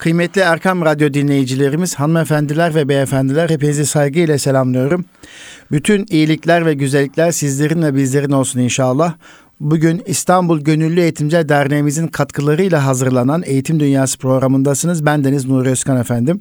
Kıymetli 0.00 0.40
Erkam 0.40 0.84
Radyo 0.84 1.14
dinleyicilerimiz, 1.14 1.94
hanımefendiler 1.94 2.74
ve 2.74 2.88
beyefendiler 2.88 3.50
hepinizi 3.50 3.86
saygıyla 3.86 4.38
selamlıyorum. 4.38 5.04
Bütün 5.72 6.06
iyilikler 6.10 6.66
ve 6.66 6.74
güzellikler 6.74 7.32
sizlerin 7.32 7.82
ve 7.82 7.94
bizlerin 7.94 8.30
olsun 8.30 8.60
inşallah. 8.60 9.14
Bugün 9.60 10.02
İstanbul 10.06 10.60
Gönüllü 10.60 11.00
Eğitimciler 11.00 11.48
Derneğimizin 11.48 12.06
katkılarıyla 12.06 12.86
hazırlanan 12.86 13.42
Eğitim 13.46 13.80
Dünyası 13.80 14.18
programındasınız. 14.18 15.06
Ben 15.06 15.24
Deniz 15.24 15.46
Nuri 15.46 15.68
Özkan 15.68 15.96
efendim. 15.96 16.40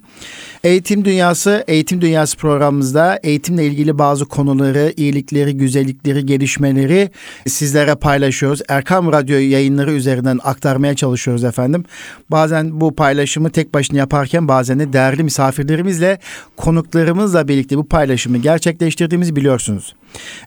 Eğitim 0.63 1.05
Dünyası, 1.05 1.63
Eğitim 1.68 2.01
Dünyası 2.01 2.37
programımızda 2.37 3.19
eğitimle 3.23 3.65
ilgili 3.65 3.97
bazı 3.97 4.25
konuları, 4.25 4.93
iyilikleri, 4.97 5.57
güzellikleri, 5.57 6.25
gelişmeleri 6.25 7.09
sizlere 7.47 7.95
paylaşıyoruz. 7.95 8.61
Erkam 8.69 9.11
Radyo 9.11 9.38
yayınları 9.38 9.91
üzerinden 9.91 10.39
aktarmaya 10.43 10.95
çalışıyoruz 10.95 11.43
efendim. 11.43 11.86
Bazen 12.31 12.81
bu 12.81 12.95
paylaşımı 12.95 13.49
tek 13.49 13.73
başına 13.73 13.97
yaparken 13.97 14.47
bazen 14.47 14.79
de 14.79 14.93
değerli 14.93 15.23
misafirlerimizle, 15.23 16.20
konuklarımızla 16.57 17.47
birlikte 17.47 17.78
bu 17.78 17.87
paylaşımı 17.87 18.37
gerçekleştirdiğimizi 18.37 19.36
biliyorsunuz. 19.36 19.95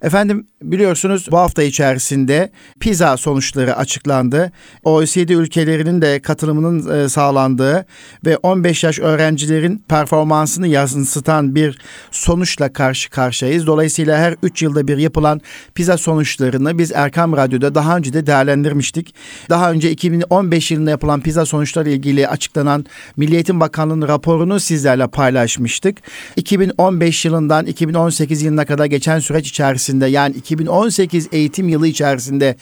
Efendim 0.02 0.46
biliyorsunuz 0.62 1.28
bu 1.30 1.38
hafta 1.38 1.62
içerisinde 1.62 2.50
PISA 2.80 3.16
sonuçları 3.16 3.76
açıklandı. 3.76 4.52
OECD 4.84 5.28
ülkelerinin 5.28 6.02
de 6.02 6.20
katılımının 6.20 7.04
e, 7.04 7.08
sağlandığı 7.08 7.86
ve 8.26 8.36
15 8.36 8.84
yaş 8.84 8.98
öğrencilerin 8.98 9.84
performansını 9.88 10.68
yansıtan 10.68 11.54
bir 11.54 11.78
sonuçla 12.10 12.72
karşı 12.72 13.10
karşıyayız. 13.10 13.66
Dolayısıyla 13.66 14.18
her 14.18 14.36
3 14.42 14.62
yılda 14.62 14.88
bir 14.88 14.96
yapılan 14.96 15.40
PISA 15.74 15.98
sonuçlarını 15.98 16.78
biz 16.78 16.92
Erkam 16.92 17.36
Radyo'da 17.36 17.74
daha 17.74 17.96
önce 17.96 18.12
de 18.12 18.26
değerlendirmiştik. 18.26 19.14
Daha 19.50 19.72
önce 19.72 19.90
2015 19.90 20.70
yılında 20.70 20.90
yapılan 20.90 21.20
PISA 21.20 21.46
sonuçları 21.46 21.90
ilgili 21.90 22.28
açıklanan 22.28 22.86
Milli 23.16 23.34
Eğitim 23.34 23.60
Bakanlığı'nın 23.60 24.08
raporunu 24.08 24.60
sizlerle 24.60 25.06
paylaşmıştık. 25.06 25.98
2015 26.36 27.24
yılından 27.24 27.66
2018 27.66 28.42
yılına 28.42 28.64
kadar 28.64 28.86
geçen 28.86 29.18
süreç 29.18 29.51
içerisinde 29.52 30.06
yani 30.06 30.36
2018 30.36 31.28
eğitim 31.32 31.68
yılı 31.68 31.86
içerisinde 31.86 32.56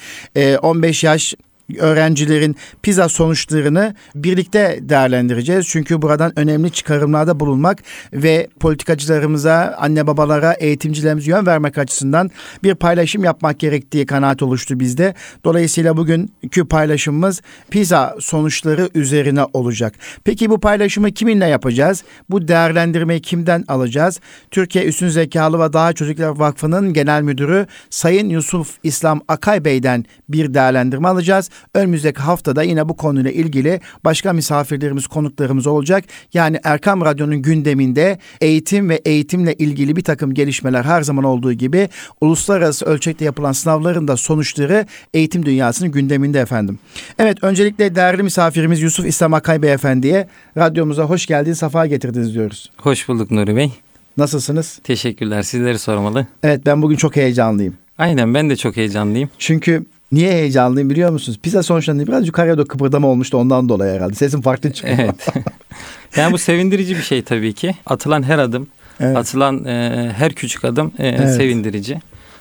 15 0.62 1.04
yaş 1.04 1.34
öğrencilerin 1.78 2.56
PISA 2.82 3.08
sonuçlarını 3.08 3.94
birlikte 4.14 4.78
değerlendireceğiz. 4.82 5.66
Çünkü 5.68 6.02
buradan 6.02 6.38
önemli 6.38 6.70
çıkarımlarda 6.70 7.40
bulunmak 7.40 7.78
ve 8.12 8.48
politikacılarımıza, 8.60 9.76
anne 9.78 10.06
babalara, 10.06 10.52
eğitimcilerimize 10.52 11.30
yön 11.30 11.46
vermek 11.46 11.78
açısından 11.78 12.30
bir 12.62 12.74
paylaşım 12.74 13.24
yapmak 13.24 13.58
gerektiği 13.58 14.06
kanaat 14.06 14.42
oluştu 14.42 14.80
bizde. 14.80 15.14
Dolayısıyla 15.44 15.96
bugünkü 15.96 16.64
paylaşımımız 16.64 17.40
PISA 17.70 18.16
sonuçları 18.20 18.88
üzerine 18.94 19.44
olacak. 19.52 19.94
Peki 20.24 20.50
bu 20.50 20.60
paylaşımı 20.60 21.10
kiminle 21.10 21.46
yapacağız? 21.46 22.04
Bu 22.30 22.48
değerlendirmeyi 22.48 23.22
kimden 23.22 23.64
alacağız? 23.68 24.20
Türkiye 24.50 24.84
Üstün 24.84 25.08
Zekalı 25.08 25.60
ve 25.60 25.72
Daha 25.72 25.92
Çocuklar 25.92 26.28
Vakfı'nın 26.28 26.92
Genel 26.92 27.22
Müdürü 27.22 27.66
Sayın 27.90 28.28
Yusuf 28.28 28.78
İslam 28.82 29.20
Akay 29.28 29.64
Bey'den 29.64 30.04
bir 30.28 30.54
değerlendirme 30.54 31.08
alacağız. 31.08 31.50
Önümüzdeki 31.74 32.20
haftada 32.20 32.62
yine 32.62 32.88
bu 32.88 32.96
konuyla 32.96 33.30
ilgili 33.30 33.80
başka 34.04 34.32
misafirlerimiz, 34.32 35.06
konuklarımız 35.06 35.66
olacak. 35.66 36.04
Yani 36.34 36.60
Erkam 36.64 37.00
Radyo'nun 37.00 37.42
gündeminde 37.42 38.18
eğitim 38.40 38.88
ve 38.88 38.94
eğitimle 38.94 39.54
ilgili 39.54 39.96
bir 39.96 40.04
takım 40.04 40.34
gelişmeler 40.34 40.84
her 40.84 41.02
zaman 41.02 41.24
olduğu 41.24 41.52
gibi 41.52 41.88
uluslararası 42.20 42.86
ölçekte 42.86 43.24
yapılan 43.24 43.52
sınavların 43.52 44.08
da 44.08 44.16
sonuçları 44.16 44.86
eğitim 45.14 45.46
dünyasının 45.46 45.92
gündeminde 45.92 46.40
efendim. 46.40 46.78
Evet 47.18 47.44
öncelikle 47.44 47.94
değerli 47.94 48.22
misafirimiz 48.22 48.80
Yusuf 48.80 49.06
İslam 49.06 49.34
Akay 49.34 49.62
Beyefendi'ye 49.62 50.28
radyomuza 50.56 51.04
hoş 51.04 51.26
geldiniz, 51.26 51.58
safa 51.58 51.86
getirdiniz 51.86 52.34
diyoruz. 52.34 52.70
Hoş 52.76 53.08
bulduk 53.08 53.30
Nuri 53.30 53.56
Bey. 53.56 53.72
Nasılsınız? 54.16 54.80
Teşekkürler. 54.84 55.42
Sizleri 55.42 55.78
sormalı. 55.78 56.26
Evet 56.42 56.66
ben 56.66 56.82
bugün 56.82 56.96
çok 56.96 57.16
heyecanlıyım. 57.16 57.76
Aynen 57.98 58.34
ben 58.34 58.50
de 58.50 58.56
çok 58.56 58.76
heyecanlıyım. 58.76 59.30
Çünkü 59.38 59.84
Niye 60.12 60.32
heyecanlıyım 60.32 60.90
biliyor 60.90 61.10
musunuz? 61.10 61.38
Pizza 61.42 61.62
sonuçlarında 61.62 62.06
biraz 62.06 62.26
yukarıya 62.26 62.58
doğru 62.58 62.66
kıpırdama 62.66 63.08
olmuştu 63.08 63.36
ondan 63.36 63.68
dolayı 63.68 63.94
herhalde. 63.94 64.14
Sesim 64.14 64.42
farklı 64.42 64.72
çıkıyor. 64.72 64.98
Evet. 64.98 65.26
yani 66.16 66.32
bu 66.32 66.38
sevindirici 66.38 66.96
bir 66.96 67.02
şey 67.02 67.22
tabii 67.22 67.52
ki. 67.52 67.74
Atılan 67.86 68.22
her 68.22 68.38
adım, 68.38 68.68
evet. 69.00 69.16
atılan 69.16 69.64
e, 69.64 70.12
her 70.16 70.32
küçük 70.32 70.64
adım 70.64 70.92
e, 70.98 71.08
evet. 71.08 71.34
sevindirici. 71.34 72.00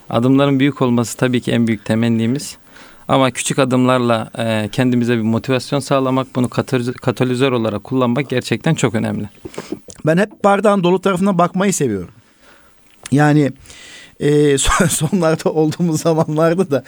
Adımların 0.09 0.59
büyük 0.59 0.81
olması 0.81 1.17
tabii 1.17 1.41
ki 1.41 1.51
en 1.51 1.67
büyük 1.67 1.85
temennimiz. 1.85 2.57
Ama 3.07 3.31
küçük 3.31 3.59
adımlarla 3.59 4.29
e, 4.37 4.69
kendimize 4.71 5.17
bir 5.17 5.21
motivasyon 5.21 5.79
sağlamak, 5.79 6.35
bunu 6.35 6.49
katalizör 7.01 7.51
olarak 7.51 7.83
kullanmak 7.83 8.29
gerçekten 8.29 8.75
çok 8.75 8.95
önemli. 8.95 9.29
Ben 10.05 10.17
hep 10.17 10.43
bardağın 10.43 10.83
dolu 10.83 11.01
tarafına 11.01 11.37
bakmayı 11.37 11.73
seviyorum. 11.73 12.09
Yani 13.11 13.51
e, 14.19 14.57
sonlarda 14.89 15.49
olduğumuz 15.49 16.01
zamanlarda 16.01 16.71
da 16.71 16.83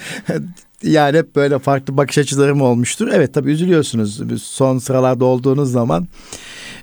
yani 0.84 1.18
hep 1.18 1.36
böyle 1.36 1.60
farklı 1.60 1.98
bakış 1.98 2.18
açılarım 2.18 2.62
olmuştur. 2.62 3.10
Evet 3.14 3.34
tabii 3.34 3.52
üzülüyorsunuz 3.52 4.44
son 4.44 4.78
sıralarda 4.78 5.26
olduğunuz 5.26 5.72
zaman. 5.72 6.08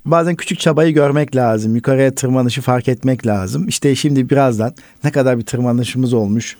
Bazen 0.05 0.35
küçük 0.35 0.59
çabayı 0.59 0.93
görmek 0.93 1.35
lazım. 1.35 1.75
Yukarıya 1.75 2.15
tırmanışı 2.15 2.61
fark 2.61 2.87
etmek 2.87 3.27
lazım. 3.27 3.67
İşte 3.67 3.95
şimdi 3.95 4.29
birazdan 4.29 4.73
ne 5.03 5.11
kadar 5.11 5.37
bir 5.37 5.45
tırmanışımız 5.45 6.13
olmuş. 6.13 6.57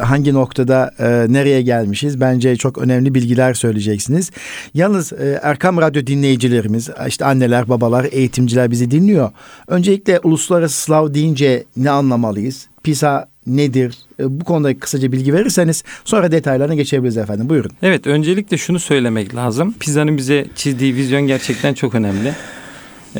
Hangi 0.00 0.34
noktada 0.34 0.90
e, 0.98 1.04
nereye 1.32 1.62
gelmişiz? 1.62 2.20
Bence 2.20 2.56
çok 2.56 2.78
önemli 2.78 3.14
bilgiler 3.14 3.54
söyleyeceksiniz. 3.54 4.30
Yalnız 4.74 5.12
e, 5.12 5.40
Erkam 5.42 5.78
Radyo 5.78 6.06
dinleyicilerimiz, 6.06 6.90
işte 7.08 7.24
anneler, 7.24 7.68
babalar, 7.68 8.06
eğitimciler 8.10 8.70
bizi 8.70 8.90
dinliyor. 8.90 9.30
Öncelikle 9.68 10.20
uluslararası 10.20 10.82
sınav 10.82 11.14
deyince 11.14 11.64
ne 11.76 11.90
anlamalıyız? 11.90 12.66
PISA 12.82 13.28
nedir? 13.46 13.98
E, 14.20 14.40
bu 14.40 14.44
konuda 14.44 14.78
kısaca 14.78 15.12
bilgi 15.12 15.34
verirseniz 15.34 15.84
sonra 16.04 16.32
detaylarına 16.32 16.74
geçebiliriz 16.74 17.16
efendim. 17.16 17.48
Buyurun. 17.48 17.70
Evet 17.82 18.06
öncelikle 18.06 18.56
şunu 18.56 18.80
söylemek 18.80 19.34
lazım. 19.34 19.74
PISA'nın 19.80 20.16
bize 20.16 20.46
çizdiği 20.54 20.94
vizyon 20.94 21.26
gerçekten 21.26 21.74
çok 21.74 21.94
önemli. 21.94 22.34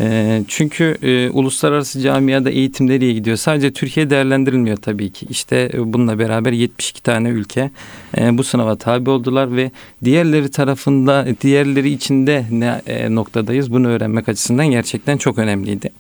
E, 0.01 0.43
çünkü 0.49 0.97
e, 1.03 1.31
uluslararası 1.31 2.01
camiada 2.01 2.51
eğitim 2.51 2.87
nereye 2.87 3.13
gidiyor? 3.13 3.37
Sadece 3.37 3.73
Türkiye 3.73 4.11
değerlendirilmiyor 4.11 4.77
tabii 4.77 5.11
ki. 5.11 5.27
İşte 5.31 5.71
e, 5.75 5.93
bununla 5.93 6.19
beraber 6.19 6.53
72 6.53 7.03
tane 7.03 7.29
ülke 7.29 7.71
e, 8.19 8.39
bu 8.39 8.45
sınava 8.45 8.77
tabi 8.77 9.11
oldular 9.11 9.57
ve 9.57 9.71
diğerleri 10.05 10.51
tarafında, 10.51 11.27
diğerleri 11.41 11.91
içinde 11.91 12.45
ne 12.51 12.83
e, 12.87 13.15
noktadayız? 13.15 13.73
Bunu 13.73 13.89
öğrenmek 13.89 14.29
açısından 14.29 14.67
gerçekten 14.67 15.17
çok 15.17 15.39
önemliydi. 15.39 15.91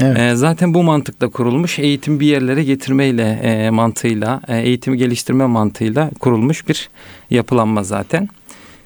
Evet. 0.00 0.18
E, 0.18 0.34
zaten 0.34 0.74
bu 0.74 0.82
mantıkla 0.82 1.28
kurulmuş 1.28 1.78
eğitim 1.78 2.20
bir 2.20 2.26
yerlere 2.26 2.64
getirmeyle 2.64 3.22
e, 3.42 3.70
mantığıyla, 3.70 4.40
e, 4.48 4.58
eğitimi 4.58 4.96
geliştirme 4.96 5.46
mantığıyla 5.46 6.10
kurulmuş 6.20 6.68
bir 6.68 6.88
yapılanma 7.30 7.82
zaten. 7.82 8.28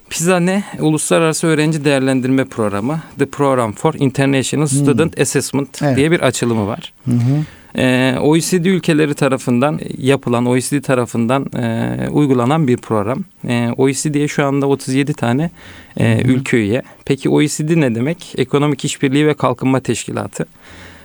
PISA 0.09 0.39
ne? 0.39 0.63
Uluslararası 0.79 1.47
Öğrenci 1.47 1.85
Değerlendirme 1.85 2.45
Programı. 2.45 3.01
The 3.19 3.25
Program 3.25 3.71
for 3.71 3.93
International 3.93 4.69
hmm. 4.69 4.79
Student 4.79 5.19
Assessment 5.19 5.81
evet. 5.83 5.97
diye 5.97 6.11
bir 6.11 6.19
açılımı 6.19 6.67
var. 6.67 6.93
Hı 7.05 7.11
hı. 7.11 7.43
Ee, 7.77 8.15
OECD 8.21 8.65
ülkeleri 8.65 9.13
tarafından 9.13 9.79
yapılan, 9.97 10.45
OECD 10.45 10.81
tarafından 10.81 11.45
e, 11.57 12.09
uygulanan 12.09 12.67
bir 12.67 12.77
program. 12.77 13.23
E, 13.47 13.69
OECD'ye 13.77 14.27
şu 14.27 14.45
anda 14.45 14.67
37 14.67 15.13
tane 15.13 15.49
e, 15.97 16.21
ülke 16.21 16.57
üye. 16.57 16.81
Peki 17.05 17.29
OECD 17.29 17.81
ne 17.81 17.95
demek? 17.95 18.33
Ekonomik 18.37 18.85
İşbirliği 18.85 19.27
ve 19.27 19.33
Kalkınma 19.33 19.79
Teşkilatı. 19.79 20.45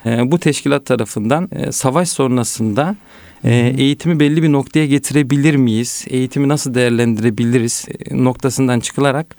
E, 0.07 0.31
bu 0.33 0.39
teşkilat 0.39 0.87
tarafından 0.87 1.49
e, 1.53 1.73
savaş 1.73 2.09
sonrasında 2.09 2.97
e, 3.45 3.75
eğitimi 3.79 4.21
belli 4.21 4.43
bir 4.43 4.53
noktaya 4.53 4.87
getirebilir 4.87 5.55
miyiz? 5.55 6.05
Eğitimi 6.09 6.49
nasıl 6.49 6.75
değerlendirebiliriz 6.75 7.87
e, 8.11 8.25
noktasından 8.25 8.81
çıkılarak 8.81 9.37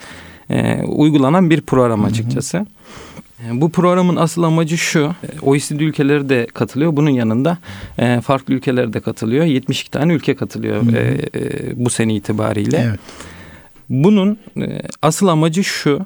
e, 0.49 0.83
uygulanan 0.83 1.49
bir 1.49 1.61
program 1.61 2.05
açıkçası. 2.05 2.57
Hı 2.57 2.61
hı. 2.61 2.65
Bu 3.51 3.69
programın 3.69 4.15
asıl 4.15 4.43
amacı 4.43 4.77
şu. 4.77 5.11
OECD 5.41 5.79
ülkeleri 5.79 6.29
de 6.29 6.47
katılıyor. 6.53 6.95
Bunun 6.95 7.09
yanında 7.09 7.57
farklı 8.21 8.53
ülkeler 8.53 8.93
de 8.93 8.99
katılıyor. 8.99 9.45
72 9.45 9.91
tane 9.91 10.13
ülke 10.13 10.35
katılıyor 10.35 10.83
hı 10.83 10.89
hı. 10.89 11.17
Bu 11.75 11.89
sene 11.89 12.15
itibariyle. 12.15 12.85
Evet. 12.87 12.99
Bunun 13.89 14.37
asıl 15.01 15.27
amacı 15.27 15.63
şu 15.63 16.05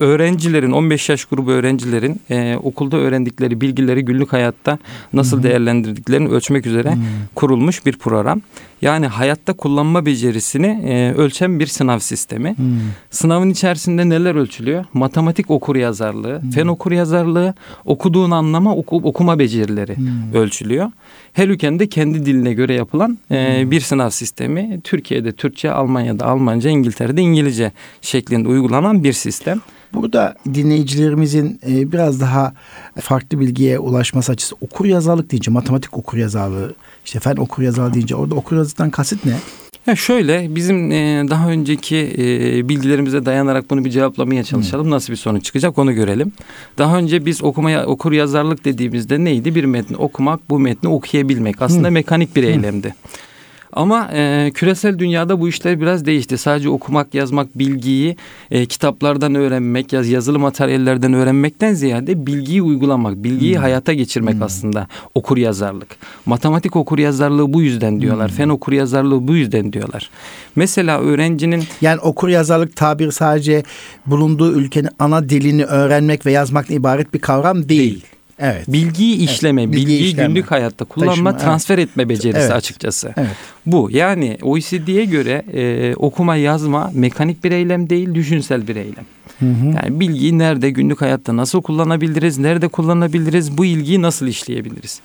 öğrencilerin 0.00 0.72
15 0.72 1.08
yaş 1.08 1.24
grubu 1.24 1.50
öğrencilerin 1.50 2.20
e, 2.30 2.56
okulda 2.62 2.96
öğrendikleri 2.96 3.60
bilgileri 3.60 4.04
günlük 4.04 4.32
hayatta 4.32 4.78
nasıl 5.12 5.36
hmm. 5.36 5.44
değerlendirdiklerini 5.44 6.28
ölçmek 6.28 6.66
üzere 6.66 6.94
hmm. 6.94 7.02
kurulmuş 7.34 7.86
bir 7.86 7.92
program. 7.92 8.42
Yani 8.84 9.06
hayatta 9.06 9.52
kullanma 9.52 10.06
becerisini 10.06 10.66
e, 10.66 11.12
ölçen 11.12 11.60
bir 11.60 11.66
sınav 11.66 11.98
sistemi. 11.98 12.56
Hmm. 12.56 12.78
Sınavın 13.10 13.50
içerisinde 13.50 14.08
neler 14.08 14.34
ölçülüyor? 14.34 14.84
Matematik 14.92 15.50
okur 15.50 15.76
yazarlığı, 15.76 16.42
fen 16.54 16.66
okur 16.66 16.92
yazarlığı, 16.92 17.54
okuduğun 17.84 18.30
anlama, 18.30 18.76
oku, 18.76 18.96
okuma 18.96 19.38
becerileri 19.38 19.96
Hmm. 19.96 20.34
ölçülüyor. 20.34 20.90
Her 21.32 21.48
ülkenin 21.48 21.78
de 21.78 21.86
kendi 21.86 22.26
diline 22.26 22.52
göre 22.52 22.74
yapılan 22.74 23.18
e, 23.30 23.70
bir 23.70 23.80
sınav 23.80 24.10
sistemi. 24.10 24.80
Türkiye'de 24.84 25.32
Türkçe, 25.32 25.70
Almanya'da 25.70 26.26
Almanca, 26.26 26.70
İngiltere'de 26.70 27.22
İngilizce 27.22 27.72
şeklinde 28.00 28.48
uygulanan 28.48 29.04
bir 29.04 29.12
sistem. 29.12 29.60
Burada 29.94 30.34
dinleyicilerimizin 30.54 31.60
e, 31.68 31.92
biraz 31.92 32.20
daha 32.20 32.52
farklı 33.00 33.40
bilgiye 33.40 33.78
ulaşması 33.78 34.32
açısı 34.32 34.56
okur 34.60 34.84
yazarlık 34.84 35.30
deyince 35.30 35.50
matematik 35.50 35.98
okur 35.98 36.18
yazarlığı 36.18 36.74
işte 37.04 37.20
fen 37.20 37.36
okur 37.36 37.62
yazarlığı 37.62 37.94
deyince 37.94 38.16
orada 38.16 38.34
okur 38.34 38.56
yazarlıktan 38.74 38.90
kasıt 38.90 39.24
ne? 39.26 39.36
Ya 39.86 39.96
şöyle 39.96 40.54
bizim 40.54 40.92
e, 40.92 41.24
daha 41.30 41.50
önceki 41.50 41.96
e, 42.18 42.68
bilgilerimize 42.68 43.24
dayanarak 43.26 43.70
bunu 43.70 43.84
bir 43.84 43.90
cevaplamaya 43.90 44.44
çalışalım. 44.44 44.90
Nasıl 44.90 45.12
bir 45.12 45.18
sonuç 45.18 45.44
çıkacak 45.44 45.78
onu 45.78 45.92
görelim. 45.92 46.32
Daha 46.78 46.98
önce 46.98 47.26
biz 47.26 47.42
okumaya 47.42 47.86
okur 47.86 48.12
yazarlık 48.12 48.64
dediğimizde 48.64 49.18
neydi? 49.18 49.54
Bir 49.54 49.64
metni 49.64 49.96
okumak, 49.96 50.40
bu 50.50 50.58
metni 50.58 50.88
okuyabilmek. 50.88 51.62
Aslında 51.62 51.90
mekanik 51.90 52.36
bir 52.36 52.42
eylemdi. 52.42 52.94
Ama 53.74 54.10
e, 54.12 54.50
küresel 54.54 54.98
dünyada 54.98 55.40
bu 55.40 55.48
işler 55.48 55.80
biraz 55.80 56.04
değişti. 56.04 56.38
Sadece 56.38 56.68
okumak, 56.68 57.14
yazmak, 57.14 57.58
bilgiyi 57.58 58.16
e, 58.50 58.66
kitaplardan 58.66 59.34
öğrenmek, 59.34 59.92
yaz, 59.92 60.08
yazılı 60.08 60.38
materyallerden 60.38 61.12
öğrenmekten 61.14 61.74
ziyade 61.74 62.26
bilgiyi 62.26 62.62
uygulamak, 62.62 63.24
bilgiyi 63.24 63.54
Hmm. 63.54 63.62
hayata 63.62 63.92
geçirmek 63.92 64.34
Hmm. 64.34 64.42
aslında 64.42 64.86
okur 65.14 65.36
yazarlık. 65.36 65.88
Matematik 66.26 66.76
okur 66.76 66.98
yazarlığı 66.98 67.52
bu 67.52 67.62
yüzden 67.62 68.00
diyorlar. 68.00 68.30
Hmm. 68.30 68.36
Fen 68.36 68.48
okur 68.48 68.72
yazarlığı 68.72 69.28
bu 69.28 69.36
yüzden 69.36 69.72
diyorlar. 69.72 70.10
Mesela 70.56 71.00
öğrencinin 71.00 71.64
Yani 71.80 72.00
okur 72.00 72.28
yazarlık 72.28 72.76
tabir 72.76 73.10
sadece 73.10 73.62
bulunduğu 74.06 74.52
ülkenin 74.52 74.90
ana 74.98 75.28
dilini 75.28 75.64
öğrenmek 75.64 76.26
ve 76.26 76.32
yazmakla 76.32 76.74
ibaret 76.74 77.14
bir 77.14 77.18
kavram 77.18 77.68
değil. 77.68 77.68
Değil. 77.68 78.04
Evet. 78.38 78.68
bilgiyi 78.68 79.16
işleme, 79.16 79.62
bilgiyi 79.62 79.86
bilgiyi 79.86 80.10
işleme, 80.10 80.28
günlük 80.28 80.50
hayatta 80.50 80.84
kullanma, 80.84 81.12
taşıma, 81.12 81.30
evet. 81.30 81.40
transfer 81.40 81.78
etme 81.78 82.08
becerisi 82.08 82.40
Evet. 82.40 82.52
açıkçası. 82.52 83.14
Evet. 83.16 83.28
Bu 83.66 83.88
yani 83.92 84.38
OECD'ye 84.42 85.04
göre 85.04 85.44
e, 85.52 85.94
okuma 85.96 86.36
yazma 86.36 86.90
mekanik 86.94 87.44
bir 87.44 87.52
eylem 87.52 87.90
değil, 87.90 88.14
düşünsel 88.14 88.68
bir 88.68 88.76
eylem. 88.76 89.04
Hı 89.40 89.46
hı. 89.46 89.66
Yani 89.66 90.00
bilgiyi 90.00 90.38
nerede 90.38 90.70
günlük 90.70 91.00
hayatta 91.00 91.36
nasıl 91.36 91.62
kullanabiliriz, 91.62 92.38
nerede 92.38 92.68
kullanabiliriz, 92.68 93.58
bu 93.58 93.64
ilgiyi 93.64 94.02
nasıl 94.02 94.26
işleyebiliriz? 94.26 95.00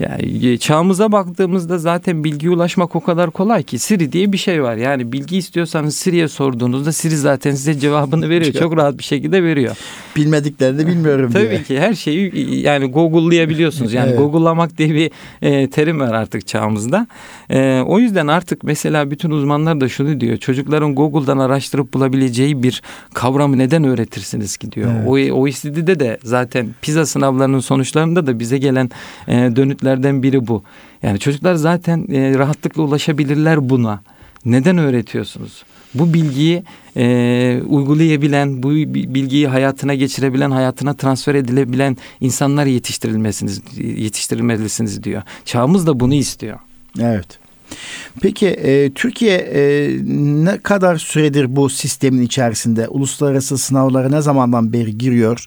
Yani 0.00 0.46
e, 0.46 0.58
çağımıza 0.58 1.12
baktığımızda 1.12 1.78
zaten 1.78 2.24
bilgiye 2.24 2.52
ulaşmak 2.52 2.96
o 2.96 3.00
kadar 3.00 3.30
kolay 3.30 3.62
ki 3.62 3.78
Siri 3.78 4.12
diye 4.12 4.32
bir 4.32 4.38
şey 4.38 4.62
var. 4.62 4.76
Yani 4.76 5.12
bilgi 5.12 5.36
istiyorsanız 5.36 5.96
Siri'ye 5.96 6.28
sorduğunuzda 6.28 6.92
Siri 6.92 7.16
zaten 7.16 7.50
size 7.50 7.78
cevabını 7.78 8.28
veriyor. 8.28 8.52
Çok 8.52 8.76
rahat 8.76 8.98
bir 8.98 9.04
şekilde 9.04 9.42
veriyor. 9.42 9.76
Bilmediklerini 10.16 10.86
bilmiyorum 10.86 11.32
diyor. 11.34 11.44
Tabii 11.44 11.64
ki 11.64 11.80
her 11.80 11.94
şeyi 11.94 12.60
yani 12.60 12.86
Google'layabiliyorsunuz. 12.86 13.92
Yani 13.92 14.04
Evet. 14.14 14.18
Google'lamak 14.18 14.78
diye 14.78 14.94
bir 14.94 15.10
e, 15.42 15.70
terim 15.70 16.00
var 16.00 16.14
artık 16.14 16.46
çağımızda. 16.46 17.06
E, 17.50 17.80
o 17.86 17.98
yüzden 17.98 18.26
artık 18.26 18.64
mesela 18.64 19.10
bütün 19.10 19.30
uzmanlar 19.30 19.80
da 19.80 19.88
şunu 19.88 20.20
diyor. 20.20 20.36
Çocukların 20.36 20.94
Google'dan 20.94 21.38
araştırıp 21.38 21.94
bulabileceği 21.94 22.62
bir 22.62 22.82
kavramı 23.14 23.58
neden 23.58 23.84
öğretirsiniz 23.84 24.56
ki 24.56 24.72
diyor. 24.72 24.90
Evet. 24.96 25.32
O 25.32 25.40
OECD'de 25.40 26.00
de 26.00 26.18
zaten 26.22 26.68
PISA 26.82 27.06
sınavlarının 27.06 27.60
sonuçlarında 27.60 28.26
da 28.26 28.38
bize 28.38 28.58
gelen 28.58 28.90
e, 29.28 29.56
dönütlerden 29.84 30.22
biri 30.22 30.46
bu. 30.46 30.62
Yani 31.02 31.18
çocuklar 31.18 31.54
zaten 31.54 32.06
e, 32.12 32.38
rahatlıkla 32.38 32.82
ulaşabilirler 32.82 33.68
buna. 33.70 34.00
Neden 34.44 34.78
öğretiyorsunuz? 34.78 35.64
Bu 35.94 36.14
bilgiyi 36.14 36.62
e, 36.96 37.60
uygulayabilen, 37.66 38.62
bu 38.62 38.70
bi- 38.70 39.14
bilgiyi 39.14 39.48
hayatına 39.48 39.94
geçirebilen, 39.94 40.50
hayatına 40.50 40.94
transfer 40.94 41.34
edilebilen 41.34 41.96
insanlar 42.20 42.66
yetiştirilmesiniz, 42.66 43.62
yetiştirilmelisiniz 43.78 45.02
diyor. 45.04 45.22
Çağımız 45.44 45.86
da 45.86 46.00
bunu 46.00 46.14
istiyor. 46.14 46.58
Evet. 47.00 47.38
Peki 48.22 48.46
e, 48.46 48.90
Türkiye 48.92 49.36
e, 49.36 49.90
ne 50.26 50.58
kadar 50.58 50.96
süredir 50.96 51.56
bu 51.56 51.68
sistemin 51.70 52.22
içerisinde 52.22 52.88
uluslararası 52.88 53.58
sınavlara 53.58 54.08
ne 54.08 54.20
zamandan 54.22 54.72
beri 54.72 54.98
giriyor? 54.98 55.46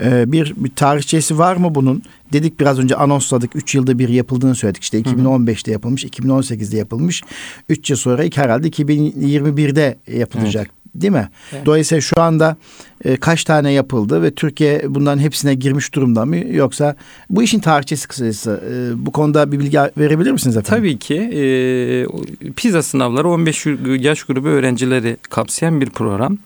E, 0.00 0.32
bir, 0.32 0.54
bir 0.56 0.70
tarihçesi 0.70 1.38
var 1.38 1.56
mı 1.56 1.74
bunun? 1.74 2.02
Dedik 2.32 2.60
biraz 2.60 2.78
önce 2.78 2.96
anonsladık 2.96 3.56
3 3.56 3.74
yılda 3.74 3.98
bir 3.98 4.08
yapıldığını 4.08 4.54
söyledik. 4.54 4.82
İşte 4.82 5.00
2015'te 5.00 5.72
yapılmış, 5.72 6.04
2018'de 6.04 6.76
yapılmış. 6.76 7.22
3 7.68 7.90
yıl 7.90 7.96
sonra 7.96 8.22
herhalde 8.34 8.68
2021'de 8.68 9.96
yapılacak. 10.06 10.70
Değil 10.94 11.12
mi? 11.12 11.28
Evet. 11.52 11.66
Dolayısıyla 11.66 12.00
şu 12.00 12.20
anda 12.20 12.56
e, 13.04 13.16
kaç 13.16 13.44
tane 13.44 13.72
yapıldı 13.72 14.22
ve 14.22 14.30
Türkiye 14.30 14.82
bunların 14.88 15.18
hepsine 15.18 15.54
girmiş 15.54 15.94
durumda 15.94 16.24
mı? 16.24 16.36
Yoksa 16.36 16.96
bu 17.30 17.42
işin 17.42 17.60
tarihçesi 17.60 18.08
kısacası 18.08 18.60
e, 18.72 19.06
bu 19.06 19.10
konuda 19.12 19.52
bir 19.52 19.58
bilgi 19.58 19.78
verebilir 19.98 20.32
misiniz 20.32 20.56
efendim? 20.56 20.82
Tabii 20.82 20.98
ki 20.98 21.14
e, 21.14 22.52
PISA 22.56 22.82
sınavları 22.82 23.28
15 23.28 23.66
yaş 23.98 24.22
grubu 24.24 24.48
öğrencileri 24.48 25.16
kapsayan 25.30 25.80
bir 25.80 25.90
program. 25.90 26.38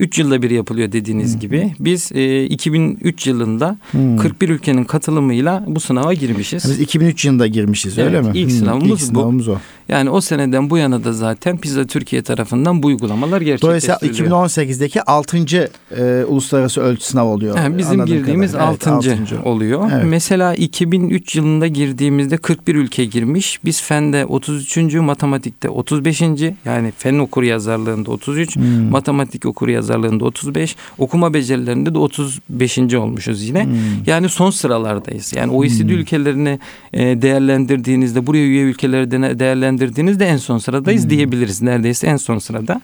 3 0.00 0.18
yılda 0.18 0.42
bir 0.42 0.50
yapılıyor 0.50 0.92
dediğiniz 0.92 1.38
gibi. 1.38 1.74
Biz 1.80 2.12
e, 2.14 2.44
2003 2.44 3.26
yılında 3.26 3.76
Hmm. 3.90 4.16
41 4.16 4.48
ülkenin 4.48 4.84
katılımıyla 4.84 5.64
bu 5.66 5.80
sınava 5.80 6.14
girmişiz. 6.14 6.64
Biz 6.64 6.80
2003 6.80 7.24
yılında 7.24 7.46
girmişiz 7.46 7.98
öyle 7.98 8.16
Evet, 8.16 8.24
mi? 8.34 8.38
ilk 8.38 8.50
Hmm, 8.50 8.58
sınavımız 8.58 8.88
bu. 8.88 8.94
ilk 8.94 9.00
sınavımız 9.00 9.48
o. 9.48 9.56
Yani 9.88 10.10
o 10.10 10.20
seneden 10.20 10.70
bu 10.70 10.78
yana 10.78 11.04
da 11.04 11.12
zaten 11.12 11.58
PISA 11.58 11.84
Türkiye 11.86 12.22
tarafından 12.22 12.82
bu 12.82 12.86
uygulamalar 12.86 13.40
Dolayısıyla 13.40 13.94
gerçekleştiriliyor. 14.00 14.36
2018'deki 14.48 15.02
6. 15.02 15.36
E, 15.36 16.05
uluslararası 16.28 16.80
ölçü 16.80 17.04
sınavı 17.04 17.28
oluyor. 17.28 17.56
Yani 17.56 17.78
bizim 17.78 17.92
Anladığım 18.00 18.16
girdiğimiz. 18.16 18.54
Evet, 18.54 18.64
6. 18.64 18.90
altıncı. 18.92 19.40
oluyor. 19.44 19.90
Evet. 19.94 20.04
Mesela 20.06 20.54
2003 20.54 21.36
yılında 21.36 21.66
girdiğimizde 21.66 22.36
41 22.36 22.74
ülke 22.74 23.04
girmiş. 23.04 23.60
Biz 23.64 23.82
fende 23.82 24.24
33. 24.26 24.94
matematikte 24.94 25.68
35. 25.68 26.22
yani 26.64 26.92
fen 26.98 27.18
okur 27.18 27.42
yazarlığında 27.42 28.10
33, 28.10 28.56
Hmm. 28.56 28.64
matematik 28.90 29.46
okur 29.46 29.68
yazarlığında 29.68 30.24
35, 30.24 30.76
okuma 30.98 31.34
becerilerinde 31.34 31.94
de 31.94 31.98
35. 31.98 32.78
olmuşuz 32.98 33.42
yine. 33.42 33.64
Hmm. 33.64 33.72
Yani 34.06 34.28
son 34.28 34.50
sıralardayız. 34.50 35.32
Yani 35.32 35.52
OECD 35.52 35.80
Hmm. 35.82 35.88
ülkelerini 35.90 36.58
e, 36.92 37.22
değerlendirdiğinizde, 37.22 38.26
buraya 38.26 38.44
üye 38.46 38.62
ülkeleri 38.62 39.10
de 39.10 39.38
değerlendirdiğinizde 39.38 40.26
en 40.26 40.36
son 40.36 40.58
sıradayız 40.58 41.02
Hmm. 41.02 41.10
diyebiliriz. 41.10 41.62
Neredeyse 41.62 42.06
en 42.06 42.16
son 42.16 42.38
sırada. 42.38 42.80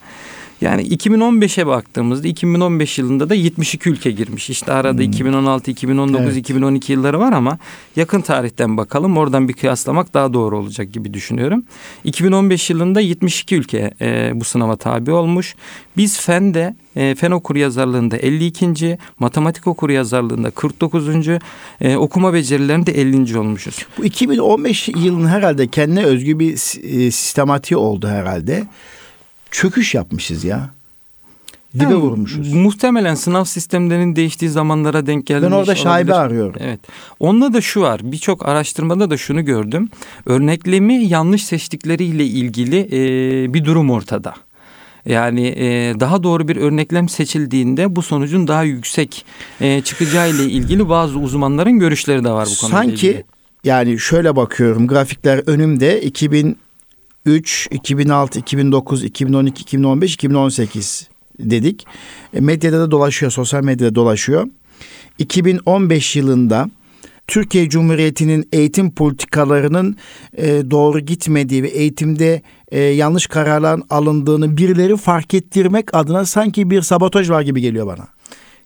Yani 0.61 0.83
2015'e 0.83 1.67
baktığımızda 1.67 2.29
2015 2.29 2.99
yılında 2.99 3.29
da 3.29 3.35
72 3.35 3.91
ülke 3.91 4.11
girmiş. 4.11 4.51
İşte 4.51 4.73
arada 4.73 5.03
Hmm. 5.03 5.09
2016, 5.09 5.71
2019, 5.71 6.27
Evet. 6.27 6.37
2012 6.37 6.93
yılları 6.93 7.21
var 7.21 7.33
ama 7.33 7.59
yakın 7.97 8.21
tarihten 8.21 8.77
bakalım. 8.77 9.17
Oradan 9.17 9.49
bir 9.49 9.53
kıyaslamak 9.53 10.15
daha 10.15 10.33
doğru 10.33 10.59
olacak 10.59 10.93
gibi 10.93 11.15
düşünüyorum. 11.15 11.65
2015 12.05 12.71
yılında 12.71 13.01
72 13.01 13.57
ülke 13.57 13.91
e, 14.01 14.31
bu 14.35 14.45
sınava 14.45 14.77
tabi 14.77 15.13
olmuş. 15.13 15.55
Biz 15.97 16.21
fende 16.21 16.77
e, 16.97 17.15
fen 17.15 17.31
okur 17.31 17.57
yazarlığında 17.57 18.17
52. 18.17 18.99
matematik 19.19 19.67
okur 19.67 19.91
yazarlığında 19.91 20.51
49. 20.51 21.09
E, 21.81 21.97
okuma 21.97 22.33
becerilerinde 22.33 22.93
50. 22.93 23.39
olmuşuz. 23.39 23.87
Bu 23.99 24.05
2015 24.05 24.89
yılının 24.89 25.29
herhalde 25.29 25.67
kendine 25.67 26.05
özgü 26.05 26.39
bir 26.39 26.53
e, 26.53 27.11
sistematiği 27.11 27.79
oldu 27.79 28.09
herhalde. 28.09 28.65
Çöküş 29.53 29.95
yapmışız 29.95 30.45
ya. 30.45 30.71
Dibe 31.75 31.83
Yani 31.85 31.95
vurmuşuz. 31.95 32.53
Muhtemelen 32.53 33.15
sınav 33.15 33.45
sistemlerinin 33.45 34.17
değiştiği 34.17 34.51
zamanlara 34.51 35.07
denk 35.07 35.27
gelmiş 35.27 35.51
Ben 35.51 35.57
orada 35.57 35.75
şaibe 35.75 36.13
olabilir. 36.13 36.27
arıyorum. 36.27 36.55
Evet. 36.61 36.81
Onda 37.21 37.53
da 37.53 37.61
şu 37.61 37.81
var. 37.81 38.01
Birçok 38.05 38.49
araştırmada 38.49 39.11
da 39.11 39.17
şunu 39.17 39.45
gördüm. 39.45 39.89
Örneklemi 40.27 40.95
yanlış 41.05 41.45
seçtikleriyle 41.45 42.25
ilgili 42.25 42.79
e, 42.81 43.55
bir 43.55 43.65
durum 43.65 43.91
ortada. 43.91 44.35
Yani 45.07 45.47
e, 45.47 45.95
daha 46.01 46.23
doğru 46.23 46.49
bir 46.49 46.57
örneklem 46.57 47.09
seçildiğinde 47.09 47.97
bu 47.97 48.03
sonucun 48.03 48.49
daha 48.49 48.63
yüksek 48.63 49.25
e, 49.61 49.81
çıkacağı 49.83 50.31
ile 50.31 50.45
ilgili 50.45 50.89
bazı 50.89 51.19
uzmanların 51.19 51.79
görüşleri 51.79 52.25
de 52.25 52.31
var 52.31 52.49
bu 52.57 52.61
konuyla 52.61 52.79
Sanki 52.83 53.07
ilgili. 53.07 53.25
yani 53.65 53.99
şöyle 53.99 54.37
bakıyorum 54.37 54.87
grafikler 54.87 55.43
önümde 55.47 56.01
2003, 56.03 56.57
2006, 57.71 58.39
2009, 58.39 59.05
2012, 59.05 59.63
2015, 59.63 60.15
2018 60.15 61.09
dedik. 61.39 61.87
E, 62.35 62.41
medyada 62.41 62.81
da 62.81 62.91
dolaşıyor, 62.91 63.33
sosyal 63.33 63.65
medyada 63.65 63.95
dolaşıyor. 63.95 64.47
2015 65.19 66.17
yılında 66.17 66.71
Türkiye 67.27 67.69
Cumhuriyeti'nin 67.69 68.49
eğitim 68.53 68.91
politikalarının 68.91 69.97
e, 70.37 70.71
doğru 70.71 71.01
gitmediği 71.01 71.63
ve 71.63 71.69
eğitimde 71.69 72.43
e, 72.71 72.81
yanlış 72.81 73.27
kararların 73.27 73.85
alındığını 73.91 74.57
birileri 74.57 74.97
fark 74.97 75.35
ettirmek 75.35 75.95
adına 75.95 76.27
sanki 76.27 76.71
bir 76.71 76.83
sabotaj 76.83 77.31
var 77.31 77.43
gibi 77.43 77.61
geliyor 77.61 77.87
bana. 77.87 78.09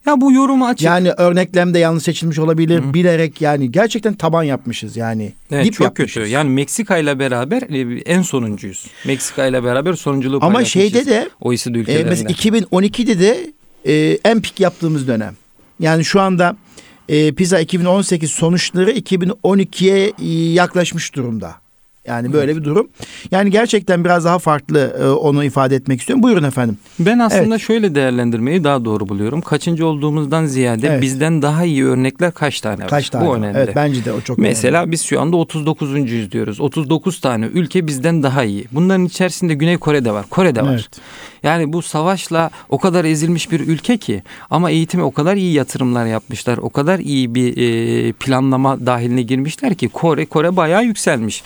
Ya 0.06 0.20
bu 0.20 0.32
yorumu 0.32 0.66
açık. 0.66 0.86
Yani 0.86 1.10
örneklemde 1.10 1.78
yanlış 1.78 2.02
seçilmiş 2.04 2.38
olabilir. 2.38 2.80
Hı. 2.80 2.94
Bilerek 2.94 3.40
yani 3.40 3.72
gerçekten 3.72 4.14
taban 4.14 4.42
yapmışız 4.42 4.96
yani. 4.96 5.32
Evet, 5.50 5.64
Dip 5.64 5.74
çok 5.74 5.84
yapmışız. 5.84 6.14
kötü. 6.14 6.30
Yani 6.30 6.50
Meksika 6.50 6.98
ile 6.98 7.18
beraber 7.18 7.62
e, 7.62 8.00
en 8.00 8.22
sonuncuyuz. 8.22 8.86
Meksika 9.06 9.46
ile 9.46 9.64
beraber 9.64 9.92
sonunculuğu 9.92 10.38
Ama 10.42 10.64
şeyde 10.64 11.06
de 11.06 11.30
OECD 11.40 11.74
e, 11.74 11.78
ülkelerinde. 11.78 12.08
mesela 12.10 12.30
2012'de 12.30 13.18
de 13.20 13.50
e, 13.86 14.18
en 14.24 14.40
pik 14.40 14.60
yaptığımız 14.60 15.08
dönem. 15.08 15.36
Yani 15.80 16.04
şu 16.04 16.20
anda 16.20 16.56
e, 17.08 17.32
PISA 17.32 17.60
2018 17.60 18.30
sonuçları 18.30 18.92
2012'ye 18.92 20.12
e, 20.22 20.52
yaklaşmış 20.52 21.14
durumda. 21.14 21.54
Yani 22.08 22.32
böyle 22.32 22.56
bir 22.56 22.64
durum. 22.64 22.88
Yani 23.30 23.50
gerçekten 23.50 24.04
biraz 24.04 24.24
daha 24.24 24.38
farklı 24.38 24.96
e, 25.00 25.08
onu 25.08 25.44
ifade 25.44 25.76
etmek 25.76 26.00
istiyorum. 26.00 26.22
Buyurun 26.22 26.42
efendim. 26.42 26.78
Ben 26.98 27.18
aslında 27.18 27.58
şöyle 27.58 27.94
değerlendirmeyi 27.94 28.64
daha 28.64 28.84
doğru 28.84 29.08
buluyorum. 29.08 29.40
Kaçıncı 29.40 29.86
olduğumuzdan 29.86 30.46
ziyade 30.46 30.88
Evet. 30.88 31.02
bizden 31.02 31.42
daha 31.42 31.64
iyi 31.64 31.84
örnekler 31.84 32.32
kaç 32.32 32.60
tane 32.60 32.82
var? 32.82 32.88
Kaç 32.88 33.10
tane? 33.10 33.26
Bu 33.26 33.34
önemli. 33.34 33.58
Evet 33.58 33.76
bence 33.76 34.04
de 34.04 34.12
o 34.12 34.20
çok 34.20 34.38
Mesela 34.38 34.90
biz 34.90 35.02
şu 35.02 35.20
anda 35.20 35.36
39.yüz 35.36 36.32
diyoruz. 36.32 36.60
39 36.60 37.20
tane 37.20 37.46
ülke 37.46 37.86
bizden 37.86 38.22
daha 38.22 38.44
iyi. 38.44 38.64
Bunların 38.72 39.04
içerisinde 39.04 39.54
Güney 39.54 39.78
Kore'de 39.78 40.12
var. 40.12 40.26
Kore'de 40.30 40.60
önemli. 40.60 40.74
var. 40.74 40.88
Evet. 40.92 41.00
Yani 41.42 41.72
bu 41.72 41.82
savaşla 41.82 42.50
o 42.68 42.78
kadar 42.78 43.04
ezilmiş 43.04 43.50
bir 43.50 43.60
ülke 43.60 43.96
ki 43.96 44.22
ama 44.50 44.70
eğitime 44.70 45.02
o 45.02 45.10
kadar 45.10 45.36
iyi 45.36 45.52
yatırımlar 45.52 46.06
yapmışlar. 46.06 46.58
O 46.58 46.70
kadar 46.70 46.98
iyi 46.98 47.34
bir 47.34 47.56
e, 47.56 48.12
planlama 48.12 48.86
dahiline 48.86 49.22
girmişler 49.22 49.74
ki 49.74 49.88
Kore 49.88 50.26
Kore 50.26 50.56
bayağı 50.56 50.84
yükselmiş. 50.84 51.42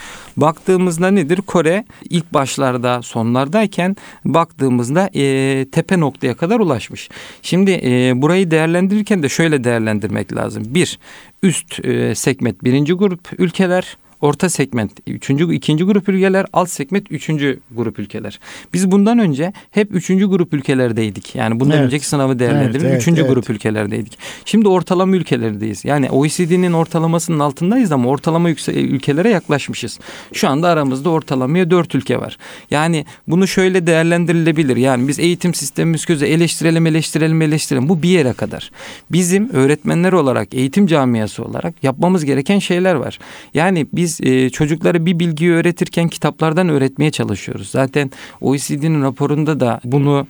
Baktığımızda 0.50 1.10
nedir? 1.10 1.36
Kore 1.36 1.84
ilk 2.10 2.34
başlarda 2.34 3.02
sonlardayken 3.02 3.96
baktığımızda 4.24 5.10
e, 5.14 5.66
tepe 5.72 6.00
noktaya 6.00 6.36
kadar 6.36 6.60
ulaşmış. 6.60 7.08
Şimdi 7.42 7.70
e, 7.70 8.12
burayı 8.14 8.50
değerlendirirken 8.50 9.22
de 9.22 9.28
şöyle 9.28 9.64
değerlendirmek 9.64 10.36
lazım. 10.36 10.62
Bir, 10.66 10.98
üst 11.42 11.84
e, 11.84 12.14
segment 12.14 12.64
birinci 12.64 12.92
grup 12.92 13.28
ülkeler 13.38 13.96
orta 14.20 14.48
segment 14.48 14.92
üçüncü, 15.06 15.54
ikinci 15.54 15.84
grup 15.84 16.08
ülkeler, 16.08 16.46
alt 16.52 16.70
segment 16.70 17.12
üçüncü 17.12 17.60
grup 17.70 17.98
ülkeler. 17.98 18.40
Biz 18.74 18.90
bundan 18.90 19.18
önce 19.18 19.52
hep 19.70 19.94
üçüncü 19.94 20.26
grup 20.26 20.54
ülkelerdeydik. 20.54 21.34
Yani 21.34 21.60
bundan 21.60 21.76
Evet. 21.76 21.86
önceki 21.86 22.06
sınavı 22.06 22.38
değerlendirelim. 22.38 22.80
Evet, 22.80 22.92
evet, 22.92 23.02
üçüncü 23.02 23.20
evet. 23.20 23.30
grup 23.30 23.50
ülkelerdeydik. 23.50 24.18
Şimdi 24.44 24.68
ortalama 24.68 25.16
ülkelerdeyiz. 25.16 25.84
Yani 25.84 26.10
OECD'nin 26.10 26.72
ortalamasının 26.72 27.38
altındayız 27.38 27.92
ama 27.92 28.08
ortalama 28.08 28.50
yükse- 28.50 28.72
ülkelere 28.72 29.28
yaklaşmışız. 29.30 29.98
Şu 30.32 30.48
anda 30.48 30.68
aramızda 30.68 31.10
ortalamaya 31.10 31.70
dört 31.70 31.94
ülke 31.94 32.20
var. 32.20 32.38
Yani 32.70 33.04
bunu 33.28 33.46
şöyle 33.48 33.86
değerlendirilebilir. 33.86 34.76
Yani 34.76 35.08
biz 35.08 35.18
eğitim 35.18 35.54
sistemimiz 35.54 36.06
gözü 36.06 36.26
eleştirelim, 36.26 36.86
eleştirelim, 36.86 37.42
eleştirelim. 37.42 37.88
Bu 37.88 38.02
bir 38.02 38.08
yere 38.08 38.32
kadar. 38.32 38.70
Bizim 39.12 39.50
öğretmenler 39.52 40.12
olarak, 40.12 40.54
eğitim 40.54 40.86
camiası 40.86 41.44
olarak 41.44 41.74
yapmamız 41.82 42.24
gereken 42.24 42.58
şeyler 42.58 42.94
var. 42.94 43.18
Yani 43.54 43.86
biz 43.92 44.09
e, 44.20 44.50
çocuklara 44.50 45.06
bir 45.06 45.18
bilgiyi 45.18 45.50
öğretirken 45.50 46.08
kitaplardan 46.08 46.68
öğretmeye 46.68 47.10
çalışıyoruz. 47.10 47.70
Zaten 47.70 48.10
OECD'nin 48.40 49.02
raporunda 49.02 49.60
da 49.60 49.80
bunu 49.84 50.26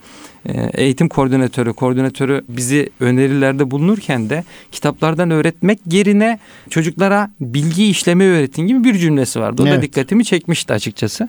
eğitim 0.74 1.08
koordinatörü, 1.08 1.72
koordinatörü 1.72 2.42
bizi 2.48 2.90
önerilerde 3.00 3.70
bulunurken 3.70 4.30
de 4.30 4.44
kitaplardan 4.72 5.30
öğretmek 5.30 5.78
yerine 5.90 6.38
çocuklara 6.70 7.30
bilgi 7.40 7.86
işleme 7.86 8.24
öğretin 8.24 8.66
gibi 8.66 8.84
bir 8.84 8.98
cümlesi 8.98 9.40
vardı. 9.40 9.62
O 9.62 9.66
da 9.66 9.70
Evet. 9.70 9.82
dikkatimi 9.82 10.24
çekmişti 10.24 10.72
açıkçası. 10.72 11.28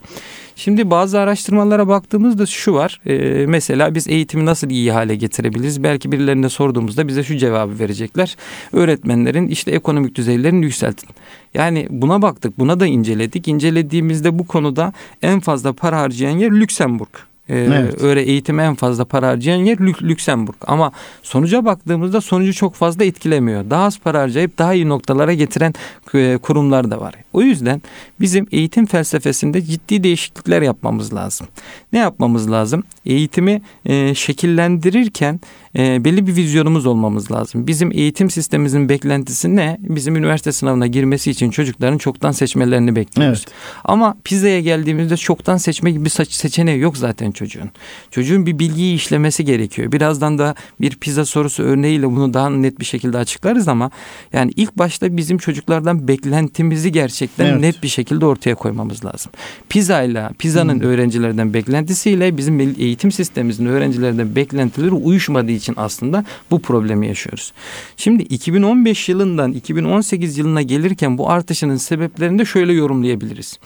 Şimdi 0.56 0.90
bazı 0.90 1.20
araştırmalara 1.20 1.88
baktığımızda 1.88 2.46
şu 2.46 2.74
var. 2.74 3.02
E, 3.06 3.46
mesela 3.46 3.96
biz 3.96 4.08
eğitimi 4.08 4.46
nasıl 4.46 4.70
iyi 4.70 4.92
hale 4.92 5.16
getirebiliriz? 5.16 5.84
Belki 5.84 6.12
birilerine 6.12 6.50
sorduğumuzda 6.50 7.08
bize 7.08 7.24
şu 7.24 7.38
cevabı 7.38 7.80
verecekler. 7.80 8.36
Öğretmenlerin 8.74 9.48
işte 9.48 9.72
ekonomik 9.72 10.16
düzeylerini 10.16 10.66
yükseltin. 10.66 11.10
Yani 11.54 11.88
buna 11.90 12.22
baktık, 12.22 12.60
buna 12.60 12.80
da 12.80 12.88
inceledik. 12.88 13.48
İncelediğimizde 13.48 14.40
bu 14.40 14.48
konuda 14.48 14.94
en 15.22 15.40
fazla 15.40 15.74
para 15.74 16.00
harcayan 16.00 16.38
yer 16.38 16.52
Lüksemburg. 16.52 17.31
Ee, 17.52 17.58
Evet. 17.58 18.04
Öyle 18.04 18.22
eğitime 18.22 18.64
en 18.64 18.76
fazla 18.76 19.06
para 19.06 19.28
harcayan 19.28 19.58
yer 19.58 19.78
Lük- 19.78 20.04
Lüksemburg. 20.04 20.56
Ama 20.68 20.92
sonuca 21.24 21.66
baktığımızda 21.66 22.22
sonucu 22.22 22.54
çok 22.54 22.76
fazla 22.76 23.06
etkilemiyor. 23.06 23.70
Daha 23.70 23.84
az 23.86 24.00
para 24.00 24.20
harcayıp 24.22 24.58
daha 24.58 24.74
iyi 24.74 24.90
noktalara 24.90 25.34
getiren 25.34 25.74
e, 26.14 26.38
kurumlar 26.42 26.92
da 26.92 27.02
var. 27.02 27.16
O 27.34 27.42
yüzden 27.42 27.82
bizim 28.20 28.48
eğitim 28.52 28.86
felsefesinde 28.86 29.62
ciddi 29.62 30.04
değişiklikler 30.04 30.62
yapmamız 30.62 31.14
lazım. 31.14 31.48
Ne 31.94 32.00
yapmamız 32.00 32.52
lazım? 32.52 32.84
Eğitimi 33.06 33.62
e, 33.86 34.16
şekillendirirken 34.16 35.40
e, 35.78 36.06
belli 36.06 36.28
bir 36.28 36.36
vizyonumuz 36.36 36.86
olmamız 36.86 37.32
lazım. 37.32 37.68
Bizim 37.68 37.92
eğitim 37.92 38.30
sistemimizin 38.30 38.90
beklentisi 38.90 39.56
ne? 39.56 39.78
Bizim 39.80 40.16
üniversite 40.16 40.52
sınavına 40.52 40.88
girmesi 40.88 41.32
için 41.32 41.50
çocukların 41.52 41.98
çoktan 41.98 42.32
seçmelerini 42.32 42.96
bekliyoruz. 42.96 43.44
Evet. 43.48 43.56
Ama 43.84 44.18
pizzaya 44.24 44.60
geldiğimizde 44.62 45.18
çoktan 45.18 45.58
seçme 45.58 45.92
gibi 45.92 46.06
bir 46.06 46.10
seçeneği 46.10 46.80
yok 46.80 46.98
zaten 46.98 47.32
çocuğun. 47.42 47.70
Çocuğun 48.12 48.46
bir 48.46 48.60
bilgiyi 48.60 48.96
işlemesi 48.96 49.46
gerekiyor. 49.46 49.92
Birazdan 49.92 50.38
da 50.38 50.56
bir 50.82 50.96
pizza 50.96 51.26
sorusu 51.26 51.64
örneğiyle 51.64 52.08
bunu 52.08 52.34
daha 52.34 52.50
net 52.50 52.80
bir 52.80 52.86
şekilde 52.86 53.18
açıklarız 53.18 53.68
ama 53.68 53.92
yani 54.34 54.52
ilk 54.56 54.78
başta 54.78 55.18
bizim 55.18 55.38
çocuklardan 55.38 56.08
beklentimizi 56.08 56.92
gerçekten 56.92 57.46
Evet. 57.46 57.62
net 57.62 57.84
bir 57.84 57.88
şekilde 57.88 58.26
ortaya 58.26 58.56
koymamız 58.56 59.06
lazım. 59.06 59.32
Pizza 59.70 60.02
ile 60.04 60.30
pizzanın 60.40 60.80
Hmm. 60.80 60.90
öğrencilerden 60.90 61.54
beklentisiyle 61.54 62.38
bizim 62.38 62.60
eğitim 62.60 63.12
sistemimizin 63.12 63.66
öğrencilerden 63.66 64.36
beklentileri 64.36 64.92
uyuşmadığı 64.92 65.52
için 65.52 65.74
aslında 65.78 66.26
bu 66.52 66.62
problemi 66.62 67.08
yaşıyoruz. 67.08 67.54
Şimdi 67.98 68.24
2015 68.24 69.10
yılından 69.10 69.52
2018 69.54 70.38
yılına 70.38 70.62
gelirken 70.62 71.18
bu 71.18 71.30
artışının 71.30 71.78
sebeplerini 71.78 72.40
de 72.40 72.46
şöyle 72.46 72.74
yorumlayabiliriz. 72.74 73.60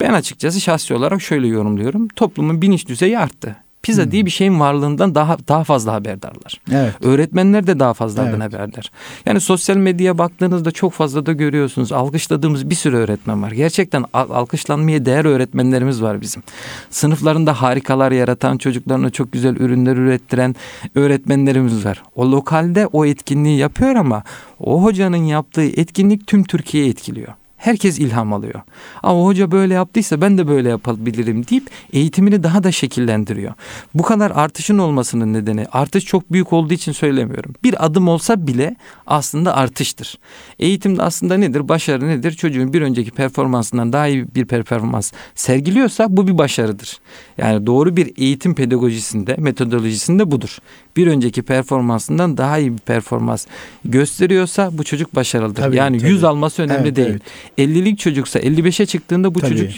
Ben 0.00 0.12
açıkçası 0.12 0.60
şahsi 0.60 0.94
olarak 0.94 1.22
şöyle 1.22 1.46
yorumluyorum. 1.46 2.08
Toplumun 2.08 2.62
bilinç 2.62 2.88
düzeyi 2.88 3.18
arttı. 3.18 3.56
Pizza 3.82 4.02
Hmm. 4.04 4.10
diye 4.10 4.26
bir 4.26 4.30
şeyin 4.30 4.60
varlığından 4.60 5.14
daha 5.14 5.36
daha 5.48 5.64
fazla 5.64 5.92
haberdarlar. 5.92 6.60
Evet. 6.72 6.94
Öğretmenler 7.00 7.66
de 7.66 7.78
daha 7.78 7.94
fazladan 7.94 8.40
Evet. 8.40 8.40
haberdar. 8.54 8.90
Yani 9.26 9.40
sosyal 9.40 9.76
medyaya 9.76 10.18
baktığınızda 10.18 10.70
çok 10.70 10.92
fazla 10.92 11.26
da 11.26 11.32
görüyorsunuz. 11.32 11.92
Alkışladığımız 11.92 12.70
bir 12.70 12.74
sürü 12.74 12.96
öğretmen 12.96 13.42
var. 13.42 13.50
Gerçekten 13.50 14.04
al- 14.14 14.30
alkışlanmaya 14.30 15.04
değer 15.04 15.24
öğretmenlerimiz 15.24 16.02
var 16.02 16.20
bizim. 16.20 16.42
Sınıflarında 16.90 17.62
harikalar 17.62 18.12
yaratan, 18.12 18.58
çocuklarına 18.58 19.10
çok 19.10 19.32
güzel 19.32 19.56
ürünler 19.56 19.96
ürettiren 19.96 20.56
öğretmenlerimiz 20.94 21.84
var. 21.84 22.02
O 22.14 22.30
lokalde 22.30 22.86
o 22.86 23.04
etkinliği 23.04 23.58
yapıyor 23.58 23.94
ama 23.94 24.22
o 24.60 24.82
hocanın 24.82 25.16
yaptığı 25.24 25.62
etkinlik 25.64 26.26
tüm 26.26 26.44
Türkiye'yi 26.44 26.90
etkiliyor. 26.90 27.32
Herkes 27.60 27.98
ilham 27.98 28.32
alıyor. 28.32 28.60
Ama 29.02 29.24
hoca 29.24 29.50
böyle 29.50 29.74
yaptıysa 29.74 30.20
ben 30.20 30.38
de 30.38 30.48
böyle 30.48 30.68
yapabilirim 30.68 31.46
deyip 31.46 31.70
eğitimini 31.92 32.42
daha 32.42 32.64
da 32.64 32.72
şekillendiriyor. 32.72 33.54
Bu 33.94 34.02
kadar 34.02 34.30
artışın 34.30 34.78
olmasının 34.78 35.32
nedeni 35.32 35.66
artış 35.72 36.04
çok 36.04 36.32
büyük 36.32 36.52
olduğu 36.52 36.74
için 36.74 36.92
söylemiyorum. 36.92 37.54
Bir 37.64 37.84
adım 37.84 38.08
olsa 38.08 38.46
bile 38.46 38.76
aslında 39.06 39.56
artıştır. 39.56 40.18
Eğitimde 40.58 41.02
aslında 41.02 41.36
nedir? 41.36 41.68
Başarı 41.68 42.08
nedir? 42.08 42.32
Çocuğun 42.32 42.72
bir 42.72 42.82
önceki 42.82 43.10
performansından 43.10 43.92
daha 43.92 44.06
iyi 44.06 44.34
bir 44.34 44.44
performans 44.44 45.12
sergiliyorsa 45.34 46.06
bu 46.08 46.28
bir 46.28 46.38
başarıdır. 46.38 46.98
Yani 47.40 47.66
doğru 47.66 47.96
bir 47.96 48.12
eğitim 48.16 48.54
pedagojisinde, 48.54 49.34
metodolojisinde 49.38 50.30
budur. 50.30 50.58
Bir 50.96 51.06
önceki 51.06 51.42
performansından 51.42 52.36
daha 52.36 52.58
iyi 52.58 52.72
bir 52.72 52.78
performans 52.78 53.46
gösteriyorsa 53.84 54.70
bu 54.78 54.84
çocuk 54.84 55.14
başarılıdır. 55.14 55.62
Tabii, 55.62 55.76
yani 55.76 55.98
tabii. 55.98 56.10
100 56.10 56.24
alması 56.24 56.62
önemli 56.62 56.80
Evet, 56.82 56.96
değil. 56.96 57.08
evet. 57.08 57.22
50'lik 57.58 57.98
çocuksa 57.98 58.38
55'e 58.38 58.86
çıktığında 58.86 59.34
bu 59.34 59.40
Tabii. 59.40 59.50
çocuk 59.50 59.70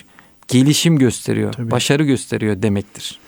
gelişim 0.49 0.99
gösteriyor, 0.99 1.53
Tabii. 1.53 1.71
başarı 1.71 2.05
gösteriyor 2.05 2.63
demektir. 2.63 3.19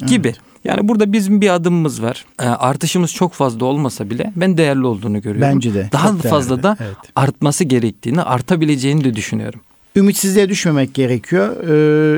Evet. 0.00 0.10
Gibi. 0.10 0.34
Yani 0.64 0.88
burada 0.88 1.12
bizim 1.12 1.40
bir 1.40 1.54
adımımız 1.54 2.02
var. 2.02 2.24
Ee, 2.40 2.44
artışımız 2.46 3.12
çok 3.12 3.32
fazla 3.32 3.66
olmasa 3.66 4.10
bile 4.10 4.32
ben 4.36 4.56
değerli 4.58 4.86
olduğunu 4.86 5.22
görüyorum. 5.22 5.54
Bence 5.54 5.74
de. 5.74 5.88
Daha 5.92 6.08
Çok 6.08 6.22
fazla 6.22 6.62
değerli. 6.62 6.62
da 6.62 6.84
Evet. 6.86 6.96
artması 7.16 7.64
gerektiğini, 7.64 8.22
artabileceğini 8.22 9.04
de 9.04 9.14
düşünüyorum. 9.14 9.60
Ümitsizliğe 9.96 10.48
düşmemek 10.48 10.94
gerekiyor. 10.94 11.56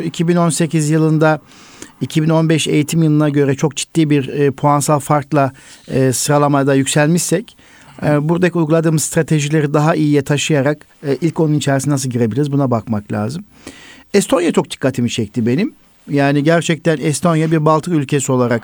Ee, 0.01 0.05
2018 0.05 0.91
yılında 0.91 1.41
2015 2.01 2.69
eğitim 2.69 3.03
yılına 3.03 3.29
göre 3.29 3.55
çok 3.55 3.77
ciddi 3.77 4.11
bir 4.11 4.29
e, 4.29 4.51
puansal 4.51 4.99
farkla 4.99 5.53
e, 5.89 6.13
sıralamada 6.13 6.75
yükselmişsek 6.75 7.57
e, 8.07 8.29
buradaki 8.29 8.59
uyguladığımız 8.59 9.03
stratejileri 9.03 9.75
daha 9.75 9.95
iyiye 9.95 10.23
taşıyarak 10.23 10.87
e, 11.07 11.17
ilk 11.21 11.41
onun 11.41 11.55
içerisine 11.55 11.95
nasıl 11.95 12.11
girebiliriz 12.11 12.53
buna 12.53 12.71
bakmak 12.71 13.13
lazım. 13.13 13.45
Estonya 14.15 14.53
çok 14.53 14.71
dikkatimi 14.71 15.11
çekti 15.11 15.47
benim. 15.47 15.73
Yani 16.11 16.45
gerçekten 16.45 16.99
Estonya 17.01 17.51
bir 17.51 17.65
Baltık 17.65 17.95
ülkesi 17.95 18.33
olarak 18.33 18.63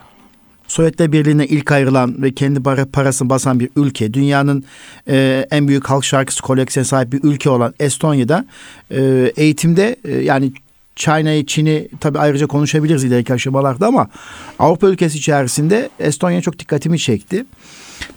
Sovyetler 0.70 1.12
Birliği'ne 1.12 1.46
ilk 1.46 1.72
ayrılan 1.72 2.22
ve 2.22 2.34
kendi 2.34 2.62
para, 2.62 2.86
parasını 2.92 3.30
basan 3.30 3.60
bir 3.60 3.70
ülke. 3.76 4.14
Dünyanın 4.14 4.64
e, 5.08 5.46
en 5.50 5.68
büyük 5.68 5.90
halk 5.90 6.04
şarkısı 6.04 6.42
koleksiyona 6.42 6.84
sahip 6.84 7.12
bir 7.12 7.20
ülke 7.22 7.50
olan 7.50 7.74
Estonya'da 7.80 8.44
e, 8.90 9.32
eğitimde 9.36 9.96
e, 10.04 10.14
yani 10.14 10.52
China'yı, 10.96 11.46
Çin'i 11.46 11.88
tabi 12.00 12.18
ayrıca 12.18 12.46
konuşabiliriz 12.46 13.04
ileriki 13.04 13.32
aşamalarda 13.32 13.86
ama 13.86 14.08
Avrupa 14.58 14.88
ülkesi 14.88 15.18
içerisinde 15.18 15.90
Estonya 16.00 16.40
çok 16.40 16.58
dikkatimi 16.58 16.98
çekti. 16.98 17.44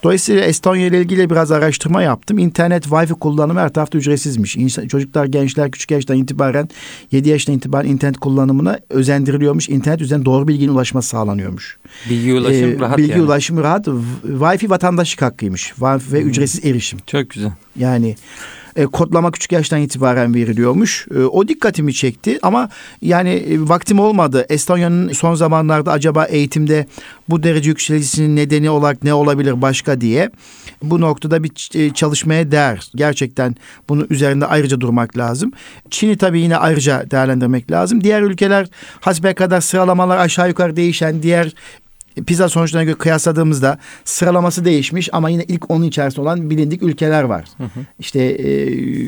Dolayısıyla 0.03 0.41
Estonya 0.43 0.85
ile 0.87 1.01
ilgili 1.01 1.29
biraz 1.29 1.51
araştırma 1.51 2.01
yaptım. 2.01 2.37
İnternet, 2.37 2.85
Wi-Fi 2.85 3.13
kullanımı 3.13 3.59
her 3.59 3.69
tarafta 3.73 3.97
ücretsizmiş. 3.97 4.55
İnsan, 4.57 4.87
çocuklar, 4.87 5.25
gençler 5.25 5.71
küçük 5.71 5.91
yaştan 5.91 6.17
itibaren 6.17 6.69
7 7.11 7.29
yaştan 7.29 7.55
itibaren 7.55 7.89
internet 7.89 8.17
kullanımına 8.17 8.79
özendiriliyormuş. 8.89 9.69
İnternet 9.69 10.01
üzerinden 10.01 10.25
doğru 10.25 10.47
bilginin 10.47 10.71
ulaşması 10.73 11.09
sağlanıyormuş. 11.09 11.77
Bilgi 12.09 12.33
ulaşım 12.33 12.69
Ee, 12.69 12.79
rahat 12.79 12.97
bilgi 12.97 13.11
yani. 13.11 13.21
ulaşımı 13.21 13.63
rahat. 13.63 13.87
Wi-Fi 14.27 14.69
vatandaşlık 14.69 15.21
hakkıymış. 15.21 15.71
Wi-Fi 15.79 16.11
ve 16.13 16.21
ücretsiz 16.21 16.65
erişim. 16.65 16.99
Çok 17.07 17.29
güzel. 17.29 17.51
Yani 17.79 18.15
e, 18.75 18.85
kodlama 18.85 19.31
küçük 19.31 19.51
yaştan 19.51 19.81
itibaren 19.81 20.35
veriliyormuş. 20.35 21.07
E, 21.15 21.19
o 21.19 21.47
dikkatimi 21.47 21.93
çekti 21.93 22.39
ama 22.41 22.69
yani 23.01 23.29
e, 23.29 23.69
vaktim 23.69 23.99
olmadı. 23.99 24.45
Estonya'nın 24.49 25.13
son 25.13 25.35
zamanlarda 25.35 25.91
acaba 25.91 26.25
eğitimde 26.25 26.87
bu 27.29 27.43
derece 27.43 27.69
yükselişinin 27.69 28.35
nedeni 28.35 28.69
olarak 28.69 29.03
ne 29.03 29.13
olabilir 29.13 29.61
başka 29.61 30.01
diye 30.01 30.29
bu 30.83 31.01
noktada 31.01 31.43
bir 31.43 31.69
e, 31.75 31.93
çalışmaya 31.93 32.51
değer. 32.51 32.91
Gerçekten 32.95 33.55
bunun 33.89 34.07
üzerinde 34.09 34.45
ayrıca 34.45 34.81
durmak 34.81 35.17
lazım. 35.17 35.51
Çin'i 35.89 36.17
tabii 36.17 36.41
yine 36.41 36.57
ayrıca 36.57 37.11
değerlendirmek 37.11 37.71
lazım. 37.71 38.03
Diğer 38.03 38.21
ülkeler 38.21 38.67
hasbelkader 38.99 39.61
sıralamalar 39.61 40.17
aşağı 40.17 40.47
yukarı 40.47 40.75
değişen 40.75 41.23
diğer 41.23 41.53
PISA 42.27 42.49
sonuçlarına 42.49 42.85
göre 42.85 42.95
kıyasladığımızda 42.95 43.77
sıralaması 44.05 44.65
değişmiş 44.65 45.09
ama 45.13 45.29
yine 45.29 45.43
ilk 45.43 45.71
onun 45.71 45.85
içerisinde 45.85 46.21
olan 46.21 46.49
bilindik 46.49 46.83
ülkeler 46.83 47.23
var. 47.23 47.45
İşte 47.99 48.23
e, 48.23 48.65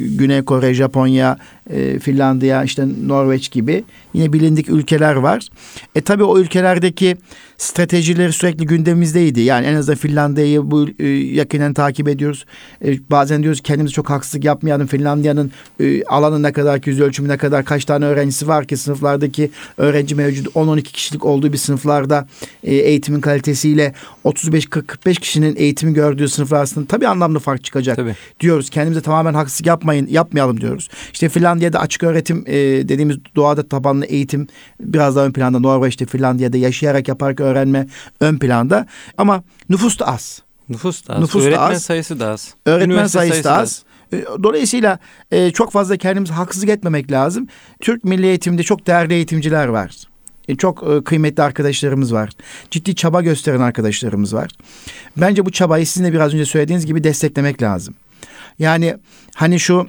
Güney 0.08 0.42
Kore, 0.42 0.74
Japonya, 0.74 1.38
e, 1.70 2.00
Finlandiya, 2.00 2.64
işte 2.64 2.88
Norveç 3.06 3.52
gibi 3.52 3.84
yine 4.14 4.34
bilindik 4.34 4.70
ülkeler 4.70 5.16
var. 5.16 5.48
E 5.96 6.02
tabii 6.02 6.24
o 6.24 6.40
ülkelerdeki 6.40 7.18
stratejileri 7.58 8.34
sürekli 8.34 8.66
gündemimizdeydi. 8.66 9.42
Yani 9.42 9.66
en 9.66 9.76
azından 9.76 9.98
Finlandiya'yı 9.98 10.72
bu 10.72 10.88
e, 11.00 11.08
yakinen 11.08 11.74
takip 11.74 12.08
ediyoruz. 12.08 12.46
E, 12.86 13.10
bazen 13.10 13.44
diyoruz 13.44 13.62
kendimiz 13.62 13.92
çok 13.92 14.10
haksızlık 14.10 14.44
yapmayalım. 14.44 14.88
Finlandiya'nın 14.88 15.52
e, 15.80 16.04
alanı 16.04 16.44
ne 16.44 16.52
kadar 16.52 16.82
ki 16.82 16.90
yüz 16.90 17.02
ölçümü 17.02 17.30
ne 17.30 17.38
kadar 17.38 17.66
kaç 17.66 17.86
tane 17.86 18.06
öğrencisi 18.06 18.48
var 18.48 18.66
ki 18.66 18.78
sınıflardaki 18.78 19.52
öğrenci 19.78 20.16
mevcudu 20.16 20.50
10-12 20.50 20.82
kişilik 20.82 21.26
olduğu 21.26 21.54
bir 21.54 21.58
sınıflarda 21.58 22.28
e, 22.64 22.95
eğitimin 22.96 23.22
kalitesiyle 23.22 23.94
35-40-45 24.25 25.20
kişinin 25.20 25.56
eğitimi 25.56 25.94
gördüğü 25.94 26.30
sınıflar 26.30 26.58
arasında 26.58 26.86
tabii 26.88 27.08
anlamlı 27.08 27.40
fark 27.40 27.64
çıkacak 27.64 27.96
Tabii. 27.96 28.16
diyoruz. 28.40 28.70
Kendimize 28.70 29.02
tamamen 29.02 29.34
haksızlık 29.34 29.68
yapmayın, 29.68 30.08
yapmayalım 30.08 30.62
diyoruz. 30.62 30.90
İşte 31.14 31.30
Finlandiya'da 31.30 31.80
açık 31.80 32.04
öğretim 32.04 32.44
e, 32.48 32.54
dediğimiz 32.90 33.18
doğada 33.36 33.68
tabanlı 33.70 34.06
eğitim 34.06 34.48
biraz 34.80 35.16
daha 35.16 35.25
ön 35.25 35.32
planda. 35.32 35.60
Norveç'te, 35.60 36.06
Finlandiya'da 36.06 36.58
yaşayarak 36.58 37.08
yaparak 37.08 37.40
öğrenme 37.40 37.88
ön 38.20 38.38
planda. 38.38 38.86
Ama 39.18 39.44
nüfus 39.70 40.00
da 40.00 40.08
az. 40.08 40.42
Nüfus 40.70 41.08
da 41.08 41.14
az. 41.14 41.22
Nüfus 41.22 41.44
da 41.44 41.48
Öğretmen 41.48 41.72
az. 41.72 41.84
sayısı 41.84 42.20
da 42.20 42.28
az. 42.30 42.54
Öğretmen 42.66 42.90
Üniversite 42.90 43.20
sayısı 43.20 43.44
da 43.44 43.58
az. 43.58 43.84
E, 44.14 44.25
Dolayısıyla 44.44 45.00
e, 45.32 45.52
çok 45.52 45.72
fazla 45.72 45.98
kendimize 45.98 46.34
haksızlık 46.34 46.70
etmemek 46.70 47.12
lazım. 47.12 47.48
Türk 47.82 48.04
Milli 48.04 48.25
Eğitim'de 48.25 48.64
çok 48.64 48.88
değerli 48.88 49.14
eğitimciler 49.14 49.68
var. 49.68 49.92
E, 50.48 50.56
Çok 50.56 50.84
e, 50.84 51.04
kıymetli 51.04 51.44
arkadaşlarımız 51.44 52.14
var. 52.14 52.30
Ciddi 52.72 52.96
çaba 52.96 53.22
gösteren 53.22 53.60
arkadaşlarımız 53.60 54.34
var. 54.34 54.52
Bence 55.18 55.46
bu 55.46 55.52
çabayı 55.52 55.88
sizin 55.88 56.06
de 56.06 56.14
biraz 56.14 56.34
önce 56.34 56.46
söylediğiniz 56.46 56.86
gibi 56.86 57.04
desteklemek 57.04 57.62
lazım. 57.62 57.96
Yani 58.60 58.96
hani 59.36 59.60
şu 59.60 59.88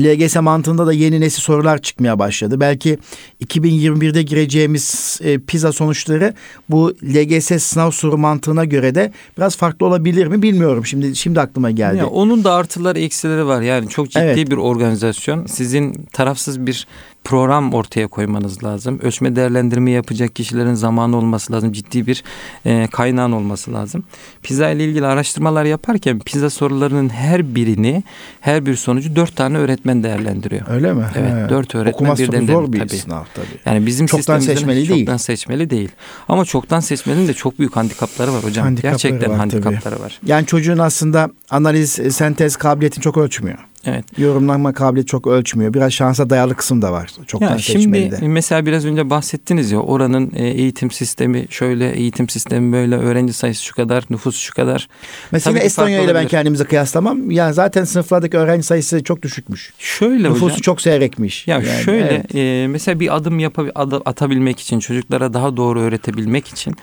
LGS 0.00 0.36
mantığında 0.36 0.86
da 0.86 0.92
yeni 0.92 1.20
nesil 1.20 1.42
sorular 1.42 1.82
çıkmaya 1.82 2.18
başladı. 2.18 2.60
Belki 2.60 2.98
2021'de 3.44 4.22
gireceğimiz 4.22 5.18
e, 5.22 5.38
PISA 5.38 5.72
sonuçları 5.72 6.34
bu 6.68 6.94
LGS 7.04 7.62
sınav 7.62 7.90
soru 7.90 8.18
mantığına 8.18 8.64
göre 8.64 8.94
de 8.94 9.12
biraz 9.38 9.56
farklı 9.56 9.86
olabilir 9.86 10.26
mi 10.26 10.42
bilmiyorum. 10.42 10.86
Şimdi 10.86 11.16
şimdi 11.16 11.40
aklıma 11.40 11.70
geldi. 11.70 11.98
Ya 11.98 12.06
onun 12.06 12.44
da 12.44 12.54
artıları 12.54 12.98
eksileri 12.98 13.46
var. 13.46 13.62
Yani 13.62 13.88
çok 13.88 14.10
ciddi 14.10 14.22
Evet. 14.24 14.50
bir 14.50 14.56
organizasyon. 14.56 15.46
Sizin 15.46 15.92
tarafsız 16.12 16.66
bir 16.66 16.86
program 17.24 17.74
ortaya 17.74 18.06
koymanız 18.06 18.64
lazım. 18.64 18.98
Ölçme 19.02 19.36
değerlendirme 19.36 19.90
yapacak 19.90 20.36
kişilerin 20.36 20.74
zamanı 20.74 21.16
olması 21.16 21.52
lazım. 21.52 21.72
Ciddi 21.72 22.06
bir 22.06 22.24
e, 22.66 22.86
kaynağın 22.92 23.32
olması 23.32 23.72
lazım. 23.72 24.04
PISA 24.42 24.70
ile 24.70 24.84
ilgili 24.84 25.06
araştırmalar 25.06 25.64
yaparken 25.64 26.18
PISA 26.18 26.50
sorularının 26.50 27.08
her 27.08 27.54
birini, 27.54 28.02
her 28.40 28.66
bir 28.66 28.74
sonucu 28.76 29.16
dört 29.16 29.36
tane 29.36 29.58
öğretmen 29.58 30.02
değerlendiriyor. 30.02 30.68
Öyle 30.68 30.92
mi? 30.92 31.04
Evet, 31.16 31.32
He. 31.32 31.48
dört 31.48 31.74
öğretmen 31.74 31.92
Okuması 31.92 32.22
birden 32.22 32.46
zor 32.46 32.72
bir 32.72 32.78
tabii. 32.78 32.96
sınav 32.96 33.24
tabii. 33.34 33.46
Yani 33.66 33.86
bizim 33.86 34.06
Çoktan 34.06 34.38
seçmeli 34.38 34.88
değil. 34.88 35.00
Çoktan 35.00 35.16
seçmeli 35.16 35.70
değil. 35.70 35.88
Ama 36.28 36.44
çoktan 36.44 36.80
seçmenin 36.80 37.28
de 37.28 37.34
çok 37.34 37.58
büyük 37.58 37.76
handikapları 37.76 38.32
var 38.32 38.44
hocam. 38.44 38.64
Handikapları 38.64 38.92
Gerçekten 38.92 39.30
var 39.30 39.38
handikapları 39.38 40.00
var. 40.00 40.20
Yani 40.26 40.46
çocuğun 40.46 40.78
aslında 40.78 41.30
analiz, 41.50 41.90
sentez 41.90 42.56
kabiliyetini 42.56 43.02
çok 43.02 43.16
ölçmüyor. 43.16 43.58
Evet. 43.84 44.04
Yorumlama 44.18 44.72
kabiliyeti 44.72 45.06
çok 45.10 45.26
ölçmüyor. 45.26 45.74
Biraz 45.74 45.92
şansa 45.92 46.30
dayalı 46.30 46.54
kısım 46.54 46.82
da 46.82 46.92
var. 46.92 47.10
Çoktan 47.26 47.50
Ya 47.50 47.58
şimdi 47.58 48.10
de. 48.10 48.18
mesela 48.28 48.66
biraz 48.66 48.86
önce 48.86 49.10
bahsettiniz 49.10 49.70
ya 49.70 49.78
oranın 49.78 50.32
e, 50.36 50.46
eğitim 50.48 50.90
sistemi 50.90 51.46
şöyle 51.50 51.90
eğitim 51.92 52.28
sistemi 52.28 52.72
böyle 52.72 52.96
öğrenci 52.96 53.32
sayısı 53.32 53.64
şu 53.64 53.74
kadar 53.74 54.04
nüfus 54.10 54.36
şu 54.36 54.54
kadar. 54.54 54.88
Mesela 55.32 55.58
Estonya 55.58 56.02
ile 56.02 56.14
ben 56.14 56.26
kendimizi 56.26 56.64
kıyaslamam. 56.64 57.30
Yani 57.30 57.54
zaten 57.54 57.84
sınıflardaki 57.84 58.36
öğrenci 58.36 58.62
sayısı 58.66 59.04
çok 59.04 59.22
düşükmüş. 59.22 59.72
Şöyle 59.78 60.28
Nüfusu 60.28 60.44
hocam. 60.44 60.58
çok 60.58 60.80
seyrekmiş. 60.80 61.46
Ya 61.48 61.54
Yani 61.54 61.82
şöyle 61.84 62.06
evet. 62.06 62.34
e, 62.34 62.66
mesela 62.68 63.00
bir 63.00 63.16
adım 63.16 63.38
adı- 63.74 64.02
atabilmek 64.04 64.60
için 64.60 64.78
çocuklara 64.80 65.32
daha 65.34 65.56
doğru 65.56 65.80
öğretebilmek 65.80 66.48
için 66.48 66.76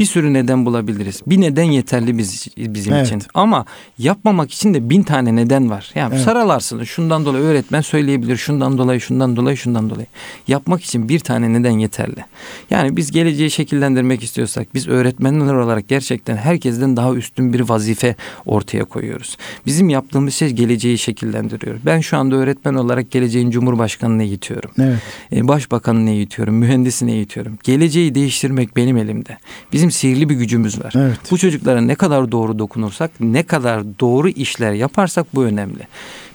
bir 0.00 0.04
sürü 0.04 0.32
neden 0.32 0.66
bulabiliriz. 0.66 1.20
Bir 1.26 1.40
neden 1.40 1.62
yeterli 1.62 2.18
biz, 2.18 2.46
bizim 2.56 2.94
Evet. 2.94 3.06
için. 3.06 3.22
Ama 3.34 3.64
yapmamak 3.98 4.52
için 4.52 4.74
de 4.74 4.90
bin 4.90 5.02
tane 5.02 5.36
neden 5.36 5.70
var. 5.70 5.90
Yani 5.94 6.14
Evet. 6.14 6.24
saralarsınız. 6.24 6.88
Şundan 6.88 7.24
dolayı 7.24 7.44
öğretmen 7.44 7.80
söyleyebilir. 7.80 8.36
Şundan 8.36 8.78
dolayı, 8.78 9.00
şundan 9.00 9.36
dolayı, 9.36 9.56
şundan 9.56 9.90
dolayı. 9.90 10.06
Yapmak 10.48 10.82
için 10.84 11.08
bir 11.08 11.18
tane 11.18 11.52
neden 11.52 11.70
yeterli. 11.70 12.24
Yani 12.70 12.96
biz 12.96 13.10
geleceği 13.10 13.50
şekillendirmek 13.50 14.22
istiyorsak 14.22 14.74
biz 14.74 14.88
öğretmenler 14.88 15.54
olarak 15.54 15.88
gerçekten 15.88 16.36
herkesten 16.36 16.96
daha 16.96 17.14
üstün 17.14 17.52
bir 17.52 17.60
vazife 17.60 18.16
ortaya 18.46 18.84
koyuyoruz. 18.84 19.36
Bizim 19.66 19.88
yaptığımız 19.88 20.34
şey 20.34 20.50
geleceği 20.50 20.98
şekillendiriyor. 20.98 21.76
Ben 21.86 22.00
şu 22.00 22.16
anda 22.16 22.36
öğretmen 22.36 22.74
olarak 22.74 23.10
geleceğin 23.10 23.50
cumhurbaşkanını 23.50 24.22
eğitiyorum. 24.22 24.70
Evet. 24.78 24.98
E, 25.32 25.48
Başbakanını 25.48 26.10
eğitiyorum, 26.10 26.54
mühendisini 26.54 27.12
eğitiyorum. 27.12 27.58
Geleceği 27.62 28.14
değiştirmek 28.14 28.76
benim 28.76 28.96
elimde. 28.96 29.38
Bizim 29.72 29.89
sihirli 29.90 30.28
bir 30.28 30.34
gücümüz 30.34 30.84
var. 30.84 30.92
Evet. 30.96 31.18
Bu 31.30 31.38
çocuklara 31.38 31.80
ne 31.80 31.94
kadar 31.94 32.32
doğru 32.32 32.58
dokunursak, 32.58 33.10
ne 33.20 33.42
kadar 33.42 33.82
doğru 34.00 34.28
işler 34.28 34.72
yaparsak 34.72 35.26
bu 35.34 35.44
önemli. 35.44 35.86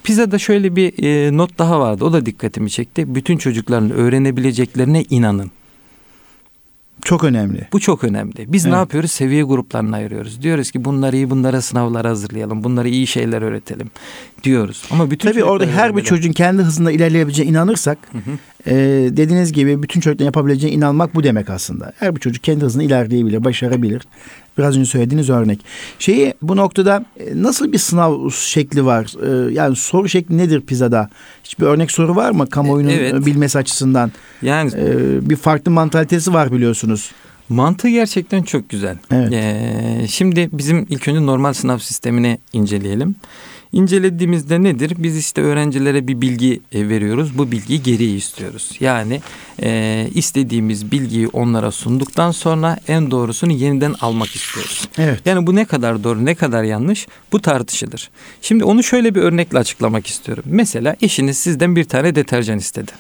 Pizza'da 0.03 0.39
şöyle 0.39 0.75
bir 0.75 1.03
e, 1.03 1.37
not 1.37 1.57
daha 1.57 1.79
vardı. 1.79 2.05
O 2.05 2.13
da 2.13 2.25
dikkatimi 2.25 2.69
çekti. 2.69 3.15
Bütün 3.15 3.37
çocukların 3.37 3.91
öğrenebileceklerine 3.91 5.03
inanın. 5.09 5.51
Çok 7.01 7.23
önemli. 7.23 7.67
Bu 7.73 7.79
çok 7.79 8.03
önemli. 8.03 8.53
Biz 8.53 8.65
ne 8.65 8.69
Evet. 8.71 8.79
yapıyoruz? 8.79 9.11
Seviye 9.11 9.43
gruplarına 9.43 9.95
ayırıyoruz. 9.95 10.41
Diyoruz 10.41 10.71
ki 10.71 10.85
bunları 10.85 11.15
iyi 11.15 11.29
bunlara 11.29 11.61
sınavlara 11.61 12.09
hazırlayalım. 12.09 12.63
Bunları 12.63 12.89
iyi 12.89 13.07
şeyler 13.07 13.41
öğretelim 13.41 13.87
diyoruz. 14.43 14.83
Ama 14.91 15.11
bütün 15.11 15.29
Tabii 15.31 15.43
orada 15.43 15.65
her 15.65 15.97
bir 15.97 16.01
çocuğun 16.03 16.31
kendi 16.31 16.61
hızında 16.61 16.91
ilerleyebileceğine 16.91 17.51
inanırsak 17.51 17.97
Hı 18.11 18.17
hı. 18.17 18.31
e, 18.71 18.75
dediğiniz 19.17 19.53
gibi 19.53 19.83
bütün 19.83 20.01
çocukların 20.01 20.25
yapabileceğine 20.25 20.75
inanmak 20.77 21.15
bu 21.15 21.23
demek 21.23 21.49
aslında. 21.49 21.93
Her 21.99 22.15
bir 22.15 22.19
çocuk 22.21 22.43
kendi 22.43 22.61
hızında 22.65 22.83
ilerleyebilir, 22.83 23.43
başarabilir. 23.43 24.01
Biraz 24.57 24.77
önce 24.77 24.85
söylediğiniz 24.85 25.29
örnek. 25.29 25.59
Şeyi 25.99 26.33
bu 26.41 26.55
noktada 26.55 27.05
e, 27.19 27.23
nasıl 27.43 27.71
bir 27.71 27.77
sınav 27.77 28.29
şekli 28.29 28.85
var? 28.85 29.05
E, 29.49 29.53
yani 29.53 29.75
soru 29.75 30.09
şekli 30.09 30.37
nedir 30.37 30.61
pizzada? 30.61 31.09
Hiçbir 31.43 31.65
örnek 31.65 31.91
soru 31.91 32.15
var 32.15 32.31
mı 32.31 32.49
kamuoyunun 32.49 32.89
E, 32.89 32.93
evet. 32.93 33.25
bilmesi 33.25 33.57
açısından? 33.57 34.11
Yani 34.41 34.71
bir 35.29 35.35
farklı 35.35 35.71
mantalitesi 35.71 36.33
var 36.33 36.51
biliyorsunuz. 36.51 37.11
Mantığı 37.49 37.89
gerçekten 37.89 38.43
çok 38.43 38.69
güzel. 38.69 38.97
Evet. 39.11 39.33
Ee, 39.33 40.05
şimdi 40.09 40.49
bizim 40.53 40.85
ilk 40.89 41.07
önce 41.07 41.25
normal 41.25 41.53
sınav 41.53 41.77
sistemini 41.77 42.39
inceleyelim. 42.53 43.15
İncelediğimizde 43.75 44.63
nedir? 44.63 44.93
Biz 44.97 45.17
işte 45.17 45.41
öğrencilere 45.41 46.07
bir 46.07 46.21
bilgi 46.21 46.61
e, 46.71 46.89
veriyoruz. 46.89 47.37
Bu 47.37 47.51
bilgiyi 47.51 47.83
geri 47.83 48.03
istiyoruz. 48.03 48.71
Yani 48.79 49.21
e, 49.63 50.07
istediğimiz 50.13 50.91
bilgiyi 50.91 51.27
onlara 51.27 51.71
sunduktan 51.71 52.31
sonra 52.31 52.77
en 52.87 53.11
doğrusunu 53.11 53.51
yeniden 53.51 53.95
almak 54.01 54.35
istiyoruz. 54.35 54.87
Evet. 54.97 55.19
Yani 55.25 55.47
bu 55.47 55.55
ne 55.55 55.65
kadar 55.65 56.03
doğru 56.03 56.25
ne 56.25 56.35
kadar 56.35 56.63
yanlış 56.63 57.07
bu 57.31 57.41
tartışılır. 57.41 58.09
Şimdi 58.41 58.63
onu 58.63 58.83
şöyle 58.83 59.15
bir 59.15 59.21
örnekle 59.21 59.59
açıklamak 59.59 60.07
istiyorum. 60.07 60.43
Mesela 60.47 60.95
eşiniz 61.01 61.37
sizden 61.37 61.75
bir 61.75 61.83
tane 61.83 62.15
deterjan 62.15 62.57
istedi. 62.57 62.91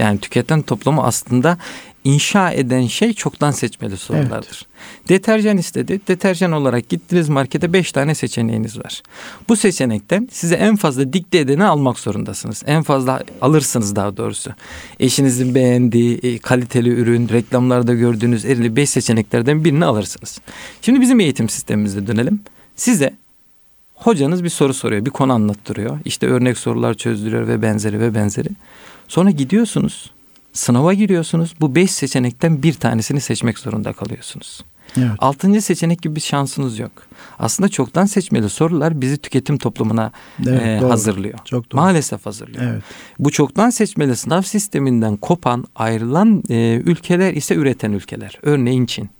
Yani 0.00 0.20
tüketen 0.20 0.62
toplumu 0.62 1.02
aslında 1.02 1.58
inşa 2.04 2.50
eden 2.52 2.86
şey 2.86 3.12
çoktan 3.12 3.50
seçmeli 3.50 3.96
sorulardır. 3.96 4.66
Deterjan 5.08 5.58
istedi. 5.58 6.00
Deterjan 6.08 6.52
olarak 6.52 6.88
gittiniz 6.88 7.28
markete 7.28 7.72
5 7.72 7.92
tane 7.92 8.14
seçeneğiniz 8.14 8.78
var. 8.78 9.02
Bu 9.48 9.56
seçenekten 9.56 10.28
size 10.32 10.54
en 10.54 10.76
fazla 10.76 11.12
dikte 11.12 11.38
edeni 11.38 11.64
almak 11.64 11.98
zorundasınız. 11.98 12.62
En 12.66 12.82
fazla 12.82 13.22
alırsınız 13.40 13.96
daha 13.96 14.16
doğrusu. 14.16 14.50
Eşinizin 15.00 15.54
beğendiği 15.54 16.18
e, 16.22 16.38
kaliteli 16.38 16.88
ürün, 16.88 17.28
reklamlarda 17.28 17.94
gördüğünüz 17.94 18.44
erili 18.44 18.76
5 18.76 18.90
seçeneklerden 18.90 19.64
birini 19.64 19.84
alırsınız. 19.84 20.40
Şimdi 20.82 21.00
bizim 21.00 21.20
eğitim 21.20 21.48
sistemimize 21.48 22.06
dönelim. 22.06 22.40
Size 22.76 23.14
hocanız 23.94 24.44
bir 24.44 24.48
soru 24.48 24.74
soruyor, 24.74 25.04
bir 25.04 25.10
konu 25.10 25.32
anlattırıyor. 25.32 25.98
İşte 26.04 26.26
örnek 26.26 26.58
sorular 26.58 26.94
çözdürüyor 26.94 27.48
ve 27.48 27.62
benzeri 27.62 28.00
ve 28.00 28.14
benzeri. 28.14 28.48
Sonra 29.10 29.30
gidiyorsunuz, 29.30 30.10
sınava 30.52 30.94
giriyorsunuz. 30.94 31.54
Bu 31.60 31.74
beş 31.74 31.90
seçenekten 31.90 32.62
bir 32.62 32.72
tanesini 32.72 33.20
seçmek 33.20 33.58
zorunda 33.58 33.92
kalıyorsunuz. 33.92 34.64
Evet. 34.98 35.10
Altıncı 35.18 35.62
seçenek 35.62 36.02
gibi 36.02 36.16
bir 36.16 36.20
şansınız 36.20 36.78
yok. 36.78 36.92
Aslında 37.38 37.68
çoktan 37.68 38.04
seçmeli 38.04 38.48
sorular 38.48 39.00
bizi 39.00 39.16
tüketim 39.16 39.58
toplumuna 39.58 40.12
evet, 40.48 40.82
e, 40.82 40.86
hazırlıyor. 40.86 41.38
Çok 41.44 41.72
doğru. 41.72 41.80
Maalesef 41.80 42.26
hazırlıyor. 42.26 42.72
Evet. 42.72 42.82
Bu 43.18 43.30
çoktan 43.30 43.70
seçmeli 43.70 44.16
sınav 44.16 44.42
sisteminden 44.42 45.16
kopan, 45.16 45.64
ayrılan 45.74 46.42
e, 46.50 46.82
ülkeler 46.84 47.34
ise 47.34 47.54
üreten 47.54 47.92
ülkeler. 47.92 48.38
Örneğin 48.42 48.86
Çin. 48.86 49.10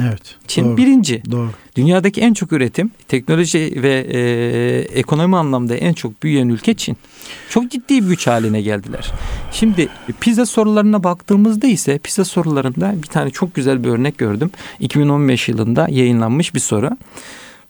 Evet. 0.00 0.36
Çin 0.46 0.64
doğru, 0.64 0.76
birinci. 0.76 1.22
Doğru. 1.30 1.50
Dünyadaki 1.76 2.20
en 2.20 2.34
çok 2.34 2.52
üretim, 2.52 2.90
teknoloji 3.08 3.72
ve 3.82 4.06
e, 4.10 4.18
ekonomi 4.98 5.36
anlamda 5.36 5.76
en 5.76 5.92
çok 5.92 6.22
büyüyen 6.22 6.48
ülke 6.48 6.74
Çin. 6.74 6.96
Çok 7.50 7.70
ciddi 7.70 8.02
bir 8.02 8.08
güç 8.08 8.26
haline 8.26 8.60
geldiler. 8.60 9.12
Şimdi 9.52 9.88
pizza 10.20 10.46
sorularına 10.46 11.04
baktığımızda 11.04 11.66
ise 11.66 11.98
pizza 11.98 12.24
sorularında 12.24 12.94
bir 13.02 13.08
tane 13.08 13.30
çok 13.30 13.54
güzel 13.54 13.84
bir 13.84 13.88
örnek 13.88 14.18
gördüm. 14.18 14.50
2015 14.80 15.48
yılında 15.48 15.86
yayınlanmış 15.90 16.54
bir 16.54 16.60
soru. 16.60 16.90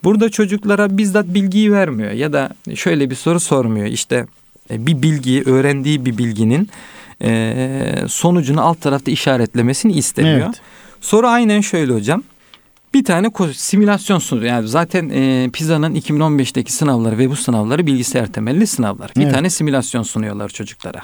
Burada 0.05 0.29
çocuklara 0.29 0.99
bizzat 0.99 1.27
bilgiyi 1.27 1.73
vermiyor 1.73 2.11
ya 2.11 2.33
da 2.33 2.51
şöyle 2.75 3.11
bir 3.11 3.15
soru 3.15 3.41
sormuyor. 3.41 3.87
İşte 3.87 4.27
e, 4.71 4.87
bir 4.87 5.03
bilgiyi, 5.03 5.43
öğrendiği 5.43 6.05
bir 6.05 6.19
bilginin 6.19 6.69
e, 7.23 8.05
sonucunu 8.09 8.61
alt 8.61 8.81
tarafta 8.81 9.11
işaretlemesini 9.11 9.93
istemiyor. 9.93 10.47
Evet. 10.47 10.61
Soru 11.01 11.27
aynen 11.27 11.61
şöyle 11.61 11.93
hocam. 11.93 12.23
Bir 12.95 13.05
tane 13.05 13.31
simülasyon 13.55 14.19
sunuyor. 14.19 14.47
Yani 14.47 14.69
zaten 14.69 15.09
e, 15.09 15.51
Pizza'nın 15.53 15.95
2015'teki 15.95 16.73
sınavları 16.73 17.19
ve 17.19 17.31
bu 17.31 17.37
sınavları 17.37 17.87
bilgisayar 17.87 18.33
temelli 18.33 18.67
sınavlar. 18.67 19.13
Bir 19.17 19.23
evet. 19.23 19.35
tane 19.35 19.51
simülasyon 19.51 20.03
sunuyorlar 20.03 20.49
çocuklara. 20.49 21.03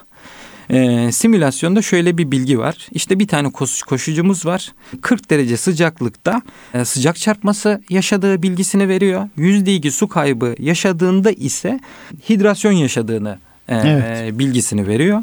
E, 0.71 1.13
simülasyonda 1.13 1.83
şöyle 1.83 2.19
bir 2.19 2.31
bilgi 2.31 2.59
var. 2.59 2.89
İşte 2.93 3.19
bir 3.19 3.29
tane 3.29 3.51
koş, 3.51 3.83
koşucumuz 3.83 4.47
var. 4.47 4.73
40 5.03 5.31
derece 5.31 5.57
sıcaklıkta 5.57 6.43
e, 6.75 6.85
sıcak 6.85 7.17
çarpması 7.17 7.83
yaşadığı 7.91 8.43
bilgisini 8.43 8.89
veriyor. 8.89 9.29
%2 9.39 9.91
su 9.91 10.09
kaybı 10.09 10.55
yaşadığında 10.59 11.31
ise 11.31 11.81
hidrasyon 12.29 12.73
yaşadığını 12.73 13.39
e, 13.69 13.77
evet. 13.77 14.39
bilgisini 14.39 14.87
veriyor 14.87 15.23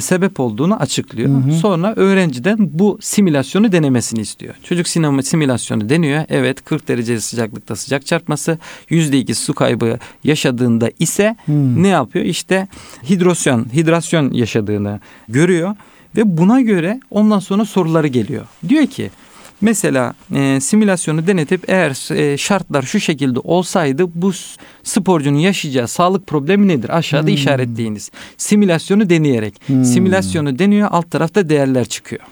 sebep 0.00 0.40
olduğunu 0.40 0.76
açıklıyor. 0.76 1.30
Hı 1.30 1.50
hı. 1.50 1.52
Sonra 1.52 1.94
öğrenciden 1.96 2.56
bu 2.60 2.98
simülasyonu 3.00 3.72
denemesini 3.72 4.20
istiyor. 4.20 4.54
Çocuk 4.64 4.88
sinema 4.88 5.22
simülasyonu 5.22 5.88
deniyor. 5.88 6.24
Evet 6.28 6.64
40 6.64 6.88
derece 6.88 7.20
sıcaklıkta 7.20 7.76
sıcak 7.76 8.06
çarpması 8.06 8.58
%2 8.90 9.34
su 9.34 9.54
kaybı 9.54 9.98
yaşadığında 10.24 10.90
ise 10.98 11.36
hı. 11.46 11.82
ne 11.82 11.88
yapıyor? 11.88 12.24
İşte 12.24 12.68
hidrosyon, 13.08 13.66
hidrasyon 13.72 14.32
yaşadığını 14.32 15.00
görüyor 15.28 15.76
ve 16.16 16.38
buna 16.38 16.60
göre 16.60 17.00
ondan 17.10 17.38
sonra 17.38 17.64
soruları 17.64 18.06
geliyor. 18.06 18.46
Diyor 18.68 18.86
ki 18.86 19.10
Mesela 19.60 20.14
e, 20.34 20.60
simülasyonu 20.60 21.26
denetip 21.26 21.70
eğer 21.70 22.14
e, 22.16 22.36
şartlar 22.36 22.82
şu 22.82 23.00
şekilde 23.00 23.38
olsaydı 23.38 24.04
bu 24.14 24.32
sporcunun 24.82 25.38
yaşayacağı 25.38 25.88
sağlık 25.88 26.26
problemi 26.26 26.68
nedir? 26.68 26.96
Aşağıda 26.98 27.26
hmm. 27.26 27.34
işaretleyiniz. 27.34 28.10
Simülasyonu 28.36 29.10
deneyerek. 29.10 29.54
Hmm. 29.66 29.84
Simülasyonu 29.84 30.58
deniyor 30.58 30.88
alt 30.92 31.10
tarafta 31.10 31.48
değerler 31.48 31.84
çıkıyor. 31.84 32.22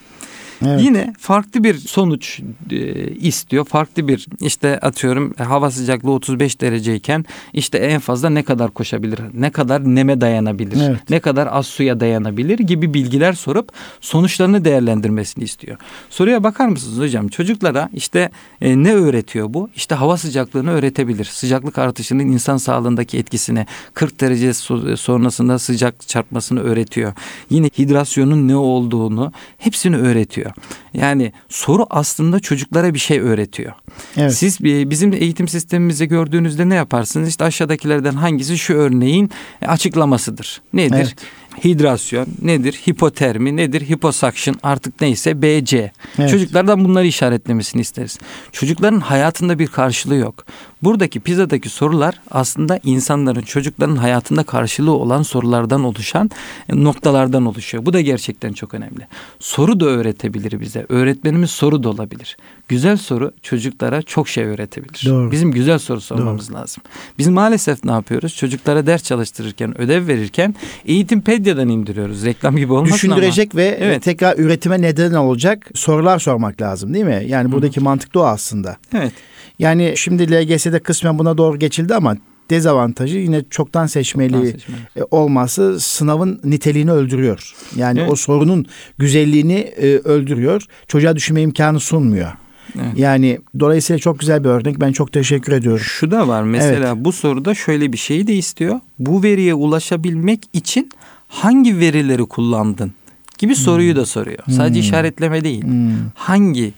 Evet. 0.66 0.80
Yine 0.82 1.14
farklı 1.18 1.64
bir 1.64 1.74
sonuç 1.74 2.40
e, 2.70 2.76
istiyor. 3.10 3.64
Farklı 3.64 4.08
bir 4.08 4.26
işte 4.40 4.78
atıyorum 4.78 5.34
e, 5.40 5.42
hava 5.42 5.70
sıcaklığı 5.70 6.10
35 6.10 6.60
dereceyken 6.60 7.24
işte 7.52 7.78
en 7.78 8.00
fazla 8.00 8.30
ne 8.30 8.42
kadar 8.42 8.70
koşabilir? 8.70 9.20
Ne 9.34 9.50
kadar 9.50 9.94
neme 9.94 10.20
dayanabilir? 10.20 10.88
Evet. 10.88 11.10
Ne 11.10 11.20
kadar 11.20 11.48
az 11.50 11.66
suya 11.66 12.00
dayanabilir 12.00 12.58
gibi 12.58 12.94
bilgiler 12.94 13.32
sorup 13.32 13.72
sonuçlarını 14.00 14.64
değerlendirmesini 14.64 15.44
istiyor. 15.44 15.78
Soruya 16.10 16.44
bakar 16.44 16.68
mısınız 16.68 16.98
hocam? 16.98 17.28
Çocuklara 17.28 17.88
işte 17.94 18.30
e, 18.60 18.82
ne 18.82 18.94
öğretiyor 18.94 19.54
bu? 19.54 19.70
İşte 19.76 19.94
hava 19.94 20.16
sıcaklığını 20.16 20.70
öğretebilir. 20.70 21.24
Sıcaklık 21.24 21.78
artışının 21.78 22.28
insan 22.28 22.56
sağlığındaki 22.56 23.18
etkisini 23.18 23.66
40 23.94 24.20
derece 24.20 24.54
sonrasında 24.96 25.58
sıcak 25.58 26.08
çarpmasını 26.08 26.60
öğretiyor. 26.60 27.12
Yine 27.50 27.66
hidrasyonun 27.78 28.48
ne 28.48 28.56
olduğunu 28.56 29.32
hepsini 29.58 29.96
öğretiyor 29.96 30.47
öğretiyor. 30.48 30.54
Yani 30.94 31.32
soru 31.48 31.86
aslında 31.90 32.40
çocuklara 32.40 32.94
bir 32.94 32.98
şey 32.98 33.20
öğretiyor. 33.20 33.72
Evet. 34.16 34.34
Siz 34.34 34.60
bizim 34.64 35.12
eğitim 35.12 35.48
sistemimizde 35.48 36.06
gördüğünüzde 36.06 36.68
ne 36.68 36.74
yaparsınız? 36.74 37.28
İşte 37.28 37.44
aşağıdakilerden 37.44 38.14
hangisi 38.14 38.58
şu 38.58 38.74
örneğin 38.74 39.30
açıklamasıdır. 39.66 40.62
Nedir? 40.72 40.96
Evet 40.96 41.16
hidrasyon 41.64 42.26
nedir? 42.42 42.72
Hipotermi 42.72 43.56
nedir? 43.56 43.80
Hiposuction 43.80 44.56
artık 44.62 45.00
neyse 45.00 45.42
BC. 45.42 45.92
Evet. 46.18 46.30
Çocuklardan 46.30 46.84
bunları 46.84 47.06
işaretlemesini 47.06 47.80
isteriz. 47.80 48.18
Çocukların 48.52 49.00
hayatında 49.00 49.58
bir 49.58 49.66
karşılığı 49.66 50.16
yok. 50.16 50.44
Buradaki 50.82 51.20
pizzadaki 51.20 51.68
sorular 51.68 52.20
aslında 52.30 52.80
insanların, 52.84 53.42
çocukların 53.42 53.96
hayatında 53.96 54.42
karşılığı 54.42 54.92
olan 54.92 55.22
sorulardan 55.22 55.84
oluşan 55.84 56.30
noktalardan 56.68 57.46
oluşuyor. 57.46 57.86
Bu 57.86 57.92
da 57.92 58.00
gerçekten 58.00 58.52
çok 58.52 58.74
önemli. 58.74 59.06
Soru 59.38 59.80
da 59.80 59.86
öğretebilir 59.86 60.60
bize. 60.60 60.86
Öğretmenimiz 60.88 61.50
soru 61.50 61.82
da 61.82 61.88
olabilir. 61.88 62.36
Güzel 62.68 62.96
soru 62.96 63.32
çocuklara 63.42 64.02
çok 64.02 64.28
şey 64.28 64.44
öğretebilir. 64.44 65.02
Doğru. 65.06 65.30
Bizim 65.30 65.52
güzel 65.52 65.78
soru 65.78 66.00
sormamız 66.00 66.48
Doğru. 66.48 66.56
lazım. 66.56 66.82
Biz 67.18 67.28
maalesef 67.28 67.84
ne 67.84 67.90
yapıyoruz? 67.90 68.36
Çocuklara 68.36 68.86
ders 68.86 69.02
çalıştırırken, 69.02 69.80
ödev 69.80 70.06
verirken 70.06 70.54
eğitim 70.86 71.20
pedyadan 71.20 71.68
indiriyoruz. 71.68 72.24
Reklam 72.24 72.56
gibi 72.56 72.72
olmasın 72.72 72.94
Düşündürecek 72.94 73.54
ama. 73.54 73.62
ve 73.62 73.78
evet. 73.80 74.02
tekrar 74.02 74.38
üretime 74.38 74.82
neden 74.82 75.12
olacak 75.12 75.70
sorular 75.74 76.18
sormak 76.18 76.60
lazım 76.60 76.94
değil 76.94 77.04
mi? 77.04 77.24
Yani 77.26 77.52
buradaki 77.52 77.80
Hı. 77.80 77.84
mantık 77.84 78.14
da 78.14 78.20
o 78.20 78.24
aslında. 78.24 78.76
Evet. 78.94 79.12
Yani 79.58 79.94
şimdi 79.96 80.32
LGS'de 80.32 80.78
kısmen 80.78 81.18
buna 81.18 81.38
doğru 81.38 81.58
geçildi 81.58 81.94
ama 81.94 82.16
dezavantajı 82.50 83.18
yine 83.18 83.44
çoktan 83.50 83.86
seçmeli, 83.86 84.32
çoktan 84.32 84.44
seçmeli. 84.44 84.78
E, 84.96 85.02
olması 85.10 85.80
sınavın 85.80 86.40
niteliğini 86.44 86.92
öldürüyor. 86.92 87.54
Yani 87.76 88.00
evet. 88.00 88.10
o 88.10 88.16
sorunun 88.16 88.66
güzelliğini 88.98 89.58
e, 89.58 89.86
öldürüyor. 89.86 90.62
Çocuğa 90.88 91.16
düşünme 91.16 91.42
imkanı 91.42 91.80
sunmuyor. 91.80 92.32
Evet. 92.74 92.98
Yani 92.98 93.38
dolayısıyla 93.60 93.98
çok 93.98 94.18
güzel 94.18 94.44
bir 94.44 94.48
örnek. 94.48 94.80
Ben 94.80 94.92
çok 94.92 95.12
teşekkür 95.12 95.52
ediyorum. 95.52 95.84
Şu 95.84 96.10
da 96.10 96.28
var 96.28 96.42
mesela 96.42 96.88
evet. 96.94 97.04
bu 97.04 97.12
soruda 97.12 97.54
şöyle 97.54 97.92
bir 97.92 97.98
şeyi 97.98 98.26
de 98.26 98.34
istiyor. 98.34 98.80
Bu 98.98 99.22
veriye 99.22 99.54
ulaşabilmek 99.54 100.40
için 100.52 100.90
hangi 101.28 101.78
verileri 101.78 102.26
kullandın 102.26 102.92
gibi 103.38 103.54
hmm. 103.54 103.62
soruyu 103.62 103.96
da 103.96 104.06
soruyor. 104.06 104.38
Sadece 104.50 104.80
hmm. 104.80 104.80
işaretleme 104.80 105.44
değil. 105.44 105.62
Hmm. 105.62 105.92
Hangi 106.14 106.72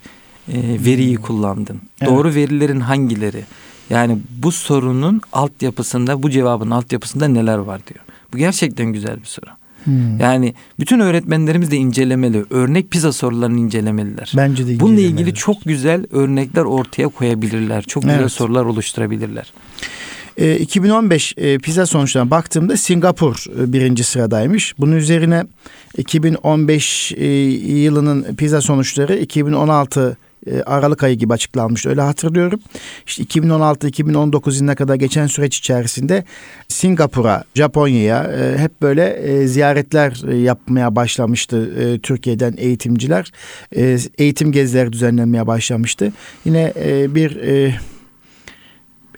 e, 0.48 0.58
veriyi 0.84 1.16
hmm. 1.16 1.22
kullandın? 1.22 1.80
Evet. 2.00 2.12
Doğru 2.12 2.34
verilerin 2.34 2.80
hangileri? 2.80 3.44
Yani 3.90 4.18
bu 4.38 4.52
sorunun 4.52 5.20
altyapısında, 5.32 6.22
bu 6.22 6.30
cevabın 6.30 6.70
altyapısında 6.70 7.28
neler 7.28 7.58
var 7.58 7.80
diyor. 7.86 8.00
Bu 8.32 8.38
gerçekten 8.38 8.86
güzel 8.86 9.20
bir 9.20 9.26
soru. 9.26 9.50
Hmm. 9.84 10.20
Yani 10.20 10.54
bütün 10.80 11.00
öğretmenlerimiz 11.00 11.70
de 11.70 11.76
incelemeli. 11.76 12.44
Örnek 12.50 12.90
pizza 12.90 13.12
sorularını 13.12 13.58
incelemeliler. 13.58 14.32
Bence 14.36 14.68
de 14.68 14.80
Bununla 14.80 15.00
ilgili 15.00 15.34
çok 15.34 15.64
güzel 15.64 16.06
örnekler 16.10 16.62
ortaya 16.62 17.08
koyabilirler. 17.08 17.82
Çok 17.82 18.02
güzel 18.02 18.20
evet. 18.20 18.32
sorular 18.32 18.64
oluşturabilirler. 18.64 19.52
2015 20.36 21.34
e, 21.36 21.50
e, 21.50 21.58
pizza 21.58 21.86
sonuçlarına 21.86 22.30
baktığımda 22.30 22.76
Singapur 22.76 23.44
e, 23.58 23.72
birinci 23.72 24.04
sıradaymış. 24.04 24.74
Bunun 24.78 24.96
üzerine 24.96 25.44
2015 25.98 27.12
yılının 27.12 28.34
pizza 28.36 28.60
sonuçları 28.60 29.16
2016 29.16 30.16
e, 30.46 30.62
Aralık 30.62 31.02
ayı 31.02 31.16
gibi 31.16 31.32
açıklanmıştı. 31.32 31.88
Öyle 31.88 32.00
hatırlıyorum. 32.00 32.60
İşte 33.06 33.22
2016-2019 33.22 34.54
yılına 34.56 34.74
kadar 34.74 34.94
geçen 34.94 35.26
süreç 35.26 35.58
içerisinde 35.58 36.24
Singapur'a, 36.68 37.44
Japonya'ya 37.54 38.24
e, 38.24 38.58
hep 38.58 38.82
böyle 38.82 39.08
e, 39.08 39.46
ziyaretler 39.46 40.42
yapmaya 40.42 40.96
başlamıştı 40.96 41.70
Türkiye'den 42.02 42.54
eğitimciler. 42.56 43.32
Eğitim 44.18 44.52
gezileri 44.52 44.92
düzenlenmeye 44.92 45.46
başlamıştı. 45.46 46.12
Yine 46.44 46.72
bir 47.14 47.38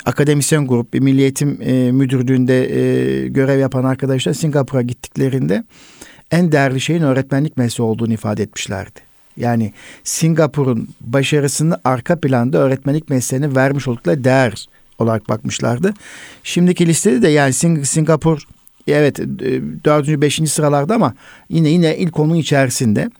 akademisyen 0.05 0.67
grup, 0.67 0.95
bir 0.95 1.01
Milli 1.01 1.21
Eğitim 1.21 1.49
Müdürlüğü'nde 1.97 2.67
görev 3.29 3.59
yapan 3.59 3.85
arkadaşlar 3.85 4.33
Singapur'a 4.33 4.83
gittiklerinde 4.83 5.65
en 6.31 6.53
değerli 6.53 6.81
şeyin 6.81 7.03
öğretmenlik 7.03 7.57
mesleği 7.57 7.89
olduğunu 7.89 8.13
ifade 8.13 8.43
etmişlerdi. 8.43 9.12
Yani 9.37 9.73
Singapur'un 10.05 10.89
başarısını 11.01 11.81
arka 11.85 12.21
planda 12.21 12.59
öğretmenlik 12.59 13.11
mesleğine 13.11 13.55
vermiş 13.55 13.89
oldukları 13.89 14.25
değer 14.25 14.67
olarak 14.99 15.29
bakmışlardı. 15.29 15.95
Şimdiki 16.43 16.87
listede 16.87 17.23
de 17.23 17.29
yani 17.29 17.53
Sing 17.53 17.87
Singapur 17.87 18.47
Evet 18.89 19.21
e, 19.21 19.25
dördüncü, 19.85 20.21
beşinci 20.21 20.51
sıralarda 20.51 20.95
ama 20.95 21.15
yine 21.49 21.69
yine 21.69 21.97
ilk 21.97 22.19
onun 22.19 22.35
içerisinde. 22.35 23.11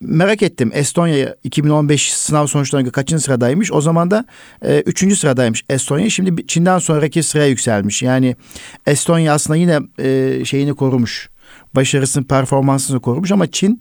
Merak 0.00 0.42
ettim 0.42 0.70
Estonya 0.74 1.36
2015 1.44 2.12
sınav 2.12 2.46
sonuçlarında 2.46 2.90
kaçıncı 2.90 3.22
sıradaymış? 3.22 3.72
O 3.72 3.80
zaman 3.80 4.10
da 4.10 4.24
e, 4.62 4.80
üçüncü 4.80 5.16
sıradaymış 5.16 5.64
Estonya. 5.68 6.10
Şimdi 6.10 6.46
Çin'den 6.46 6.78
sonraki 6.78 7.22
sıraya 7.22 7.48
yükselmiş. 7.48 8.02
Yani 8.02 8.36
Estonya 8.86 9.32
aslında 9.34 9.56
yine 9.56 9.78
e, 9.98 10.44
şeyini 10.44 10.74
korumuş. 10.74 11.28
Başarısını, 11.76 12.24
performansını 12.24 13.00
korumuş 13.00 13.32
ama 13.32 13.46
Çin 13.46 13.80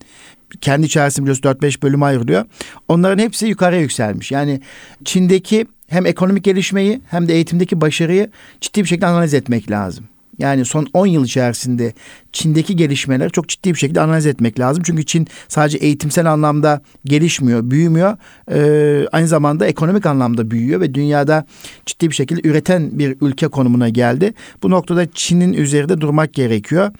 kendi 0.61 0.85
içerisinde 0.85 1.23
biliyorsun 1.23 1.43
4-5 1.43 1.81
bölüme 1.81 2.05
ayrılıyor. 2.05 2.45
Onların 2.87 3.23
hepsi 3.23 3.47
yukarıya 3.47 3.81
yükselmiş. 3.81 4.31
Yani 4.31 4.61
Çin'deki 5.05 5.65
hem 5.87 6.05
ekonomik 6.05 6.43
gelişmeyi 6.43 7.01
hem 7.09 7.27
de 7.27 7.33
eğitimdeki 7.33 7.81
başarıyı 7.81 8.29
ciddi 8.61 8.83
bir 8.83 8.87
şekilde 8.87 9.07
analiz 9.07 9.33
etmek 9.33 9.71
lazım. 9.71 10.05
Yani 10.39 10.65
son 10.65 10.87
10 10.93 11.05
yıl 11.05 11.25
içerisinde 11.25 11.93
Çin'deki 12.31 12.75
gelişmeler 12.75 13.29
çok 13.29 13.49
ciddi 13.49 13.73
bir 13.73 13.79
şekilde 13.79 14.01
analiz 14.01 14.25
etmek 14.25 14.59
lazım. 14.59 14.83
Çünkü 14.85 15.05
Çin 15.05 15.27
sadece 15.47 15.77
eğitimsel 15.77 16.31
anlamda 16.31 16.81
gelişmiyor, 17.05 17.71
büyümüyor. 17.71 18.17
Ee, 18.51 19.07
aynı 19.11 19.27
zamanda 19.27 19.67
ekonomik 19.67 20.05
anlamda 20.05 20.51
büyüyor 20.51 20.81
ve 20.81 20.93
dünyada 20.93 21.45
ciddi 21.85 22.09
bir 22.09 22.15
şekilde 22.15 22.49
üreten 22.49 22.99
bir 22.99 23.17
ülke 23.21 23.47
konumuna 23.47 23.89
geldi. 23.89 24.33
Bu 24.63 24.69
noktada 24.71 25.11
Çin'in 25.13 25.53
üzerinde 25.53 26.01
durmak 26.01 26.33
gerekiyor 26.33 26.91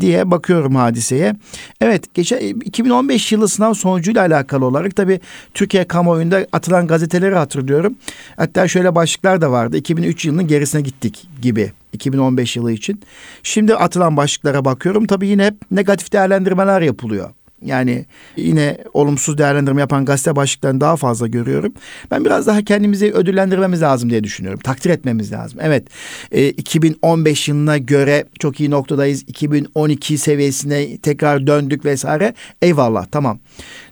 diye 0.00 0.30
bakıyorum 0.30 0.74
hadiseye. 0.74 1.36
Evet, 1.80 2.14
geçen 2.14 2.38
2015 2.38 3.32
yılı 3.32 3.48
sınav 3.48 3.74
sonucuyla 3.74 4.22
alakalı 4.22 4.64
olarak 4.64 4.96
tabii 4.96 5.20
Türkiye 5.54 5.84
kamuoyunda 5.84 6.46
atılan 6.52 6.86
gazeteleri 6.86 7.34
hatırlıyorum. 7.34 7.94
Hatta 8.36 8.68
şöyle 8.68 8.94
başlıklar 8.94 9.40
da 9.40 9.50
vardı. 9.50 9.76
2003 9.76 10.24
yılının 10.24 10.46
gerisine 10.46 10.80
gittik 10.80 11.28
gibi. 11.44 11.72
2015 11.92 12.56
yılı 12.56 12.72
için. 12.72 13.00
Şimdi 13.42 13.74
atılan 13.74 14.16
başlıklara 14.16 14.64
bakıyorum. 14.64 15.06
Tabii 15.06 15.28
yine 15.28 15.46
hep 15.46 15.54
negatif 15.70 16.12
değerlendirmeler 16.12 16.80
yapılıyor. 16.80 17.30
Yani 17.64 18.04
yine 18.36 18.78
olumsuz 18.94 19.38
değerlendirme 19.38 19.80
yapan 19.80 20.04
gazete 20.04 20.36
başlıklarını 20.36 20.80
daha 20.80 20.96
fazla 20.96 21.26
görüyorum. 21.26 21.72
Ben 22.10 22.24
biraz 22.24 22.46
daha 22.46 22.62
kendimizi 22.62 23.12
ödüllendirmemiz 23.12 23.82
lazım 23.82 24.10
diye 24.10 24.24
düşünüyorum. 24.24 24.60
Takdir 24.60 24.90
etmemiz 24.90 25.32
lazım. 25.32 25.58
Evet 25.62 25.88
e, 26.32 26.48
2015 26.48 27.48
yılına 27.48 27.78
göre 27.78 28.24
çok 28.38 28.60
iyi 28.60 28.70
noktadayız. 28.70 29.22
2012 29.22 30.18
seviyesine 30.18 30.98
tekrar 30.98 31.46
döndük 31.46 31.84
vesaire. 31.84 32.34
Eyvallah 32.62 33.06
tamam. 33.06 33.38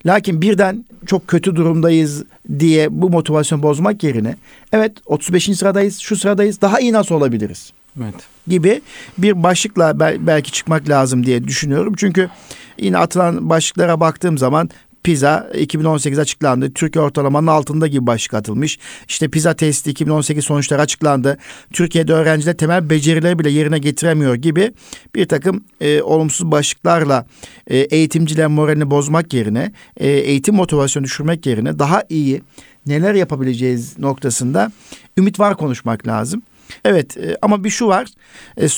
Lakin 0.06 0.42
birden 0.42 0.84
çok 1.06 1.28
kötü 1.28 1.56
durumdayız 1.56 2.24
diye 2.58 3.02
bu 3.02 3.10
motivasyon 3.10 3.62
bozmak 3.62 4.02
yerine 4.02 4.36
evet 4.72 4.92
35. 5.06 5.44
sıradayız 5.44 5.98
şu 5.98 6.16
sıradayız 6.16 6.60
daha 6.60 6.80
iyi 6.80 6.92
nasıl 6.92 7.14
olabiliriz? 7.14 7.72
Evet. 8.00 8.14
gibi 8.48 8.82
bir 9.18 9.42
başlıkla 9.42 10.00
belki 10.26 10.52
çıkmak 10.52 10.88
lazım 10.88 11.26
diye 11.26 11.44
düşünüyorum. 11.44 11.94
Çünkü 11.96 12.30
yine 12.78 12.98
atılan 12.98 13.50
başlıklara 13.50 14.00
baktığım 14.00 14.38
zaman 14.38 14.70
PISA 15.02 15.50
2018 15.54 16.18
açıklandı. 16.18 16.72
Türkiye 16.72 17.04
ortalamanın 17.04 17.46
altında 17.46 17.86
gibi 17.86 18.06
başlık 18.06 18.34
atılmış. 18.34 18.78
İşte 19.08 19.28
PISA 19.28 19.54
testi 19.54 19.90
2018 19.90 20.44
sonuçları 20.44 20.82
açıklandı. 20.82 21.38
Türkiye'de 21.72 22.12
öğrenciler 22.12 22.56
temel 22.56 22.90
becerileri 22.90 23.38
bile 23.38 23.50
yerine 23.50 23.78
getiremiyor 23.78 24.34
gibi 24.34 24.72
bir 25.14 25.28
takım 25.28 25.64
e, 25.80 26.02
olumsuz 26.02 26.50
başlıklarla 26.50 27.26
e, 27.66 27.76
eğitimciler 27.76 28.46
moralini 28.46 28.90
bozmak 28.90 29.32
yerine, 29.32 29.72
e, 29.96 30.08
eğitim 30.08 30.54
motivasyonu 30.54 31.04
düşürmek 31.04 31.46
yerine 31.46 31.78
daha 31.78 32.02
iyi 32.08 32.42
neler 32.86 33.14
yapabileceğiz 33.14 33.98
noktasında 33.98 34.72
ümit 35.18 35.40
var 35.40 35.56
konuşmak 35.56 36.06
lazım. 36.06 36.42
Evet 36.84 37.16
e, 37.16 37.36
ama 37.42 37.64
bir 37.64 37.70
şu 37.70 37.86
var. 37.88 38.08
E, 38.56 38.68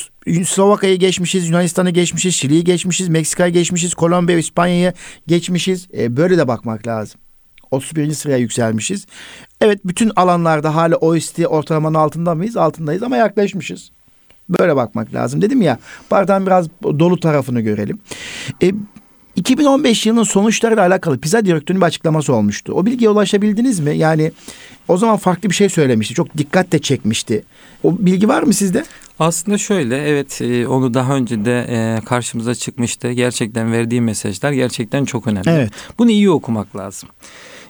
Slovakya'yı 0.44 0.98
geçmişiz, 0.98 1.48
Yunanistan'ı 1.48 1.90
geçmişiz, 1.90 2.35
Şili'yi 2.35 2.64
geçmişiz, 2.64 3.09
Meksika'yı 3.09 3.52
geçmişiz, 3.52 3.94
Kolombiya, 3.94 4.38
İspanya'yı 4.38 4.92
geçmişiz. 5.26 5.88
E, 5.96 6.16
böyle 6.16 6.38
de 6.38 6.48
bakmak 6.48 6.87
lazım. 6.87 7.20
31. 7.70 8.12
sıraya 8.12 8.38
yükselmişiz. 8.38 9.07
Evet 9.61 9.80
bütün 9.85 10.12
alanlarda 10.16 10.74
hala 10.74 10.96
OECD 10.96 11.44
ortalamanın 11.44 11.94
altında 11.94 12.35
mıyız? 12.35 12.57
Altındayız 12.57 13.02
ama 13.02 13.16
yaklaşmışız. 13.16 13.90
Böyle 14.48 14.76
bakmak 14.76 15.14
lazım. 15.14 15.42
Dedim 15.42 15.62
ya 15.62 15.78
bardağın 16.11 16.46
biraz 16.46 16.68
dolu 16.83 17.20
tarafını 17.20 17.61
görelim. 17.61 17.98
E, 18.62 18.72
2015 19.37 20.07
yılının 20.07 20.23
sonuçlarıyla 20.23 20.83
alakalı 20.87 21.18
PISA 21.20 21.47
direktörünün 21.47 21.81
bir 21.81 21.87
açıklaması 21.87 22.35
olmuştu. 22.35 22.73
O 22.73 22.87
bilgiye 22.87 23.11
ulaşabildiniz 23.11 23.81
mi? 23.81 23.97
Yani 23.97 24.33
o 24.88 24.97
zaman 24.97 25.16
farklı 25.16 25.51
bir 25.51 25.55
şey 25.55 25.68
söylemişti. 25.68 26.14
Çok 26.14 26.37
dikkat 26.37 26.73
de 26.73 26.79
çekmişti. 26.79 27.44
O 27.83 27.97
bilgi 27.99 28.29
var 28.29 28.42
mı 28.42 28.55
sizde? 28.55 28.85
Aslında 29.18 29.59
şöyle 29.59 30.09
evet 30.09 30.42
e, 30.42 30.66
onu 30.66 30.94
daha 30.94 31.14
önce 31.14 31.44
de 31.44 31.66
e, 31.68 32.05
karşımıza 32.05 32.55
çıkmıştı. 32.55 33.12
Gerçekten 33.12 33.73
verdiği 33.73 34.01
mesajlar 34.01 34.53
gerçekten 34.53 35.05
çok 35.05 35.27
önemli. 35.27 35.51
Evet. 35.51 35.70
Bunu 35.99 36.11
iyi 36.11 36.31
okumak 36.31 36.77
lazım. 36.77 37.09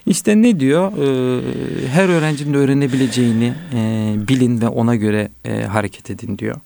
İşte 0.07 0.43
ne 0.43 0.61
diyor? 0.61 0.93
E, 0.93 1.89
her 1.89 2.09
öğrencinin 2.09 2.55
öğrenebileceğini 2.55 3.53
bilin 4.29 4.61
ve 4.61 4.69
ona 4.69 4.97
göre 4.97 5.29
hareket 5.69 6.11
edin 6.11 6.39
diyor 6.39 6.57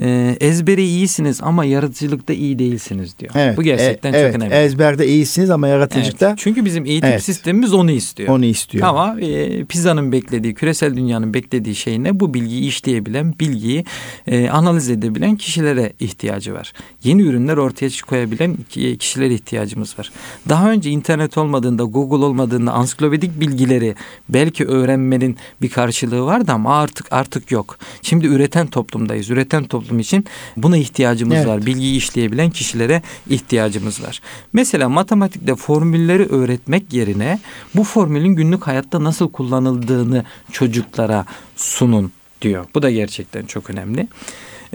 e, 0.00 0.36
ezberi 0.40 0.82
iyisiniz 0.82 1.40
ama 1.42 1.64
yaratıcılıkta 1.64 2.32
iyi 2.32 2.58
değilsiniz 2.58 3.18
diyor. 3.18 3.32
Evet, 3.36 3.56
Bu 3.56 3.62
gerçekten 3.62 4.12
e, 4.12 4.16
evet, 4.16 4.32
çok 4.32 4.42
önemli. 4.42 4.54
Ezberde 4.54 5.06
iyisiniz 5.06 5.50
ama 5.50 5.68
yaratıcılıkta. 5.68 6.28
Evet, 6.28 6.38
çünkü 6.38 6.64
bizim 6.64 6.86
eğitim 6.86 7.10
evet, 7.10 7.22
sistemimiz 7.22 7.74
onu 7.74 7.90
istiyor. 7.90 8.28
Onu 8.28 8.44
istiyor. 8.44 8.88
Ama 8.88 9.20
e, 9.20 9.64
pizzanın 9.64 10.12
beklediği, 10.12 10.54
küresel 10.54 10.96
dünyanın 10.96 11.34
beklediği 11.34 11.74
şey 11.74 12.02
ne? 12.02 12.20
Bu 12.20 12.34
bilgiyi 12.34 12.62
işleyebilen, 12.62 13.34
bilgiyi 13.40 13.84
e, 14.26 14.48
analiz 14.48 14.90
edebilen 14.90 15.36
kişilere 15.36 15.92
ihtiyacı 16.00 16.54
var. 16.54 16.72
Yeni 17.04 17.22
ürünler 17.22 17.56
ortaya 17.56 17.88
koyabilen 18.06 18.56
kişilere 18.98 19.34
ihtiyacımız 19.34 19.98
var. 19.98 20.12
Daha 20.48 20.70
önce 20.70 20.90
internet 20.90 21.38
olmadığında, 21.38 21.82
Google 21.82 22.24
olmadığında 22.24 22.72
ansiklopedik 22.72 23.40
bilgileri 23.40 23.94
belki 24.28 24.66
öğrenmenin 24.66 25.36
bir 25.62 25.68
karşılığı 25.68 26.24
vardı 26.24 26.52
ama 26.52 26.76
artık 26.76 27.06
artık 27.10 27.50
yok. 27.50 27.78
Şimdi 28.02 28.26
üreten 28.26 28.66
toplumdayız. 28.66 29.30
Üreten 29.30 29.64
toplum 29.64 29.81
toplum 29.82 29.98
için 29.98 30.24
buna 30.56 30.76
ihtiyacımız 30.76 31.36
evet. 31.36 31.46
var. 31.46 31.66
Bilgiyi 31.66 31.96
işleyebilen 31.96 32.50
kişilere 32.50 33.02
ihtiyacımız 33.30 34.02
var. 34.02 34.20
Mesela 34.52 34.88
matematikte 34.88 35.54
formülleri 35.56 36.26
öğretmek 36.26 36.92
yerine 36.92 37.38
bu 37.74 37.84
formülün 37.84 38.28
günlük 38.28 38.66
hayatta 38.66 39.04
nasıl 39.04 39.30
kullanıldığını 39.32 40.24
çocuklara 40.52 41.26
sunun 41.56 42.12
diyor. 42.42 42.64
Bu 42.74 42.82
da 42.82 42.90
gerçekten 42.90 43.46
çok 43.46 43.70
önemli. 43.70 44.08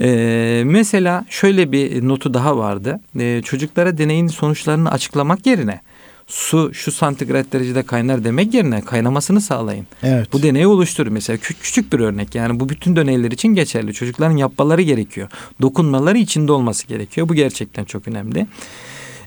Ee, 0.02 0.64
mesela 0.66 1.26
şöyle 1.30 1.72
bir 1.72 2.08
notu 2.08 2.34
daha 2.34 2.58
vardı. 2.58 3.00
Ee, 3.20 3.42
çocuklara 3.46 3.98
deneyin 3.98 4.28
sonuçlarını 4.28 4.92
açıklamak 4.92 5.46
yerine 5.46 5.82
su 6.28 6.74
şu 6.74 6.92
santigrat 6.92 7.54
derecede 7.54 7.84
kaynar 7.84 8.24
demek 8.24 8.54
yerine 8.54 8.82
kaynamasını 8.82 9.42
sağlayın. 9.42 9.88
Evet. 10.04 10.34
Bu 10.34 10.44
deneyi 10.44 10.68
oluşturun. 10.68 11.14
Mesela 11.14 11.38
küçük, 11.38 11.62
küçük 11.62 11.94
bir 11.94 12.00
örnek 12.00 12.36
yani 12.36 12.60
bu 12.60 12.70
bütün 12.70 12.96
deneyler 12.96 13.32
için 13.32 13.48
geçerli. 13.48 13.94
Çocukların 13.94 14.38
yapmaları 14.38 14.82
gerekiyor. 14.82 15.30
Dokunmaları 15.62 16.18
içinde 16.18 16.52
olması 16.52 16.88
gerekiyor. 16.88 17.30
Bu 17.30 17.34
gerçekten 17.34 17.84
çok 17.84 18.08
önemli. 18.08 18.48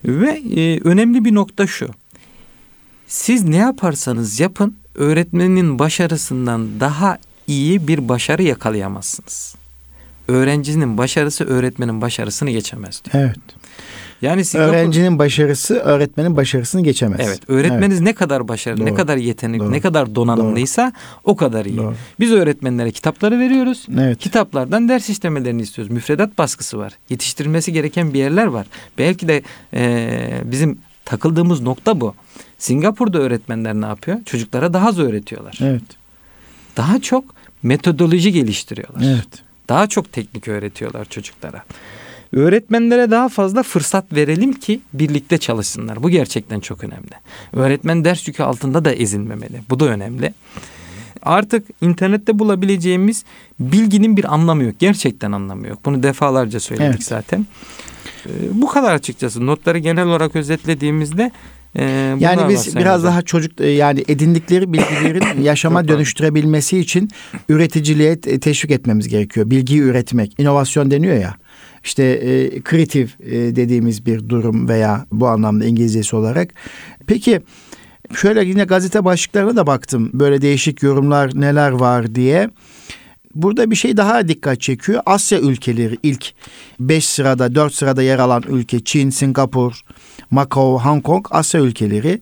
Ve 0.05 0.43
e, 0.57 0.81
önemli 0.81 1.25
bir 1.25 1.35
nokta 1.35 1.67
şu. 1.67 1.91
Siz 3.07 3.45
ne 3.45 3.57
yaparsanız 3.57 4.41
yapın 4.41 4.77
öğretmenin 4.95 5.79
başarısından 5.79 6.81
daha 6.81 7.19
iyi 7.47 7.89
bir 7.89 8.09
başarı 8.09 8.43
yakalayamazsınız. 8.43 9.55
Öğrencinin 10.29 10.99
başarısı 10.99 11.45
öğretmenin 11.45 12.01
başarısını 12.01 12.51
geçemez 12.51 13.03
diyor. 13.05 13.25
Evet. 13.25 13.39
Yani 14.22 14.44
Singapur... 14.44 14.72
öğrencinin 14.72 15.18
başarısı 15.18 15.74
öğretmenin 15.74 16.37
başarısını 16.37 16.83
geçemez. 16.83 17.20
Evet. 17.22 17.40
Öğretmeniz 17.48 17.96
evet. 17.96 18.06
ne 18.06 18.12
kadar 18.12 18.48
başarılı, 18.48 18.80
Doğru. 18.80 18.87
ne 18.87 18.94
kadar 18.94 19.16
yetenekli, 19.16 19.64
Doğru. 19.64 19.72
ne 19.72 19.80
kadar 19.80 20.14
donanımlıysa 20.14 20.83
Doğru. 20.83 21.33
o 21.33 21.37
kadar 21.37 21.64
iyi. 21.64 21.76
Doğru. 21.76 21.94
Biz 22.20 22.33
öğretmenlere 22.33 22.90
kitapları 22.90 23.38
veriyoruz. 23.38 23.87
Evet. 23.98 24.18
Kitaplardan 24.18 24.88
ders 24.88 25.09
işlemelerini 25.09 25.62
istiyoruz. 25.62 25.92
Müfredat 25.92 26.38
baskısı 26.38 26.78
var. 26.78 26.92
Yetiştirilmesi 27.09 27.72
gereken 27.72 28.14
bir 28.14 28.18
yerler 28.18 28.46
var. 28.46 28.66
Belki 28.98 29.28
de 29.28 29.42
e, 29.74 30.40
bizim 30.44 30.78
takıldığımız 31.04 31.61
nokta 31.61 32.00
bu. 32.00 32.14
Singapur'da 32.59 33.18
öğretmenler 33.18 33.74
ne 33.74 33.87
yapıyor? 33.87 34.18
Çocuklara 34.24 34.72
daha 34.72 34.88
az 34.88 34.98
öğretiyorlar. 34.98 35.59
Evet. 35.62 35.83
Daha 36.76 37.00
çok 37.00 37.24
metodoloji 37.62 38.33
geliştiriyorlar. 38.33 39.02
Evet. 39.04 39.42
Daha 39.68 39.87
çok 39.87 40.12
teknik 40.12 40.48
öğretiyorlar 40.48 41.04
çocuklara. 41.04 41.64
Öğretmenlere 42.33 43.11
daha 43.11 43.29
fazla 43.29 43.62
fırsat 43.62 44.12
verelim 44.12 44.53
ki 44.53 44.81
birlikte 44.93 45.38
çalışsınlar. 45.38 46.03
Bu 46.03 46.11
gerçekten 46.11 46.61
çok 46.61 46.85
önemli. 46.85 47.11
Öğretmen 47.53 48.05
ders 48.05 48.29
yükü 48.29 48.43
altında 48.43 48.85
da 48.85 48.93
ezilmemeli. 48.93 49.61
Bu 49.71 49.81
da 49.81 49.85
önemli. 49.85 50.35
Artık 51.23 51.66
internette 51.81 52.38
bulabileceğimiz 52.38 53.25
bilginin 53.61 54.16
bir 54.16 54.35
anlamı 54.35 54.62
yok. 54.62 54.75
Gerçekten 54.79 55.33
anlamı 55.33 55.66
yok. 55.66 55.79
Bunu 55.85 56.03
defalarca 56.03 56.61
söyledik 56.61 56.90
evet. 56.90 57.05
zaten. 57.05 57.47
Ee, 58.27 58.31
bu 58.53 58.66
kadar 58.66 58.95
açıkçası. 58.95 59.47
Notları 59.47 59.79
genel 59.79 60.07
olarak 60.07 60.37
özetlediğimizde 60.37 61.31
ee, 61.77 62.16
yani 62.19 62.49
biz 62.49 62.77
biraz 62.77 63.05
daha 63.05 63.23
çocuk 63.23 63.61
e, 63.61 63.69
yani 63.69 64.05
edindikleri 64.09 64.73
bilgilerin 64.73 65.43
yaşama 65.43 65.88
dönüştürebilmesi 65.88 66.79
için 66.79 67.11
üreticiliğe 67.49 68.21
teşvik 68.21 68.71
etmemiz 68.71 69.09
gerekiyor. 69.09 69.51
Bilgiyi 69.51 69.81
üretmek, 69.81 70.40
inovasyon 70.40 70.90
deniyor 70.90 71.16
ya. 71.16 71.35
İşte 71.85 72.05
e, 72.05 72.61
kreatif 72.61 73.21
e, 73.21 73.57
dediğimiz 73.57 74.07
bir 74.07 74.29
durum 74.29 74.69
veya 74.69 75.07
bu 75.12 75.29
anlamda 75.29 75.64
İngilizcesi 75.64 76.16
olarak. 76.16 76.55
Peki 77.07 77.40
şöyle 78.14 78.45
yine 78.45 78.64
gazete 78.64 79.05
başlıklarına 79.05 79.57
da 79.57 79.66
baktım. 79.66 80.11
Böyle 80.14 80.43
değişik 80.43 80.83
yorumlar 80.83 81.40
neler 81.40 81.71
var 81.71 82.14
diye. 82.14 82.51
Burada 83.35 83.71
bir 83.71 83.77
şey 83.77 83.97
daha 83.97 84.29
dikkat 84.29 84.61
çekiyor. 84.61 85.03
Asya 85.07 85.40
ülkeleri 85.40 85.99
ilk 86.03 86.33
5 86.81 87.09
sırada 87.09 87.55
4 87.55 87.75
sırada 87.75 88.03
yer 88.03 88.19
alan 88.19 88.43
ülke 88.49 88.85
Çin, 88.85 89.11
Singapur, 89.11 89.81
Macau, 90.31 90.79
Hong 90.79 91.03
Kong 91.03 91.27
Asya 91.31 91.61
ülkeleri. 91.61 92.21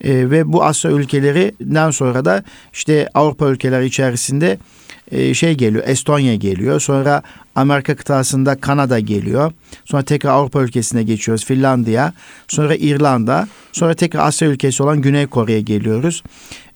E, 0.00 0.30
ve 0.30 0.52
bu 0.52 0.64
Asya 0.64 0.90
ülkelerinden 0.90 1.90
sonra 1.90 2.24
da 2.24 2.44
işte 2.72 3.08
Avrupa 3.14 3.48
ülkeleri 3.48 3.86
içerisinde 3.86 4.58
e, 5.12 5.34
şey 5.34 5.54
geliyor 5.54 5.84
Estonya 5.86 6.34
geliyor. 6.34 6.80
Sonra 6.80 7.22
Amerika 7.54 7.96
kıtasında 7.96 8.60
Kanada 8.60 8.98
geliyor. 8.98 9.52
Sonra 9.84 10.02
tekrar 10.02 10.30
Avrupa 10.30 10.62
ülkesine 10.62 11.02
geçiyoruz 11.02 11.44
Finlandiya. 11.44 12.12
Sonra 12.48 12.74
İrlanda. 12.74 13.48
Sonra 13.72 13.94
tekrar 13.94 14.26
Asya 14.26 14.48
ülkesi 14.48 14.82
olan 14.82 15.02
Güney 15.02 15.26
Kore'ye 15.26 15.60
geliyoruz. 15.60 16.22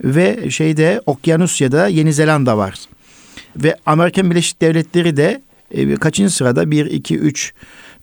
Ve 0.05 0.51
şeyde 0.51 1.01
Okyanusya'da 1.07 1.89
Yeni 1.89 2.13
Zelanda 2.13 2.59
var. 2.59 2.75
Ve 3.57 3.77
Amerika 3.87 4.31
Birleşik 4.31 4.63
Devletleri 4.63 5.17
de 5.17 5.43
e, 5.71 5.95
kaçıncı 5.95 6.35
sırada? 6.35 6.71
1, 6.71 6.87
2, 6.87 7.19
3, 7.19 7.55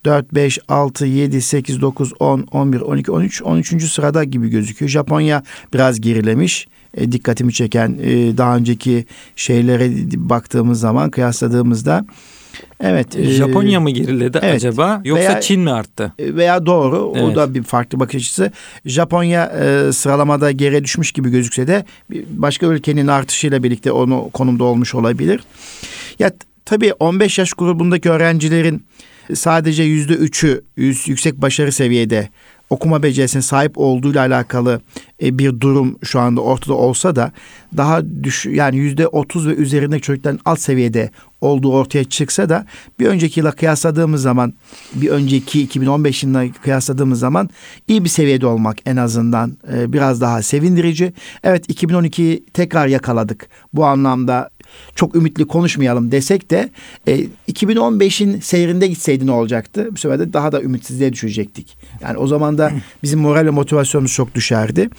4, 0.06 0.34
5, 0.34 0.60
6, 0.68 1.06
7, 1.06 1.42
8, 1.42 1.82
9, 1.82 2.14
10, 2.20 2.42
11, 2.52 2.82
12, 2.82 3.12
13, 3.12 3.42
13. 3.42 3.92
sırada 3.92 4.24
gibi 4.24 4.50
gözüküyor. 4.50 4.90
Japonya 4.90 5.44
biraz 5.74 6.02
gerilemiş. 6.02 6.68
E, 6.98 7.12
dikkatimi 7.12 7.54
çeken 7.54 7.98
e, 8.04 8.38
daha 8.38 8.58
önceki 8.58 9.06
şeylere 9.36 9.92
baktığımız 10.30 10.80
zaman 10.80 11.10
kıyasladığımızda 11.10 12.06
Evet. 12.80 13.16
E, 13.16 13.24
Japonya 13.26 13.80
mı 13.80 13.90
geriledi 13.90 14.40
evet, 14.42 14.56
acaba 14.56 15.02
yoksa 15.06 15.30
veya, 15.30 15.42
Çin 15.42 15.62
mi 15.62 15.72
arttı? 15.72 16.14
E, 16.20 16.36
veya 16.36 16.66
doğru 16.66 17.14
evet. 17.16 17.24
o 17.24 17.36
da 17.36 17.54
bir 17.54 17.64
farklı 17.64 18.00
bakış 18.00 18.16
açısı. 18.16 18.52
Japonya 18.86 19.46
e, 19.46 19.92
sıralamada 19.92 20.52
geri 20.52 20.84
düşmüş 20.84 21.12
gibi 21.12 21.30
gözükse 21.30 21.68
de 21.68 21.86
başka 22.30 22.66
ülkenin 22.66 23.08
artışıyla 23.08 23.64
birlikte 23.64 23.92
onu 23.92 24.30
konumda 24.34 24.64
olmuş 24.64 24.96
olabilir. 24.96 25.42
Ya 26.20 26.32
tabii 26.66 26.94
15 26.94 27.40
yaş 27.40 27.54
grubundaki 27.54 28.10
öğrencilerin 28.10 28.86
sadece 29.34 29.84
yüzde 29.84 30.14
üçü 30.14 30.64
yüksek 30.78 31.42
başarı 31.42 31.72
seviyede 31.72 32.30
okuma 32.72 33.04
becerisine 33.04 33.42
sahip 33.42 33.72
olduğuyla 33.76 34.22
alakalı 34.22 34.82
e, 35.24 35.40
bir 35.40 35.60
durum 35.60 35.98
şu 36.04 36.20
anda 36.20 36.42
ortada 36.42 36.74
olsa 36.74 37.16
da 37.16 37.32
daha 37.78 38.02
düş 38.24 38.46
yani 38.46 38.78
yüzde 38.78 39.08
otuz 39.08 39.48
ve 39.48 39.56
üzerindeki 39.56 40.02
çocukların 40.02 40.40
alt 40.46 40.60
seviyede 40.60 41.12
olduğu 41.42 41.74
ortaya 41.74 42.04
çıksa 42.04 42.50
da 42.50 42.66
bir 43.00 43.06
önceki 43.06 43.40
yıla 43.40 43.52
kıyasladığımız 43.52 44.22
zaman 44.22 44.54
bir 44.94 45.10
önceki 45.10 45.62
2015 45.62 46.24
yılına 46.24 46.52
kıyasladığımız 46.52 47.20
zaman 47.20 47.50
iyi 47.88 48.04
bir 48.04 48.10
seviyede 48.10 48.46
olmak 48.46 48.78
en 48.86 48.96
azından 48.96 49.58
e, 49.74 49.94
biraz 49.94 50.22
daha 50.22 50.42
sevindirici. 50.42 51.14
Evet 51.44 51.70
2012 51.70 52.44
tekrar 52.54 52.88
yakaladık. 52.88 53.48
Bu 53.74 53.86
anlamda 53.86 54.50
çok 54.96 55.16
ümitli 55.16 55.48
konuşmayalım 55.48 56.12
desek 56.12 56.52
de 56.52 56.70
e, 57.08 57.26
2015'in 57.52 58.40
seyrinde 58.40 58.88
gitseydi 58.88 59.28
ne 59.28 59.32
olacaktı? 59.32 59.90
Bu 59.92 59.98
sefer 59.98 60.20
de 60.20 60.34
daha 60.34 60.52
da 60.52 60.62
ümitsizliğe 60.62 61.14
düşecektik. 61.14 61.78
Yani 62.02 62.18
o 62.18 62.28
zaman 62.28 62.58
da 62.58 62.72
bizim 63.04 63.20
moral 63.20 63.46
ve 63.46 63.50
motivasyonumuz 63.50 64.14
çok 64.14 64.36
düşerdi. 64.36 64.90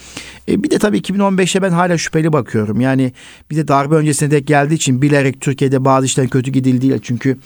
E, 0.49 0.63
bir 0.63 0.71
de 0.71 0.79
tabii 0.79 0.99
2015'e 0.99 1.63
ben 1.63 1.71
hala 1.71 1.99
şüpheli 1.99 2.33
bakıyorum. 2.33 2.81
Yani 2.81 3.13
bir 3.51 3.57
de 3.57 3.69
darbe 3.69 3.95
öncesine 3.95 4.31
dek 4.31 4.47
geldiği 4.47 4.75
için 4.75 5.03
bilerek 5.03 5.41
Türkiye'de 5.41 5.85
bazı 5.85 6.07
işlerin 6.07 6.29
kötü 6.29 6.51
gidildiği 6.51 6.99
çünkü 7.03 7.39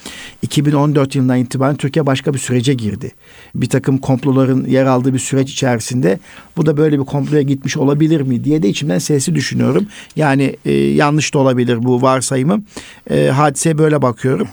2014 0.43 1.15
yılından 1.15 1.39
itibaren 1.39 1.77
Türkiye 1.77 2.07
başka 2.07 2.35
bir 2.35 2.39
sürece 2.39 2.75
girdi. 2.75 3.11
Bir 3.55 3.69
takım 3.69 3.99
komploların 3.99 4.67
yer 4.67 4.87
aldığı 4.87 5.15
bir 5.15 5.19
süreç 5.19 5.51
içerisinde 5.53 6.19
bu 6.57 6.67
da 6.67 6.77
böyle 6.77 6.99
bir 7.01 7.05
komploya 7.05 7.43
gitmiş 7.43 7.77
olabilir 7.77 8.21
mi 8.21 8.45
diye 8.45 8.63
de 8.63 8.69
içimden 8.69 8.99
sesi 8.99 9.35
düşünüyorum. 9.35 9.87
Yani 10.17 10.57
e, 10.65 10.73
yanlış 10.73 11.35
da 11.35 11.39
olabilir 11.39 11.83
bu 11.83 12.03
varsayımım. 12.17 12.65
E, 13.11 13.27
hadiseye 13.27 13.79
böyle 13.79 14.03
bakıyorum. 14.03 14.49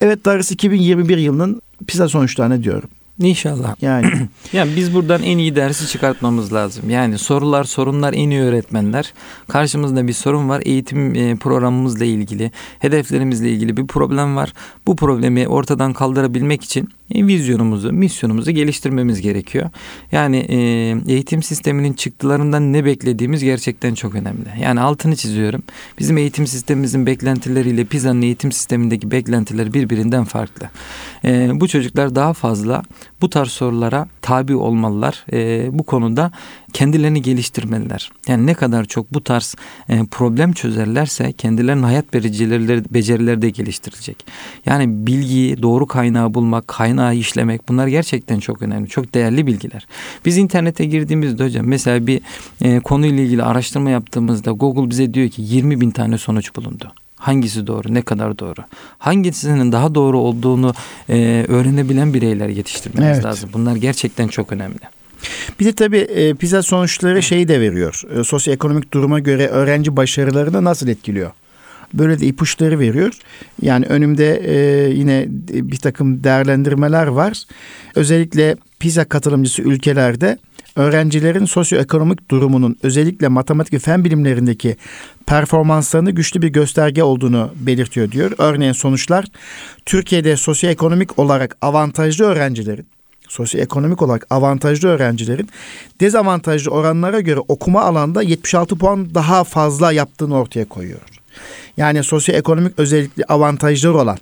Evet 0.00 0.24
darısı 0.24 0.54
2021 0.54 1.18
yılının 1.18 1.62
PISA 1.86 2.08
sonuçlarına 2.08 2.62
diyorum. 2.62 2.90
İnşallah. 3.18 3.76
Yani 3.82 4.06
yani 4.52 4.76
biz 4.76 4.94
buradan 4.94 5.22
en 5.22 5.38
iyi 5.38 5.56
dersi 5.56 5.88
çıkartmamız 5.88 6.52
lazım. 6.52 6.90
Yani 6.90 7.18
sorular, 7.18 7.64
sorunlar 7.64 8.12
en 8.12 8.30
iyi 8.30 8.40
öğretmenler. 8.40 9.12
Karşımızda 9.48 10.06
bir 10.08 10.12
sorun 10.12 10.48
var. 10.48 10.62
Eğitim 10.64 11.14
e, 11.14 11.36
programımızla 11.36 12.04
ilgili, 12.04 12.50
hedeflerimizle 12.78 13.50
ilgili 13.50 13.76
bir 13.76 13.86
problem 13.86 14.36
var. 14.36 14.52
Bu 14.86 14.96
problemi 14.96 15.48
ortadan 15.48 15.92
kaldırabilmek 15.92 16.64
için 16.64 16.88
e, 17.10 17.26
vizyonumuzu, 17.26 17.92
misyonumuzu 17.92 18.50
geliştirmemiz 18.50 19.20
gerekiyor. 19.20 19.70
Yani 20.12 20.36
e, 20.36 20.56
eğitim 21.12 21.42
sisteminin 21.42 21.92
çıktılarından 21.92 22.72
ne 22.72 22.84
beklediğimiz 22.84 23.44
gerçekten 23.44 23.94
çok 23.94 24.14
önemli. 24.14 24.48
Yani 24.60 24.80
altını 24.80 25.16
çiziyorum. 25.16 25.62
Bizim 25.98 26.18
eğitim 26.18 26.46
sistemimizin 26.46 27.06
beklentileriyle 27.06 27.84
PISA'nın 27.84 28.22
eğitim 28.22 28.52
sistemindeki 28.52 29.10
beklentiler 29.10 29.74
birbirinden 29.74 30.24
farklı. 30.24 30.70
Bu 31.60 31.68
çocuklar 31.68 32.14
daha 32.14 32.32
fazla 32.32 32.82
bu 33.24 33.30
tarz 33.30 33.48
sorulara 33.48 34.08
tabi 34.22 34.56
olmalılar. 34.56 35.24
E, 35.32 35.68
bu 35.78 35.82
konuda 35.82 36.32
kendilerini 36.72 37.22
geliştirmeliler. 37.22 38.12
Yani 38.28 38.46
ne 38.46 38.54
kadar 38.54 38.84
çok 38.84 39.14
bu 39.14 39.24
tarz 39.24 39.54
e, 39.88 40.06
problem 40.10 40.52
çözerlerse 40.52 41.32
kendilerinin 41.32 41.82
hayat 41.82 42.14
becerileri, 42.14 42.94
becerileri 42.94 43.42
de 43.42 43.50
geliştirilecek. 43.50 44.26
Yani 44.66 45.06
bilgiyi 45.06 45.62
doğru 45.62 45.86
kaynağı 45.86 46.34
bulmak, 46.34 46.68
kaynağı 46.68 47.14
işlemek 47.14 47.68
bunlar 47.68 47.86
gerçekten 47.86 48.40
çok 48.40 48.62
önemli. 48.62 48.88
Çok 48.88 49.14
değerli 49.14 49.46
bilgiler. 49.46 49.86
Biz 50.24 50.36
internete 50.36 50.84
girdiğimizde 50.84 51.44
hocam 51.44 51.66
mesela 51.66 52.06
bir 52.06 52.20
e, 52.62 52.80
konuyla 52.80 53.22
ilgili 53.22 53.42
araştırma 53.42 53.90
yaptığımızda 53.90 54.50
Google 54.50 54.90
bize 54.90 55.14
diyor 55.14 55.28
ki 55.28 55.42
20 55.42 55.80
bin 55.80 55.90
tane 55.90 56.18
sonuç 56.18 56.56
bulundu. 56.56 56.92
Hangisi 57.24 57.66
doğru, 57.66 57.94
ne 57.94 58.02
kadar 58.02 58.38
doğru? 58.38 58.60
Hangisinin 58.98 59.72
daha 59.72 59.94
doğru 59.94 60.18
olduğunu 60.18 60.74
e, 61.08 61.44
öğrenebilen 61.48 62.14
bireyler 62.14 62.48
yetiştirmemiz 62.48 63.14
evet. 63.14 63.24
lazım. 63.24 63.50
Bunlar 63.52 63.76
gerçekten 63.76 64.28
çok 64.28 64.52
önemli. 64.52 64.78
Bir 65.60 65.64
de 65.64 65.72
tabii 65.72 65.98
e, 65.98 66.34
PISA 66.34 66.62
sonuçları 66.62 67.22
şeyi 67.22 67.48
de 67.48 67.60
veriyor. 67.60 68.02
E, 68.18 68.24
sosyoekonomik 68.24 68.94
duruma 68.94 69.20
göre 69.20 69.46
öğrenci 69.46 69.96
başarılarını 69.96 70.64
nasıl 70.64 70.88
etkiliyor? 70.88 71.30
Böyle 71.94 72.20
de 72.20 72.26
ipuçları 72.26 72.78
veriyor. 72.78 73.18
Yani 73.62 73.86
önümde 73.86 74.42
e, 74.46 74.90
yine 74.90 75.24
bir 75.48 75.76
takım 75.76 76.24
değerlendirmeler 76.24 77.06
var. 77.06 77.42
Özellikle 77.94 78.56
PISA 78.78 79.04
katılımcısı 79.04 79.62
ülkelerde 79.62 80.38
öğrencilerin 80.76 81.44
sosyoekonomik 81.44 82.30
durumunun 82.30 82.76
özellikle 82.82 83.28
matematik 83.28 83.72
ve 83.72 83.78
fen 83.78 84.04
bilimlerindeki 84.04 84.76
performanslarını 85.26 86.10
güçlü 86.10 86.42
bir 86.42 86.48
gösterge 86.48 87.02
olduğunu 87.02 87.50
belirtiyor 87.56 88.10
diyor. 88.10 88.32
Örneğin 88.38 88.72
sonuçlar 88.72 89.24
Türkiye'de 89.86 90.36
sosyoekonomik 90.36 91.18
olarak 91.18 91.56
avantajlı 91.62 92.24
öğrencilerin 92.24 92.86
sosyoekonomik 93.28 94.02
olarak 94.02 94.26
avantajlı 94.30 94.88
öğrencilerin 94.88 95.48
dezavantajlı 96.00 96.70
oranlara 96.70 97.20
göre 97.20 97.40
okuma 97.48 97.82
alanda 97.82 98.22
76 98.22 98.78
puan 98.78 99.14
daha 99.14 99.44
fazla 99.44 99.92
yaptığını 99.92 100.38
ortaya 100.38 100.64
koyuyor. 100.64 101.00
Yani 101.76 102.04
sosyoekonomik 102.04 102.78
özellikle 102.78 103.24
avantajları 103.24 103.98
olan 103.98 104.18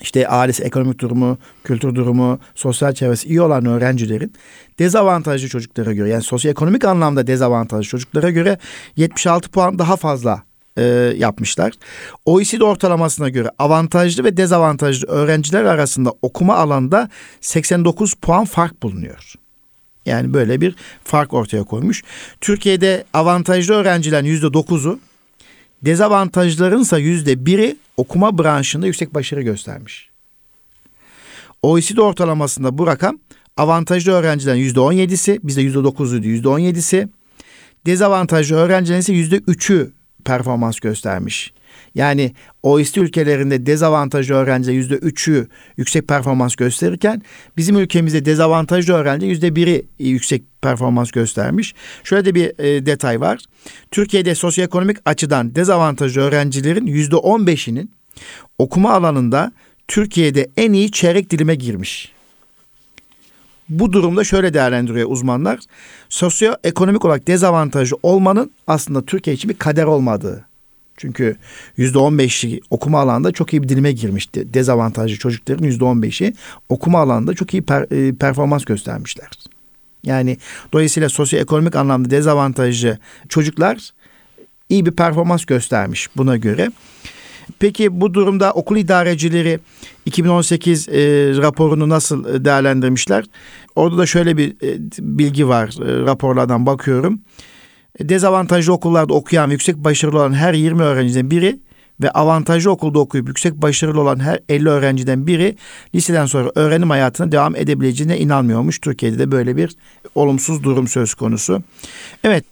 işte 0.00 0.28
ailesi, 0.28 0.62
ekonomik 0.62 0.98
durumu, 1.00 1.38
kültür 1.64 1.94
durumu, 1.94 2.38
sosyal 2.54 2.92
çevresi 2.92 3.28
iyi 3.28 3.40
olan 3.40 3.64
öğrencilerin 3.64 4.32
dezavantajlı 4.78 5.48
çocuklara 5.48 5.92
göre 5.92 6.08
yani 6.08 6.22
sosyoekonomik 6.22 6.84
anlamda 6.84 7.26
dezavantajlı 7.26 7.88
çocuklara 7.88 8.30
göre 8.30 8.58
76 8.96 9.50
puan 9.50 9.78
daha 9.78 9.96
fazla 9.96 10.42
e, 10.76 10.82
yapmışlar. 11.16 11.72
OECD 12.24 12.60
ortalamasına 12.60 13.28
göre 13.28 13.50
avantajlı 13.58 14.24
ve 14.24 14.36
dezavantajlı 14.36 15.08
öğrenciler 15.08 15.64
arasında 15.64 16.12
okuma 16.22 16.56
alanda 16.56 17.08
89 17.40 18.14
puan 18.14 18.44
fark 18.44 18.82
bulunuyor. 18.82 19.34
Yani 20.06 20.34
böyle 20.34 20.60
bir 20.60 20.74
fark 21.04 21.34
ortaya 21.34 21.64
koymuş. 21.64 22.02
Türkiye'de 22.40 23.04
avantajlı 23.14 23.74
öğrencilerin 23.74 24.26
%9'u 24.26 24.98
Dezavantajlarınsa 25.84 26.98
yüzde 26.98 27.46
biri 27.46 27.76
okuma 27.96 28.38
branşında 28.38 28.86
yüksek 28.86 29.14
başarı 29.14 29.42
göstermiş. 29.42 30.10
OECD 31.62 31.98
ortalamasında 31.98 32.78
bu 32.78 32.86
rakam 32.86 33.18
avantajlı 33.56 34.12
öğrencilerin 34.12 34.58
yüzde 34.58 34.80
on 34.80 34.92
yedisi, 34.92 35.40
bizde 35.42 35.62
yüzde 35.62 35.84
dokuzuydu 35.84 36.26
yüzde 36.26 36.48
on 36.48 36.58
yedisi. 36.58 37.08
Dezavantajlı 37.86 38.56
öğrencilerin 38.56 39.00
ise 39.00 39.12
yüzde 39.12 39.36
üçü 39.36 39.90
performans 40.24 40.80
göstermiş. 40.80 41.52
Yani 41.94 42.32
OECD 42.62 42.96
ülkelerinde 42.96 43.66
dezavantajlı 43.66 44.34
öğrenci 44.34 44.70
yüzde 44.70 44.94
üçü 44.94 45.48
yüksek 45.76 46.08
performans 46.08 46.56
gösterirken 46.56 47.22
bizim 47.56 47.78
ülkemizde 47.78 48.24
dezavantajlı 48.24 48.94
öğrenci 48.94 49.26
yüzde 49.26 49.56
biri 49.56 49.86
yüksek 49.98 50.42
performans 50.62 51.10
göstermiş. 51.10 51.74
Şöyle 52.04 52.24
de 52.24 52.34
bir 52.34 52.58
e, 52.58 52.86
detay 52.86 53.20
var. 53.20 53.40
Türkiye'de 53.90 54.34
sosyoekonomik 54.34 54.96
açıdan 55.04 55.54
dezavantajlı 55.54 56.20
öğrencilerin 56.20 56.86
yüzde 56.86 57.16
on 57.16 57.46
beşinin 57.46 57.90
okuma 58.58 58.92
alanında 58.92 59.52
Türkiye'de 59.88 60.48
en 60.56 60.72
iyi 60.72 60.92
çeyrek 60.92 61.30
dilime 61.30 61.54
girmiş. 61.54 62.12
Bu 63.68 63.92
durumda 63.92 64.24
şöyle 64.24 64.54
değerlendiriyor 64.54 65.10
uzmanlar. 65.10 65.58
Sosyoekonomik 66.08 67.04
olarak 67.04 67.26
dezavantajlı 67.26 67.96
olmanın 68.02 68.50
aslında 68.66 69.04
Türkiye 69.04 69.36
için 69.36 69.50
bir 69.50 69.58
kader 69.58 69.84
olmadığı. 69.84 70.44
Çünkü 70.96 71.36
%15'i 71.78 72.60
okuma 72.70 73.00
alanında 73.00 73.32
çok 73.32 73.52
iyi 73.52 73.62
bir 73.62 73.68
dilime 73.68 73.92
girmişti. 73.92 74.54
Dezavantajlı 74.54 75.16
çocukların 75.16 75.68
%15'i 75.68 76.34
okuma 76.68 77.00
alanında 77.00 77.34
çok 77.34 77.54
iyi 77.54 77.62
per, 77.62 78.08
e, 78.08 78.14
performans 78.14 78.64
göstermişler. 78.64 79.28
Yani 80.08 80.36
dolayısıyla 80.72 81.08
sosyoekonomik 81.08 81.76
anlamda 81.76 82.10
dezavantajlı 82.10 82.98
çocuklar 83.28 83.90
iyi 84.68 84.86
bir 84.86 84.90
performans 84.90 85.44
göstermiş 85.44 86.08
buna 86.16 86.36
göre. 86.36 86.70
Peki 87.58 88.00
bu 88.00 88.14
durumda 88.14 88.52
okul 88.52 88.76
idarecileri 88.76 89.60
2018 90.06 90.88
e, 90.88 90.92
raporunu 91.36 91.88
nasıl 91.88 92.44
değerlendirmişler? 92.44 93.24
Orada 93.76 93.98
da 93.98 94.06
şöyle 94.06 94.36
bir 94.36 94.50
e, 94.50 94.78
bilgi 94.98 95.48
var 95.48 95.68
e, 95.68 96.06
raporlardan 96.06 96.66
bakıyorum. 96.66 97.20
Dezavantajlı 98.00 98.72
okullarda 98.72 99.14
okuyan 99.14 99.50
yüksek 99.50 99.76
başarılı 99.76 100.18
olan 100.18 100.32
her 100.32 100.54
20 100.54 100.82
öğrenciden 100.82 101.30
biri 101.30 101.58
ve 102.02 102.10
avantajlı 102.10 102.70
okulda 102.70 102.98
okuyup 102.98 103.28
yüksek 103.28 103.54
başarılı 103.54 104.00
olan 104.00 104.20
her 104.20 104.40
50 104.48 104.68
öğrenciden 104.68 105.26
biri 105.26 105.56
liseden 105.94 106.26
sonra 106.26 106.52
öğrenim 106.54 106.90
hayatına 106.90 107.32
devam 107.32 107.56
edebileceğine 107.56 108.18
inanmıyormuş. 108.18 108.78
Türkiye'de 108.78 109.18
de 109.18 109.30
böyle 109.30 109.56
bir 109.56 109.76
olumsuz 110.14 110.64
durum 110.64 110.88
söz 110.88 111.14
konusu. 111.14 111.62
Evet 112.24 112.44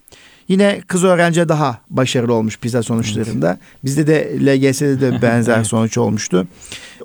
Yine 0.48 0.80
kız 0.86 1.04
öğrenci 1.04 1.48
daha 1.48 1.80
başarılı 1.90 2.34
olmuş 2.34 2.58
PISA 2.58 2.82
sonuçlarında. 2.82 3.58
Bizde 3.84 4.06
de 4.06 4.30
LGS'de 4.40 5.00
de 5.00 5.22
benzer 5.22 5.64
sonuç 5.64 5.98
olmuştu. 5.98 6.46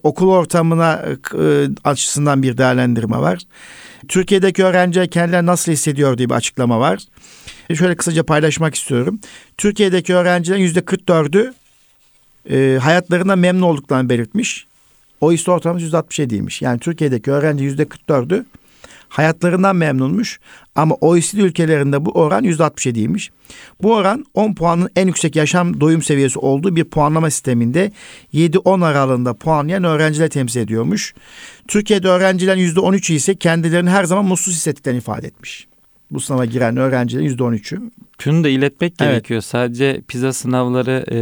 Okul 0.04 0.30
ortamına 0.30 1.02
e, 1.40 1.68
açısından 1.84 2.44
bir 2.44 2.58
değerlendirme 2.58 3.18
var. 3.18 3.40
Türkiye'deki 4.08 4.64
öğrenciler 4.64 5.10
kendileri 5.10 5.46
nasıl 5.46 5.72
hissediyor 5.72 6.18
diye 6.18 6.30
bir 6.30 6.36
açıklama 6.36 6.80
var. 6.80 7.00
Şöyle 7.76 7.96
kısaca 7.96 8.24
paylaşmak 8.24 8.76
istiyorum. 8.76 9.20
Türkiye'deki 9.58 10.16
öğrencilerin 10.16 10.62
yüzde 10.62 10.80
44'ü 10.80 11.54
e, 12.50 12.80
hayatlarında 12.82 13.36
memnun 13.36 13.62
olduklarını 13.62 14.10
belirtmiş. 14.10 14.68
O 15.22 15.32
ise 15.32 15.52
ortalaması 15.52 15.84
yüzde 15.84 15.98
67'ymiş. 15.98 16.64
Yani 16.64 16.80
Türkiye'deki 16.80 17.32
öğrenci 17.32 17.64
yüzde 17.64 17.84
44'ü 17.84 18.46
hayatlarından 19.10 19.76
memnunmuş. 19.76 20.40
Ama 20.76 20.96
OECD 20.96 21.38
ülkelerinde 21.38 22.06
bu 22.06 22.12
oran 22.12 22.44
%67'ymiş. 22.44 23.30
Bu 23.82 23.96
oran 23.96 24.26
10 24.34 24.54
puanın 24.54 24.90
en 24.96 25.08
yüksek 25.08 25.36
yaşam 25.36 25.82
doyum 25.82 26.02
seviyesi 26.02 26.40
olduğu 26.40 26.76
bir 26.76 26.84
puanlama 26.84 27.30
sisteminde 27.30 27.92
7-10 28.34 28.86
aralığında 28.86 29.34
puanlayan 29.34 29.84
öğrenciler 29.84 30.30
temsil 30.30 30.60
ediyormuş. 30.60 31.14
Türkiye'de 31.68 32.08
öğrencilerin 32.08 32.76
%13'ü 32.76 33.14
ise 33.14 33.36
kendilerini 33.36 33.90
her 33.90 34.04
zaman 34.04 34.26
mutsuz 34.26 34.54
hissettiklerini 34.54 34.98
ifade 34.98 35.28
etmiş 35.28 35.71
bu 36.12 36.20
sınava 36.20 36.46
giren 36.46 36.78
öğrencilerin 36.78 37.26
yüzde 37.26 37.44
on 37.44 37.54
üçü. 37.54 37.82
Şunu 38.20 38.44
da 38.44 38.50
iletmek 38.50 38.94
evet. 39.00 39.12
gerekiyor. 39.12 39.42
Sadece 39.42 40.02
PISA 40.08 40.34
sınavları 40.34 41.06
e, 41.12 41.20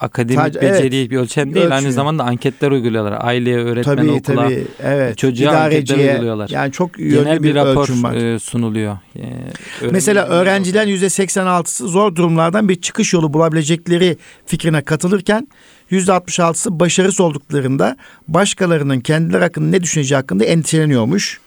akademik 0.00 0.40
Sadece, 0.40 0.60
beceriyi 0.60 1.00
evet, 1.00 1.10
bir 1.10 1.16
ölçen 1.16 1.44
değil. 1.44 1.56
Ölçüyor. 1.56 1.82
Aynı 1.82 1.92
zamanda 1.92 2.24
anketler 2.24 2.70
uyguluyorlar. 2.70 3.18
Aileye, 3.20 3.56
öğretmene, 3.56 3.96
tabii, 3.96 4.10
okula, 4.10 4.44
tabii, 4.44 4.64
evet. 4.82 5.18
çocuğa 5.18 5.56
anketler 5.56 6.12
uyguluyorlar. 6.12 6.48
Yani 6.48 6.72
çok 6.72 6.94
Genel 6.94 7.42
bir, 7.42 7.48
bir 7.48 7.54
rapor 7.54 7.88
var. 7.88 8.14
E, 8.14 8.38
sunuluyor. 8.38 8.98
E, 9.16 9.22
Mesela 9.90 10.26
öğrencilerin 10.26 10.88
yüzde 10.88 11.08
seksen 11.08 11.46
altısı 11.46 11.88
zor 11.88 12.14
durumlardan 12.14 12.68
bir 12.68 12.80
çıkış 12.80 13.12
yolu 13.12 13.32
bulabilecekleri 13.32 14.16
fikrine 14.46 14.82
katılırken 14.82 15.48
yüzde 15.90 16.12
altmış 16.12 16.40
altısı 16.40 16.80
başarısız 16.80 17.20
olduklarında 17.20 17.96
başkalarının 18.28 19.00
kendileri 19.00 19.42
hakkında 19.42 19.66
ne 19.66 19.82
düşüneceği 19.82 20.16
hakkında 20.16 20.44
endişeleniyormuş. 20.44 21.40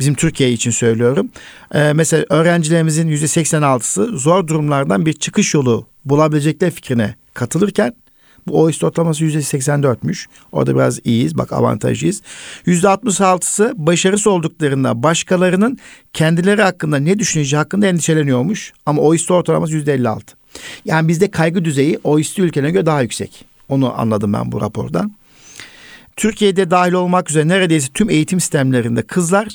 Bizim 0.00 0.14
Türkiye 0.14 0.52
için 0.52 0.70
söylüyorum. 0.70 1.28
Ee, 1.74 1.92
mesela 1.92 2.24
öğrencilerimizin 2.28 3.08
yüzde 3.08 3.26
86'sı 3.26 4.18
zor 4.18 4.46
durumlardan 4.46 5.06
bir 5.06 5.12
çıkış 5.12 5.54
yolu 5.54 5.86
bulabilecekler 6.04 6.70
fikrine 6.70 7.14
katılırken 7.34 7.94
bu 8.46 8.62
OECD 8.62 8.82
ortalaması 8.82 9.24
yüzde 9.24 9.38
84'müş. 9.38 10.26
Orada 10.52 10.74
biraz 10.74 10.98
iyiyiz. 11.04 11.38
Bak 11.38 11.52
avantajlıyız. 11.52 12.22
Yüzde 12.66 12.86
66'sı 12.86 13.74
başarısı 13.76 14.30
olduklarında 14.30 15.02
başkalarının 15.02 15.78
kendileri 16.12 16.62
hakkında 16.62 16.96
ne 16.96 17.18
düşüneceği 17.18 17.58
hakkında 17.58 17.86
endişeleniyormuş. 17.86 18.72
Ama 18.86 19.02
OECD 19.02 19.30
ortalaması 19.30 19.72
yüzde 19.72 19.94
56. 19.94 20.36
Yani 20.84 21.08
bizde 21.08 21.30
kaygı 21.30 21.64
düzeyi 21.64 22.00
OECD 22.04 22.38
ülkelerine 22.38 22.72
göre 22.72 22.86
daha 22.86 23.02
yüksek. 23.02 23.44
Onu 23.68 24.00
anladım 24.00 24.32
ben 24.32 24.52
bu 24.52 24.60
rapordan. 24.60 25.12
Türkiye'de 26.16 26.70
dahil 26.70 26.92
olmak 26.92 27.30
üzere 27.30 27.48
neredeyse 27.48 27.88
tüm 27.94 28.10
eğitim 28.10 28.40
sistemlerinde 28.40 29.02
kızlar 29.02 29.48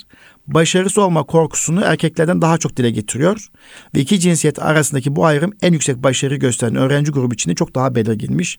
başarısı 0.48 1.02
olma 1.02 1.22
korkusunu 1.22 1.82
erkeklerden 1.84 2.42
daha 2.42 2.58
çok 2.58 2.76
dile 2.76 2.90
getiriyor. 2.90 3.48
Ve 3.94 4.00
iki 4.00 4.20
cinsiyet 4.20 4.62
arasındaki 4.62 5.16
bu 5.16 5.24
ayrım 5.26 5.52
en 5.62 5.72
yüksek 5.72 6.02
başarı 6.02 6.36
gösteren 6.36 6.76
öğrenci 6.76 7.12
grubu 7.12 7.34
içinde 7.34 7.54
çok 7.54 7.74
daha 7.74 7.94
belirginmiş. 7.94 8.58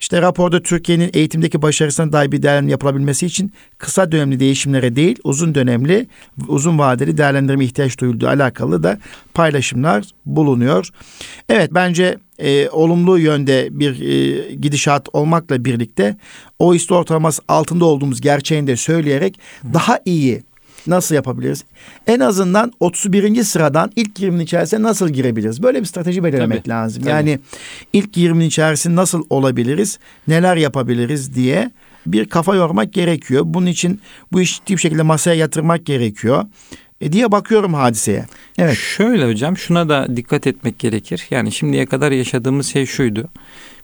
İşte 0.00 0.22
raporda 0.22 0.62
Türkiye'nin 0.62 1.10
eğitimdeki 1.14 1.62
başarısına 1.62 2.12
dair 2.12 2.32
bir 2.32 2.42
değerlendirme 2.42 2.70
yapılabilmesi 2.70 3.26
için 3.26 3.52
kısa 3.78 4.12
dönemli 4.12 4.40
değişimlere 4.40 4.96
değil 4.96 5.18
uzun 5.24 5.54
dönemli 5.54 6.06
uzun 6.48 6.78
vadeli 6.78 7.18
değerlendirme 7.18 7.64
ihtiyaç 7.64 7.98
duyulduğu 7.98 8.28
alakalı 8.28 8.82
da 8.82 8.98
paylaşımlar 9.34 10.04
bulunuyor. 10.26 10.88
Evet 11.48 11.70
bence 11.74 12.18
e, 12.38 12.68
olumlu 12.68 13.18
yönde 13.18 13.68
bir 13.70 14.00
e, 14.00 14.54
gidişat 14.54 15.08
olmakla 15.12 15.64
birlikte 15.64 16.16
o 16.58 16.74
işte 16.74 16.94
ortalaması 16.94 17.42
altında 17.48 17.84
olduğumuz 17.84 18.20
gerçeğini 18.20 18.66
de 18.66 18.76
söyleyerek 18.76 19.40
daha 19.74 20.00
iyi 20.04 20.42
nasıl 20.88 21.14
yapabiliriz? 21.14 21.64
En 22.06 22.20
azından 22.20 22.72
31. 22.80 23.42
sıradan 23.42 23.92
ilk 23.96 24.18
20'nin 24.20 24.40
içerisine 24.40 24.82
nasıl 24.82 25.08
girebiliriz? 25.08 25.62
Böyle 25.62 25.80
bir 25.80 25.86
strateji 25.86 26.24
belirlemek 26.24 26.64
tabii, 26.64 26.68
lazım. 26.68 27.02
Tabii. 27.02 27.10
Yani 27.10 27.38
ilk 27.92 28.16
20'nin 28.16 28.44
içerisinde 28.44 28.96
nasıl 28.96 29.24
olabiliriz? 29.30 29.98
Neler 30.28 30.56
yapabiliriz 30.56 31.34
diye 31.34 31.70
bir 32.06 32.24
kafa 32.24 32.54
yormak 32.54 32.92
gerekiyor. 32.92 33.42
Bunun 33.46 33.66
için 33.66 34.00
bu 34.32 34.42
ciddi 34.44 34.72
bir 34.72 34.78
şekilde 34.78 35.02
masaya 35.02 35.34
yatırmak 35.34 35.86
gerekiyor. 35.86 36.44
E 37.00 37.12
diye 37.12 37.32
bakıyorum 37.32 37.74
hadiseye. 37.74 38.26
Evet. 38.58 38.76
Şöyle 38.76 39.28
hocam 39.28 39.56
şuna 39.56 39.88
da 39.88 40.16
dikkat 40.16 40.46
etmek 40.46 40.78
gerekir. 40.78 41.26
Yani 41.30 41.52
şimdiye 41.52 41.86
kadar 41.86 42.12
yaşadığımız 42.12 42.66
şey 42.66 42.86
şuydu. 42.86 43.28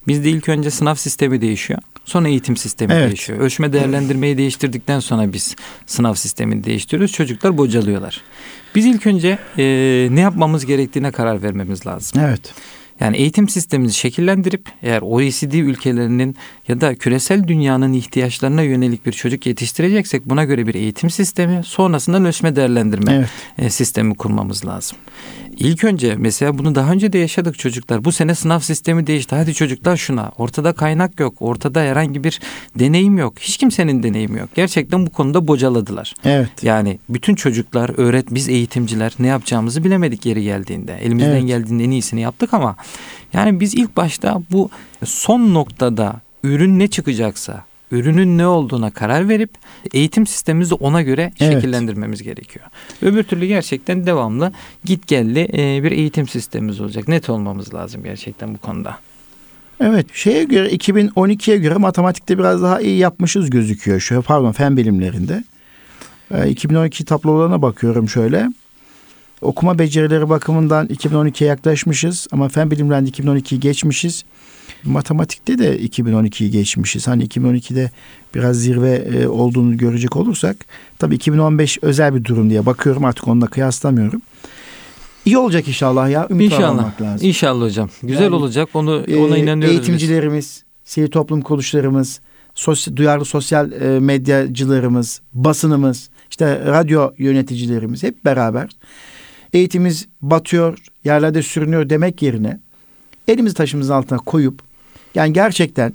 Bizde 0.09 0.31
ilk 0.31 0.49
önce 0.49 0.71
sınav 0.71 0.95
sistemi 0.95 1.41
değişiyor. 1.41 1.81
Sonra 2.05 2.29
eğitim 2.29 2.57
sistemi 2.57 2.93
evet. 2.93 3.09
değişiyor. 3.09 3.39
Ölçme 3.39 3.73
değerlendirmeyi 3.73 4.39
değiştirdikten 4.39 5.01
sonra 5.01 5.33
biz 5.33 5.57
sınav 5.87 6.15
sistemini 6.15 6.65
değiştiriyoruz. 6.65 7.13
Çocuklar 7.13 7.59
bocalıyorlar. 7.59 8.21
Biz 8.75 8.87
ilk 8.87 9.07
önce 9.07 9.39
e, 9.59 9.65
ne 10.11 10.21
yapmamız 10.21 10.67
gerektiğine 10.67 11.11
karar 11.11 11.43
vermemiz 11.43 11.87
lazım. 11.87 12.21
Evet. 12.25 12.55
Yani 13.05 13.17
eğitim 13.17 13.49
sistemimizi 13.49 13.95
şekillendirip 13.95 14.69
eğer 14.83 15.03
OECD 15.03 15.53
ülkelerinin 15.53 16.37
ya 16.69 16.81
da 16.81 16.95
küresel 16.95 17.49
dünyanın 17.49 17.93
ihtiyaçlarına 17.93 18.63
yönelik 18.63 19.07
bir 19.07 19.13
çocuk 19.13 19.47
yetiştireceksek 19.47 20.27
buna 20.27 20.45
göre 20.45 20.67
bir 20.67 20.75
eğitim 20.75 21.11
sistemi 21.11 21.65
sonrasında 21.65 22.29
ölçme 22.29 22.57
değerlendirme 22.57 23.15
evet. 23.15 23.29
E, 23.59 23.71
sistemi 23.71 24.15
kurmamız 24.15 24.67
lazım. 24.67 24.99
İlk 25.59 25.85
önce 25.85 26.15
mesela 26.19 26.59
bunu 26.59 26.75
daha 26.75 26.93
önce 26.93 27.13
de 27.13 27.19
yaşadık 27.19 27.59
çocuklar. 27.59 28.05
Bu 28.05 28.13
sene 28.13 28.35
sınav 28.35 28.59
sistemi 28.59 29.07
değişti. 29.07 29.35
Hadi 29.35 29.55
çocuklar 29.55 29.97
şuna. 29.97 30.33
Ortada 30.39 30.73
kaynak 30.73 31.21
yok. 31.21 31.35
Ortada 31.41 31.81
herhangi 31.81 32.25
bir 32.25 32.41
deneyim 32.79 33.19
yok. 33.19 33.39
Hiç 33.41 33.57
kimsenin 33.57 34.03
deneyimi 34.03 34.39
yok. 34.39 34.49
Gerçekten 34.55 35.07
bu 35.07 35.11
konuda 35.11 35.49
bocaladılar. 35.49 36.15
Evet. 36.25 36.49
Yani 36.63 36.99
bütün 37.09 37.35
çocuklar, 37.35 37.91
öğret 37.97 38.27
biz 38.31 38.49
eğitimciler 38.49 39.13
ne 39.19 39.27
yapacağımızı 39.27 39.85
bilemedik 39.85 40.27
yeri 40.27 40.43
geldiğinde. 40.43 40.99
Elimizden 41.03 41.31
evet. 41.31 41.47
geldiğinde 41.47 41.85
en 41.85 41.91
iyisini 41.91 42.21
yaptık 42.21 42.55
ama 42.55 42.77
yani 43.33 43.61
biz 43.61 43.75
ilk 43.75 43.97
başta 43.97 44.43
bu 44.51 44.71
son 45.05 45.55
noktada 45.55 46.21
ürün 46.43 46.79
ne 46.79 46.89
çıkacaksa 46.89 47.65
ürünün 47.91 48.39
ne 48.39 48.47
olduğuna 48.47 48.91
karar 48.91 49.29
verip 49.29 49.51
eğitim 49.95 50.27
sistemimizi 50.27 50.75
ona 50.75 51.03
göre 51.03 51.33
evet. 51.41 51.53
şekillendirmemiz 51.53 52.23
gerekiyor. 52.23 52.67
Öbür 53.03 53.23
türlü 53.23 53.47
gerçekten 53.47 54.07
devamlı 54.07 54.53
git 54.85 55.07
gelli 55.07 55.49
e, 55.53 55.83
bir 55.83 55.93
eğitim 55.93 56.29
sistemimiz 56.29 56.81
olacak. 56.81 57.09
Net 57.09 57.31
olmamız 57.31 57.75
lazım 57.75 58.03
gerçekten 58.03 58.55
bu 58.55 58.59
konuda. 58.59 58.99
Evet 59.81 60.07
şeye 60.13 60.45
göre 60.45 60.69
2012'ye 60.69 61.57
göre 61.57 61.75
matematikte 61.75 62.39
biraz 62.39 62.63
daha 62.63 62.81
iyi 62.81 62.99
yapmışız 62.99 63.51
gözüküyor. 63.51 64.01
Şöyle 64.01 64.23
pardon 64.23 64.53
fen 64.53 64.77
bilimlerinde. 64.77 65.45
2012 66.49 67.03
e, 67.03 67.07
tablolarına 67.07 67.63
bakıyorum 67.63 68.09
şöyle. 68.09 68.49
Okuma 69.45 69.79
becerileri 69.79 70.29
bakımından 70.29 70.87
2012'ye 70.87 71.49
yaklaşmışız 71.49 72.27
ama 72.33 72.49
fen 72.49 72.71
bilimlerinde 72.71 73.11
2012'yi 73.11 73.61
geçmişiz. 73.61 74.25
Matematikte 74.85 75.59
de 75.59 75.79
2012'yi 75.81 76.51
geçmişiz. 76.51 77.09
Hani 77.09 77.27
2012'de 77.27 77.91
biraz 78.35 78.57
zirve 78.57 78.91
e, 78.95 79.29
olduğunu 79.29 79.77
görecek 79.77 80.17
olursak 80.17 80.57
tabii 80.99 81.15
2015 81.15 81.79
özel 81.83 82.15
bir 82.15 82.25
durum 82.25 82.51
diye 82.51 82.67
bakıyorum 82.67 83.05
artık 83.05 83.29
onunla 83.29 83.47
kıyaslamıyorum. 83.47 84.23
İyi 85.25 85.39
olacak 85.39 85.69
inşallah 85.69 86.11
ya. 86.11 86.27
Ümit 86.31 86.53
inşallah. 86.53 87.01
lazım. 87.01 87.29
İnşallah 87.29 87.65
hocam. 87.65 87.89
Güzel 88.03 88.23
yani, 88.23 88.35
olacak. 88.35 88.69
Onu 88.75 89.05
ona 89.19 89.37
e, 89.37 89.41
inanıyoruz. 89.41 89.77
Eğitimcilerimiz, 89.77 90.45
biz. 90.45 90.65
sivil 90.85 91.09
toplum 91.09 91.41
kuruluşlarımız, 91.41 92.21
sosyal, 92.55 92.97
duyarlı 92.97 93.25
sosyal 93.25 93.73
e, 93.73 94.01
medyacılarımız, 94.01 95.21
basınımız, 95.33 96.11
işte 96.31 96.65
radyo 96.67 97.11
yöneticilerimiz 97.19 98.03
hep 98.03 98.25
beraber 98.25 98.69
eğitimimiz 99.55 100.07
batıyor, 100.23 100.79
yerlerde 101.05 101.43
sürünüyor 101.43 101.91
demek 101.91 102.23
yerine 102.23 102.61
elimizi 103.29 103.55
taşımızın 103.55 103.93
altına 103.95 104.19
koyup 104.19 104.63
yani 105.15 105.33
gerçekten 105.33 105.93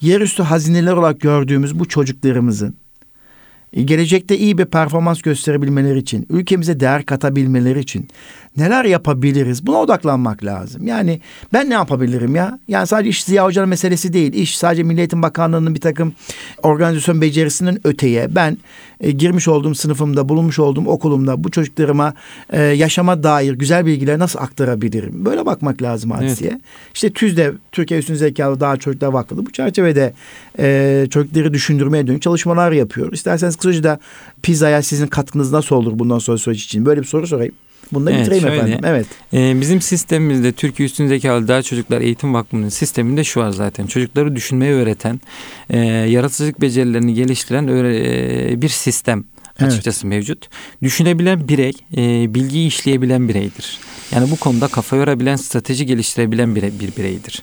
yerüstü 0.00 0.42
hazineler 0.42 0.92
olarak 0.92 1.20
gördüğümüz 1.20 1.78
bu 1.78 1.88
çocuklarımızın 1.88 2.74
e, 3.72 3.82
gelecekte 3.82 4.38
iyi 4.38 4.58
bir 4.58 4.64
performans 4.64 5.22
gösterebilmeleri 5.22 5.98
için, 5.98 6.26
ülkemize 6.30 6.80
değer 6.80 7.06
katabilmeleri 7.06 7.80
için 7.80 8.08
neler 8.56 8.84
yapabiliriz? 8.84 9.66
Buna 9.66 9.76
odaklanmak 9.76 10.44
lazım. 10.44 10.86
Yani 10.86 11.20
ben 11.52 11.70
ne 11.70 11.74
yapabilirim 11.74 12.36
ya? 12.36 12.58
Yani 12.68 12.86
sadece 12.86 13.10
iş 13.10 13.24
Ziya 13.24 13.44
Hoca'nın 13.44 13.68
meselesi 13.68 14.12
değil. 14.12 14.32
İş 14.32 14.58
sadece 14.58 14.82
Milli 14.82 14.98
Eğitim 14.98 15.22
Bakanlığı'nın 15.22 15.74
bir 15.74 15.80
takım 15.80 16.14
organizasyon 16.62 17.20
becerisinden 17.20 17.78
öteye 17.84 18.34
ben 18.34 18.58
e, 19.02 19.10
girmiş 19.10 19.48
olduğum 19.48 19.74
sınıfımda, 19.74 20.28
bulunmuş 20.28 20.58
olduğum 20.58 20.86
okulumda 20.86 21.44
bu 21.44 21.50
çocuklarıma 21.50 22.14
e, 22.50 22.62
yaşama 22.62 23.22
dair 23.22 23.52
güzel 23.52 23.86
bilgiler 23.86 24.18
nasıl 24.18 24.38
aktarabilirim? 24.38 25.24
Böyle 25.24 25.46
bakmak 25.46 25.82
lazım 25.82 26.10
hadiseye. 26.10 26.50
Evet. 26.50 26.60
İşte 26.94 27.12
TÜZ'de 27.12 27.52
Türkiye 27.72 28.00
Üstün 28.00 28.14
Zekalı 28.14 28.60
Daha 28.60 28.76
Çocuklar 28.76 29.08
Vakfı'da 29.08 29.46
bu 29.46 29.52
çerçevede 29.52 30.14
e, 30.58 31.06
çocukları 31.10 31.54
düşündürmeye 31.54 32.06
dönük 32.06 32.22
çalışmalar 32.22 32.72
yapıyor. 32.72 33.12
İsterseniz 33.12 33.56
kısaca 33.56 33.82
da 33.82 33.98
pizzaya 34.42 34.82
sizin 34.82 35.06
katkınız 35.06 35.52
nasıl 35.52 35.76
olur 35.76 35.98
bundan 35.98 36.18
sonra 36.18 36.38
süreç 36.38 36.64
için? 36.64 36.86
Böyle 36.86 37.00
bir 37.00 37.06
soru 37.06 37.26
sorayım. 37.26 37.54
Bunu 37.92 38.06
da 38.06 38.10
evet, 38.10 38.20
bitireyim 38.20 38.42
şöyle, 38.42 38.56
efendim. 38.56 38.80
Evet. 38.84 39.06
E, 39.34 39.60
bizim 39.60 39.80
sistemimizde 39.80 40.52
Türkiye 40.52 40.86
Üstün 40.86 41.08
Zekalı 41.08 41.48
Daha 41.48 41.62
Çocuklar 41.62 42.00
Eğitim 42.00 42.34
Vakfı'nın 42.34 42.68
sisteminde 42.68 43.24
şu 43.24 43.40
var 43.40 43.50
zaten. 43.50 43.86
Çocukları 43.86 44.36
düşünmeyi 44.36 44.72
öğreten, 44.72 45.20
e, 45.70 45.78
yaratıcılık 45.88 46.60
becerilerini 46.60 47.14
geliştiren 47.14 47.68
e, 47.68 48.62
bir 48.62 48.68
sistem 48.68 49.24
açıkçası 49.60 50.06
evet. 50.06 50.16
mevcut. 50.16 50.48
Düşünebilen 50.82 51.48
birey, 51.48 51.72
e, 51.96 52.34
bilgiyi 52.34 52.66
işleyebilen 52.66 53.28
bireydir. 53.28 53.78
Yani 54.12 54.30
bu 54.30 54.36
konuda 54.36 54.68
kafa 54.68 54.96
yorabilen, 54.96 55.36
strateji 55.36 55.86
geliştirebilen 55.86 56.56
bir, 56.56 56.62
bir 56.62 56.96
bireydir. 56.96 57.42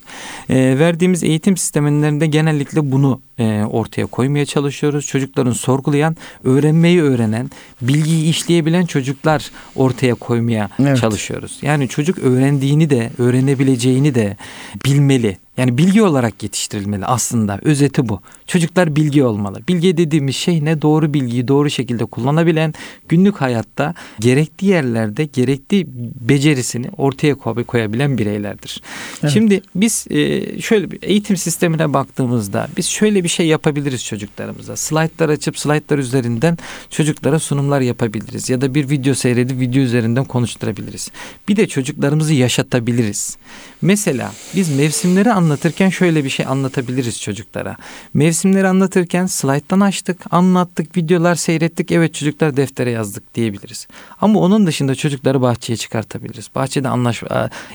E, 0.49 0.79
verdiğimiz 0.79 1.23
eğitim 1.23 1.57
sistemlerinde 1.57 2.27
genellikle 2.27 2.91
bunu 2.91 3.21
e, 3.39 3.63
ortaya 3.63 4.05
koymaya 4.05 4.45
çalışıyoruz. 4.45 5.05
Çocukların 5.05 5.51
sorgulayan, 5.51 6.15
öğrenmeyi 6.43 7.01
öğrenen, 7.01 7.51
bilgiyi 7.81 8.29
işleyebilen 8.29 8.85
çocuklar 8.85 9.51
ortaya 9.75 10.15
koymaya 10.15 10.69
evet. 10.79 10.97
çalışıyoruz. 10.97 11.59
Yani 11.61 11.87
çocuk 11.87 12.19
öğrendiğini 12.19 12.89
de, 12.89 13.11
öğrenebileceğini 13.17 14.15
de 14.15 14.37
bilmeli. 14.85 15.37
Yani 15.59 15.77
bilgi 15.77 16.01
olarak 16.01 16.43
yetiştirilmeli 16.43 17.05
aslında. 17.05 17.59
Özeti 17.61 18.09
bu. 18.09 18.21
Çocuklar 18.47 18.95
bilgi 18.95 19.23
olmalı. 19.23 19.61
Bilgi 19.67 19.97
dediğimiz 19.97 20.35
şey 20.35 20.65
ne? 20.65 20.81
Doğru 20.81 21.13
bilgiyi 21.13 21.47
doğru 21.47 21.69
şekilde 21.69 22.05
kullanabilen, 22.05 22.73
günlük 23.09 23.41
hayatta 23.41 23.93
gerekli 24.19 24.67
yerlerde 24.67 25.25
gerekli 25.25 25.87
becerisini 26.29 26.87
ortaya 26.97 27.35
koyabilen 27.35 28.17
bireylerdir. 28.17 28.81
Evet. 29.23 29.33
Şimdi 29.33 29.61
biz 29.75 30.07
e, 30.09 30.61
şöyle 30.61 30.91
bir 30.91 30.99
eğitim 31.01 31.37
sistemine 31.37 31.93
baktığımızda 31.93 32.67
biz 32.77 32.85
şöyle 32.85 33.23
bir 33.23 33.29
şey 33.29 33.47
yapabiliriz 33.47 34.05
çocuklarımıza. 34.05 34.75
Slaytlar 34.75 35.29
açıp 35.29 35.59
slaytlar 35.59 35.97
üzerinden 35.97 36.57
çocuklara 36.89 37.39
sunumlar 37.39 37.81
yapabiliriz. 37.81 38.49
Ya 38.49 38.61
da 38.61 38.75
bir 38.75 38.89
video 38.89 39.13
seyredip 39.13 39.59
video 39.59 39.81
üzerinden 39.81 40.25
konuşturabiliriz. 40.25 41.11
Bir 41.47 41.55
de 41.55 41.67
çocuklarımızı 41.67 42.33
yaşatabiliriz. 42.33 43.37
Mesela 43.81 44.31
biz 44.55 44.77
mevsimleri 44.77 45.31
anlatırken 45.31 45.89
şöyle 45.89 46.23
bir 46.23 46.29
şey 46.29 46.45
anlatabiliriz 46.45 47.21
çocuklara. 47.21 47.75
Mevsimleri 48.13 48.67
anlatırken 48.67 49.25
slayttan 49.25 49.79
açtık, 49.79 50.17
anlattık, 50.31 50.97
videolar 50.97 51.35
seyrettik. 51.35 51.91
Evet 51.91 52.13
çocuklar 52.13 52.57
deftere 52.57 52.91
yazdık 52.91 53.35
diyebiliriz. 53.35 53.87
Ama 54.21 54.39
onun 54.39 54.67
dışında 54.67 54.95
çocukları 54.95 55.41
bahçeye 55.41 55.77
çıkartabiliriz. 55.77 56.49
Bahçede 56.55 56.87
anlaş 56.87 57.23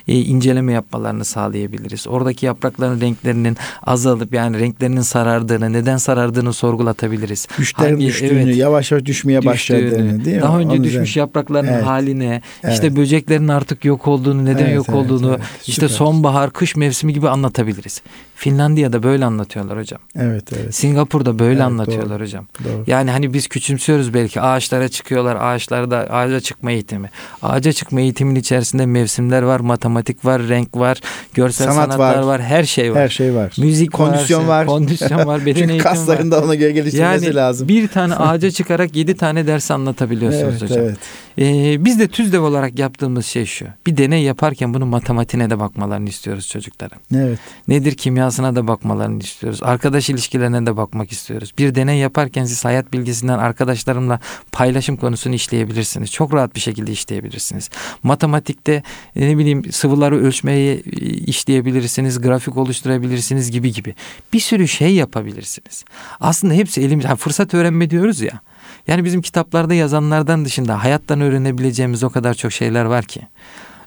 e, 0.09 0.15
inceleme 0.15 0.73
yapmalarını 0.73 1.25
sağlayabiliriz. 1.25 2.07
Oradaki 2.09 2.47
yaprakların 2.47 3.01
renklerinin 3.01 3.57
azalıp 3.83 4.35
yani 4.35 4.59
renklerinin 4.59 5.01
sarardığını, 5.01 5.73
neden 5.73 5.97
sarardığını 5.97 6.53
sorgulatabiliriz. 6.53 7.47
Güçlerin 7.59 7.91
Hangi, 7.91 8.07
düştüğünü, 8.07 8.43
evet, 8.43 8.57
yavaş 8.57 8.93
yavaş 8.93 9.05
düşmeye 9.05 9.45
başladığını 9.45 10.25
değil 10.25 10.37
mi? 10.37 10.43
Daha 10.43 10.59
önce 10.59 10.77
Onu 10.77 10.85
düşmüş 10.85 11.17
yaprakların 11.17 11.69
evet. 11.69 11.85
haline, 11.85 12.43
evet. 12.65 12.75
işte 12.75 12.97
böceklerin 12.97 13.49
artık 13.49 13.85
yok 13.85 14.09
olduğunu, 14.09 14.45
neden 14.45 14.65
evet, 14.65 14.77
yok 14.77 14.87
evet, 14.89 14.99
olduğunu, 14.99 15.29
evet. 15.29 15.41
işte 15.67 15.89
sonbahar, 15.95 16.51
kış 16.51 16.77
mevsimi 16.77 17.13
gibi 17.13 17.29
anlatabiliriz. 17.29 18.03
Finlandiya'da 18.37 19.03
böyle 19.03 19.25
anlatıyorlar 19.25 19.79
hocam. 19.79 20.01
Evet, 20.19 20.45
evet. 20.53 20.75
Singapur'da 20.75 21.39
böyle 21.39 21.53
evet, 21.53 21.63
anlatıyorlar 21.63 22.19
doğru, 22.19 22.23
hocam. 22.23 22.47
Doğru. 22.65 22.85
Yani 22.87 23.11
hani 23.11 23.35
biz 23.35 23.49
küçümsüyoruz 23.49 24.15
belki 24.15 24.41
ağaçlara 24.41 24.89
çıkıyorlar, 24.89 25.37
ağaçlarda 25.41 25.99
ağaca 25.99 26.41
çıkma 26.41 26.73
eğitimi. 26.73 27.11
Ağaca 27.43 27.73
çıkma 27.73 28.01
eğitimin 28.01 28.35
içerisinde 28.35 28.87
mevsimler 28.87 29.43
var, 29.43 29.61
matematik 29.61 30.25
var, 30.25 30.49
renk 30.49 30.77
var, 30.77 31.01
görsel 31.35 31.67
Sanat 31.67 31.77
sanatlar 31.77 32.19
var, 32.19 32.23
var, 32.23 32.43
her 32.43 32.65
şey 32.65 32.93
var. 32.93 32.99
Her 32.99 33.09
şey 33.09 33.35
var. 33.35 33.53
Müzik 33.59 33.93
kondisyon 33.93 34.49
var, 34.49 34.59
var. 34.59 34.67
kondisyon 34.67 35.27
var, 35.27 35.47
beden 35.47 35.57
eğitimi 35.57 35.75
var. 35.75 35.83
kaslarında 35.83 36.45
ona 36.45 36.55
göre 36.55 36.73
geliştirmesi 36.73 37.25
yani, 37.25 37.35
lazım. 37.35 37.69
bir 37.69 37.89
tane 37.89 38.15
ağaca 38.15 38.51
çıkarak 38.51 38.97
yedi 38.97 39.17
tane 39.17 39.47
ders 39.47 39.71
anlatabiliyorsunuz 39.71 40.55
evet, 40.63 40.63
hocam. 40.63 40.85
Evet. 40.85 40.99
Ee, 41.39 41.85
biz 41.85 42.01
de 42.01 42.09
TÜZDEV 42.09 42.43
olarak 42.43 42.79
yaptığımız 42.79 43.27
şey 43.27 43.47
şu. 43.47 43.67
Bir 43.87 43.97
deney 43.97 44.23
yaparken 44.23 44.75
bunun 44.75 44.89
matematiğine 44.89 45.51
de 45.51 45.59
bakmalarını 45.85 46.09
istiyoruz 46.09 46.49
çocukların. 46.49 46.99
Evet. 47.15 47.39
Nedir 47.69 47.95
kimyasına 47.95 48.57
da 48.57 48.67
bakmalarını 48.67 49.23
istiyoruz. 49.23 49.61
Arkadaş 49.63 50.11
ilişkilerine 50.11 50.67
de 50.67 50.77
bakmak 50.77 51.13
istiyoruz. 51.13 51.53
Bir 51.59 51.75
deney 51.75 51.99
yaparken 51.99 52.45
siz 52.45 52.65
hayat 52.65 52.93
bilgisinden 52.93 53.39
arkadaşlarımla 53.39 54.21
paylaşım 54.53 54.97
konusunu 54.97 55.35
işleyebilirsiniz. 55.35 56.11
Çok 56.11 56.35
rahat 56.35 56.55
bir 56.55 56.61
şekilde 56.61 56.93
işleyebilirsiniz. 56.93 57.71
Matematikte 58.03 58.83
e, 59.17 59.29
ne 59.29 59.39
bileyim 59.39 59.73
sıvıları 59.73 60.17
ölçmeyi 60.25 60.83
e, 60.87 61.07
işleyebilirsiniz. 61.07 62.21
Grafik 62.21 62.57
oluşturabilirsiniz 62.57 63.51
gibi 63.51 63.73
gibi. 63.73 63.95
Bir 64.33 64.41
sürü 64.41 64.69
şey 64.69 64.95
yapabilirsiniz. 64.95 65.85
Aslında 66.21 66.55
hepsi 66.55 66.81
elimizde. 66.81 67.09
Yani 67.09 67.19
fırsat 67.19 67.55
öğrenme 67.55 67.91
diyoruz 67.91 68.21
ya. 68.21 68.41
Yani 68.87 69.05
bizim 69.05 69.23
kitaplarda 69.23 69.75
yazanlardan 69.75 70.45
dışında 70.45 70.85
hayattan 70.85 71.21
öğrenebileceğimiz 71.21 72.05
o 72.05 72.11
kadar 72.11 72.35
çok 72.35 72.53
şeyler 72.53 72.85
var 72.85 73.05
ki. 73.05 73.21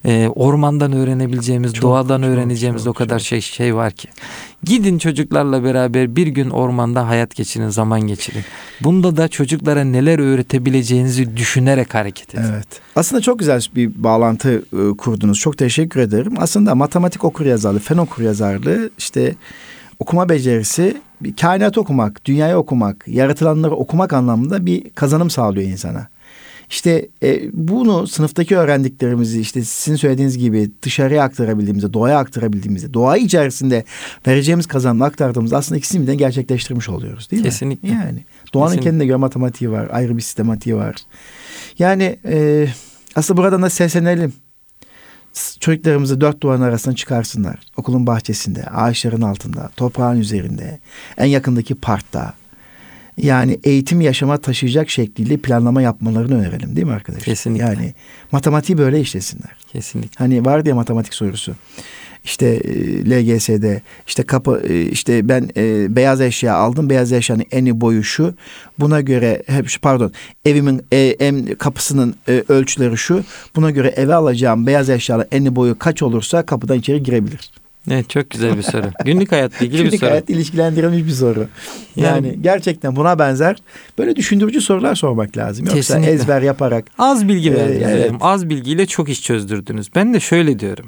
Ee, 0.05 0.27
ormandan 0.35 0.91
öğrenebileceğimiz, 0.91 1.73
çok, 1.73 1.83
doğadan 1.83 2.21
çok, 2.21 2.29
öğreneceğimiz 2.29 2.83
çok, 2.83 2.91
o 2.91 2.93
kadar 2.93 3.19
çok. 3.19 3.27
şey 3.27 3.41
şey 3.41 3.75
var 3.75 3.91
ki. 3.91 4.07
Gidin 4.63 4.97
çocuklarla 4.97 5.63
beraber 5.63 6.15
bir 6.15 6.27
gün 6.27 6.49
ormanda 6.49 7.07
hayat 7.07 7.35
geçirin, 7.35 7.69
zaman 7.69 8.01
geçirin. 8.01 8.43
Bunda 8.81 9.17
da 9.17 9.27
çocuklara 9.27 9.83
neler 9.83 10.19
öğretebileceğinizi 10.19 11.37
düşünerek 11.37 11.95
hareket 11.95 12.35
edin. 12.35 12.43
Evet. 12.53 12.67
Aslında 12.95 13.21
çok 13.21 13.39
güzel 13.39 13.67
bir 13.75 14.03
bağlantı 14.03 14.63
e, 14.73 14.97
kurdunuz. 14.97 15.39
Çok 15.39 15.57
teşekkür 15.57 15.99
ederim. 15.99 16.33
Aslında 16.37 16.75
matematik 16.75 17.23
okur 17.23 17.45
yazarlığı, 17.45 17.79
fen 17.79 17.97
okur 17.97 18.23
yazarlığı 18.23 18.89
işte 18.97 19.35
okuma 19.99 20.29
becerisi 20.29 20.97
bir 21.21 21.35
kainat 21.35 21.77
okumak, 21.77 22.25
dünyayı 22.25 22.55
okumak, 22.55 23.07
yaratılanları 23.07 23.75
okumak 23.75 24.13
anlamında 24.13 24.65
bir 24.65 24.89
kazanım 24.89 25.29
sağlıyor 25.29 25.69
insana. 25.71 26.07
İşte 26.69 27.09
e, 27.23 27.41
bunu 27.53 28.07
sınıftaki 28.07 28.57
öğrendiklerimizi 28.57 29.41
işte 29.41 29.63
sizin 29.63 29.95
söylediğiniz 29.95 30.37
gibi 30.37 30.71
dışarıya 30.81 31.23
aktarabildiğimizde, 31.23 31.93
doğaya 31.93 32.17
aktarabildiğimizde, 32.17 32.93
doğa 32.93 33.17
içerisinde 33.17 33.83
vereceğimiz 34.27 34.65
kazanımı 34.65 35.05
aktardığımız 35.05 35.53
aslında 35.53 35.77
ikisini 35.77 36.07
de 36.07 36.15
gerçekleştirmiş 36.15 36.89
oluyoruz 36.89 37.31
değil 37.31 37.41
mi? 37.41 37.49
Kesinlikle. 37.49 37.87
Yani 37.87 38.23
doğanın 38.53 38.67
Kesinlikle. 38.67 38.89
kendine 38.89 39.05
göre 39.05 39.17
matematiği 39.17 39.71
var, 39.71 39.87
ayrı 39.91 40.17
bir 40.17 40.21
sistematiği 40.21 40.75
var. 40.75 40.95
Yani 41.79 42.19
e, 42.25 42.67
aslında 43.15 43.41
buradan 43.41 43.61
da 43.61 43.69
seslenelim 43.69 44.33
çocuklarımızı 45.59 46.21
dört 46.21 46.41
duvarın 46.43 46.61
arasına 46.61 46.95
çıkarsınlar. 46.95 47.59
Okulun 47.77 48.07
bahçesinde, 48.07 48.63
ağaçların 48.63 49.21
altında, 49.21 49.69
toprağın 49.75 50.19
üzerinde, 50.19 50.79
en 51.17 51.25
yakındaki 51.25 51.75
parkta. 51.75 52.33
Yani 53.17 53.59
eğitim 53.63 54.01
yaşama 54.01 54.37
taşıyacak 54.37 54.89
şekliyle 54.89 55.37
planlama 55.37 55.81
yapmalarını 55.81 56.39
önerelim 56.39 56.75
değil 56.75 56.87
mi 56.87 56.93
arkadaşlar? 56.93 57.25
Kesinlikle. 57.25 57.65
Yani 57.65 57.93
matematiği 58.31 58.77
böyle 58.77 58.99
işlesinler. 58.99 59.51
Kesinlikle. 59.73 60.17
Hani 60.17 60.45
var 60.45 60.65
diye 60.65 60.73
matematik 60.73 61.13
sorusu 61.13 61.55
işte 62.27 62.45
e, 62.45 63.09
LGS'de 63.09 63.81
işte 64.07 64.23
kapı 64.23 64.61
e, 64.69 64.81
işte 64.81 65.29
ben 65.29 65.49
e, 65.57 65.95
beyaz 65.95 66.21
eşya 66.21 66.55
aldım. 66.55 66.89
Beyaz 66.89 67.13
eşyanın 67.13 67.43
eni 67.51 67.81
boyu 67.81 68.03
şu. 68.03 68.33
Buna 68.79 69.01
göre 69.01 69.43
hep 69.47 69.67
pardon 69.81 70.11
evimin 70.45 70.81
e, 70.91 70.97
em, 70.97 71.55
kapısının 71.55 72.15
e, 72.27 72.43
ölçüleri 72.47 72.97
şu. 72.97 73.23
Buna 73.55 73.71
göre 73.71 73.87
eve 73.87 74.15
alacağım 74.15 74.67
beyaz 74.67 74.89
eşyanın 74.89 75.25
eni 75.31 75.55
boyu 75.55 75.79
kaç 75.79 76.03
olursa 76.03 76.45
kapıdan 76.45 76.79
içeri 76.79 77.03
girebilir. 77.03 77.51
Evet 77.91 78.09
çok 78.09 78.29
güzel 78.29 78.57
bir 78.57 78.61
soru. 78.61 78.85
Günlük 79.05 79.31
hayatla 79.31 79.65
ilgili 79.65 79.77
Günlük 79.77 79.93
bir 79.93 79.97
soru. 79.97 80.09
hayat 80.09 80.29
ilişkilendirilmiş 80.29 81.05
bir 81.05 81.11
soru. 81.11 81.47
Yani, 81.95 82.27
yani 82.27 82.41
gerçekten 82.41 82.95
buna 82.95 83.19
benzer 83.19 83.55
böyle 83.97 84.15
düşündürücü 84.15 84.61
sorular 84.61 84.95
sormak 84.95 85.37
lazım. 85.37 85.65
Yoksa 85.65 85.77
kesinlikle. 85.77 86.11
ezber 86.11 86.41
yaparak. 86.41 86.85
Az 86.97 87.27
bilgi 87.27 87.53
verdiniz. 87.53 87.81
E, 87.81 87.91
evet. 87.91 88.11
Az 88.21 88.49
bilgiyle 88.49 88.85
çok 88.85 89.09
iş 89.09 89.21
çözdürdünüz. 89.23 89.95
Ben 89.95 90.13
de 90.13 90.19
şöyle 90.19 90.59
diyorum. 90.59 90.85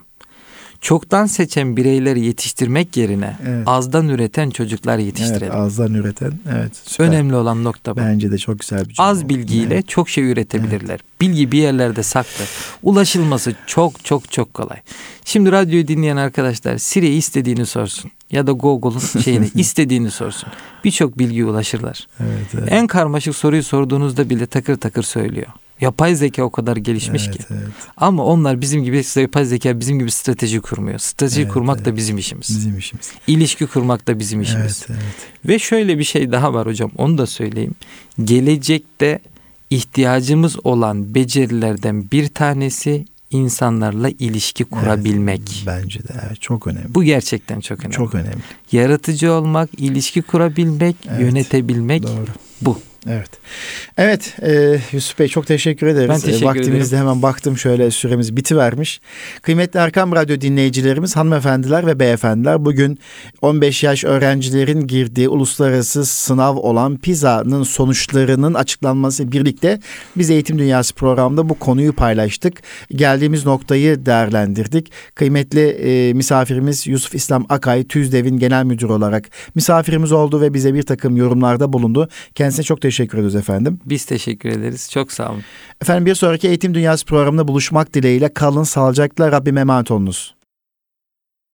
Çoktan 0.82 1.26
seçen 1.26 1.78
bireyleri 1.78 2.26
yetiştirmek 2.26 2.98
yerine 2.98 3.38
Evet. 3.48 3.64
azdan 3.68 4.10
üreten 4.10 4.50
çocuklar 4.50 4.96
Evet, 4.96 5.06
yetiştirelim. 5.06 5.56
ağızdan 5.56 5.94
üreten. 5.94 6.32
Evet. 6.56 6.72
Süper. 6.86 7.06
Önemli 7.08 7.36
olan 7.36 7.64
nokta 7.64 7.96
bu. 7.96 8.00
Bence 8.00 8.32
de 8.32 8.38
çok 8.38 8.60
güzel 8.60 8.80
bir 8.80 8.94
cümle. 8.94 9.08
Az 9.10 9.30
bilgiyle 9.30 9.74
Evet. 9.74 9.88
çok 9.88 10.10
şey 10.10 10.32
üretebilirler. 10.32 11.00
Bilgi 11.22 11.52
bir 11.52 11.58
yerlerde 11.60 12.04
saklı. 12.04 12.44
Ulaşılması 12.84 13.56
çok 13.68 14.06
çok 14.06 14.32
çok 14.32 14.54
kolay. 14.54 14.78
Şimdi 15.26 15.52
radyoyu 15.52 15.88
dinleyen 15.88 16.18
arkadaşlar 16.18 16.78
Siri'ye 16.78 17.14
istediğini 17.16 17.66
sorsun. 17.66 18.12
Ya 18.32 18.48
da 18.48 18.52
Google'un 18.52 19.22
şeyini 19.24 19.50
istediğini 19.56 20.12
sorsun. 20.12 20.50
Birçok 20.84 21.20
bilgiye 21.20 21.46
ulaşırlar. 21.46 22.08
Evet, 22.20 22.48
evet. 22.54 22.72
En 22.72 22.88
karmaşık 22.88 23.36
soruyu 23.36 23.64
sorduğunuzda 23.64 24.30
bile 24.30 24.46
takır 24.46 24.76
takır 24.78 25.04
söylüyor. 25.04 25.48
Yapay 25.82 26.16
zeka 26.16 26.44
o 26.44 26.50
kadar 26.50 26.78
gelişmiş 26.78 27.28
evet, 27.28 27.38
ki. 27.38 27.44
Evet. 27.50 27.62
Ama 27.98 28.26
onlar 28.26 28.62
bizim 28.62 28.84
gibi 28.84 29.04
yapay 29.16 29.46
zeka 29.46 29.80
bizim 29.80 30.00
gibi 30.00 30.12
strateji 30.12 30.60
kurmuyor. 30.62 31.00
Strateji 31.00 31.42
Evet, 31.42 31.52
kurmak 31.52 31.78
da 31.78 31.90
evet. 31.90 31.98
bizim 31.98 32.18
işimiz. 32.18 32.50
Bizim 32.50 32.78
işimiz. 32.78 33.12
İlişki 33.28 33.68
kurmak 33.68 34.08
da 34.08 34.20
bizim 34.20 34.42
işimiz. 34.42 34.86
Evet, 34.90 35.00
evet. 35.02 35.16
Ve 35.46 35.60
şöyle 35.60 36.00
bir 36.00 36.04
şey 36.04 36.32
daha 36.32 36.54
var 36.54 36.68
hocam 36.68 36.92
onu 36.98 37.18
da 37.18 37.26
söyleyeyim. 37.26 37.76
Gelecekte 38.24 39.20
ihtiyacımız 39.70 40.66
olan 40.66 41.16
becerilerden 41.16 42.12
bir 42.12 42.28
tanesi 42.28 43.06
insanlarla 43.32 44.10
ilişki 44.10 44.66
kurabilmek. 44.66 45.64
Bence 45.68 46.00
de 46.00 46.14
evet, 46.28 46.42
çok 46.42 46.68
önemli. 46.68 46.96
Bu 46.96 47.04
gerçekten 47.04 47.60
çok 47.60 47.80
önemli. 47.80 47.96
Çok 47.96 48.16
önemli. 48.16 48.38
Yaratıcı 48.72 49.34
olmak, 49.34 49.70
ilişki 49.78 50.22
kurabilmek, 50.22 50.96
Evet, 51.10 51.22
yönetebilmek 51.22 52.04
Doğru. 52.04 52.26
bu. 52.62 52.80
Evet. 53.10 53.30
Evet 53.98 54.36
e, 54.42 54.80
Yusuf 54.92 55.20
Bey 55.20 55.28
çok 55.28 55.48
teşekkür 55.48 55.88
ederiz. 55.88 56.10
Ben 56.10 56.20
teşekkür 56.20 56.46
E, 56.46 56.50
Vaktimizde 56.50 56.98
hemen 56.98 57.22
baktım 57.22 57.58
şöyle 57.58 57.92
süremiz 57.92 58.36
bitivermiş. 58.36 59.02
Kıymetli 59.42 59.80
Erkam 59.80 60.12
Radyo 60.12 60.42
dinleyicilerimiz, 60.42 61.16
hanımefendiler 61.16 61.88
ve 61.88 62.00
beyefendiler 62.00 62.66
bugün 62.66 63.00
15 63.42 63.84
yaş 63.84 64.04
öğrencilerin 64.04 64.88
girdiği 64.88 65.30
uluslararası 65.30 66.06
sınav 66.06 66.56
olan 66.56 66.98
PISA'nın 66.98 67.64
sonuçlarının 67.64 68.54
açıklanması 68.54 69.32
birlikte 69.32 69.80
biz 70.18 70.30
Eğitim 70.30 70.60
Dünyası 70.60 70.96
programında 70.96 71.50
bu 71.50 71.54
konuyu 71.54 71.94
paylaştık. 71.94 72.62
Geldiğimiz 72.92 73.46
noktayı 73.46 74.06
değerlendirdik. 74.06 74.92
Kıymetli 75.16 75.62
e, 75.62 76.14
misafirimiz 76.14 76.88
Yusuf 76.88 77.16
İslam 77.16 77.46
Akay, 77.50 77.84
TÜZDEV'in 77.84 78.38
genel 78.38 78.64
müdürü 78.64 78.92
olarak 78.92 79.30
misafirimiz 79.56 80.12
oldu 80.12 80.42
ve 80.42 80.54
bize 80.54 80.74
bir 80.74 80.84
takım 80.84 81.18
yorumlarda 81.18 81.74
bulundu. 81.74 82.10
Kendisine 82.36 82.64
çok 82.64 82.82
teşekkür 83.00 83.18
ediyoruz 83.18 83.36
efendim. 83.36 83.80
Biz 83.86 84.06
teşekkür 84.06 84.50
ederiz. 84.50 84.90
Çok 84.92 85.12
sağ 85.12 85.32
olun. 85.32 85.44
Efendim 85.82 86.06
bir 86.06 86.16
sonraki 86.16 86.48
Eğitim 86.48 86.74
Dünyası 86.74 87.06
programında 87.06 87.48
buluşmak 87.48 87.94
dileğiyle 87.94 88.34
kalın 88.34 88.64
sağlıcakla 88.64 89.32
Rabbime 89.32 89.62
emanet 89.62 89.92
olunuz. 89.92 90.36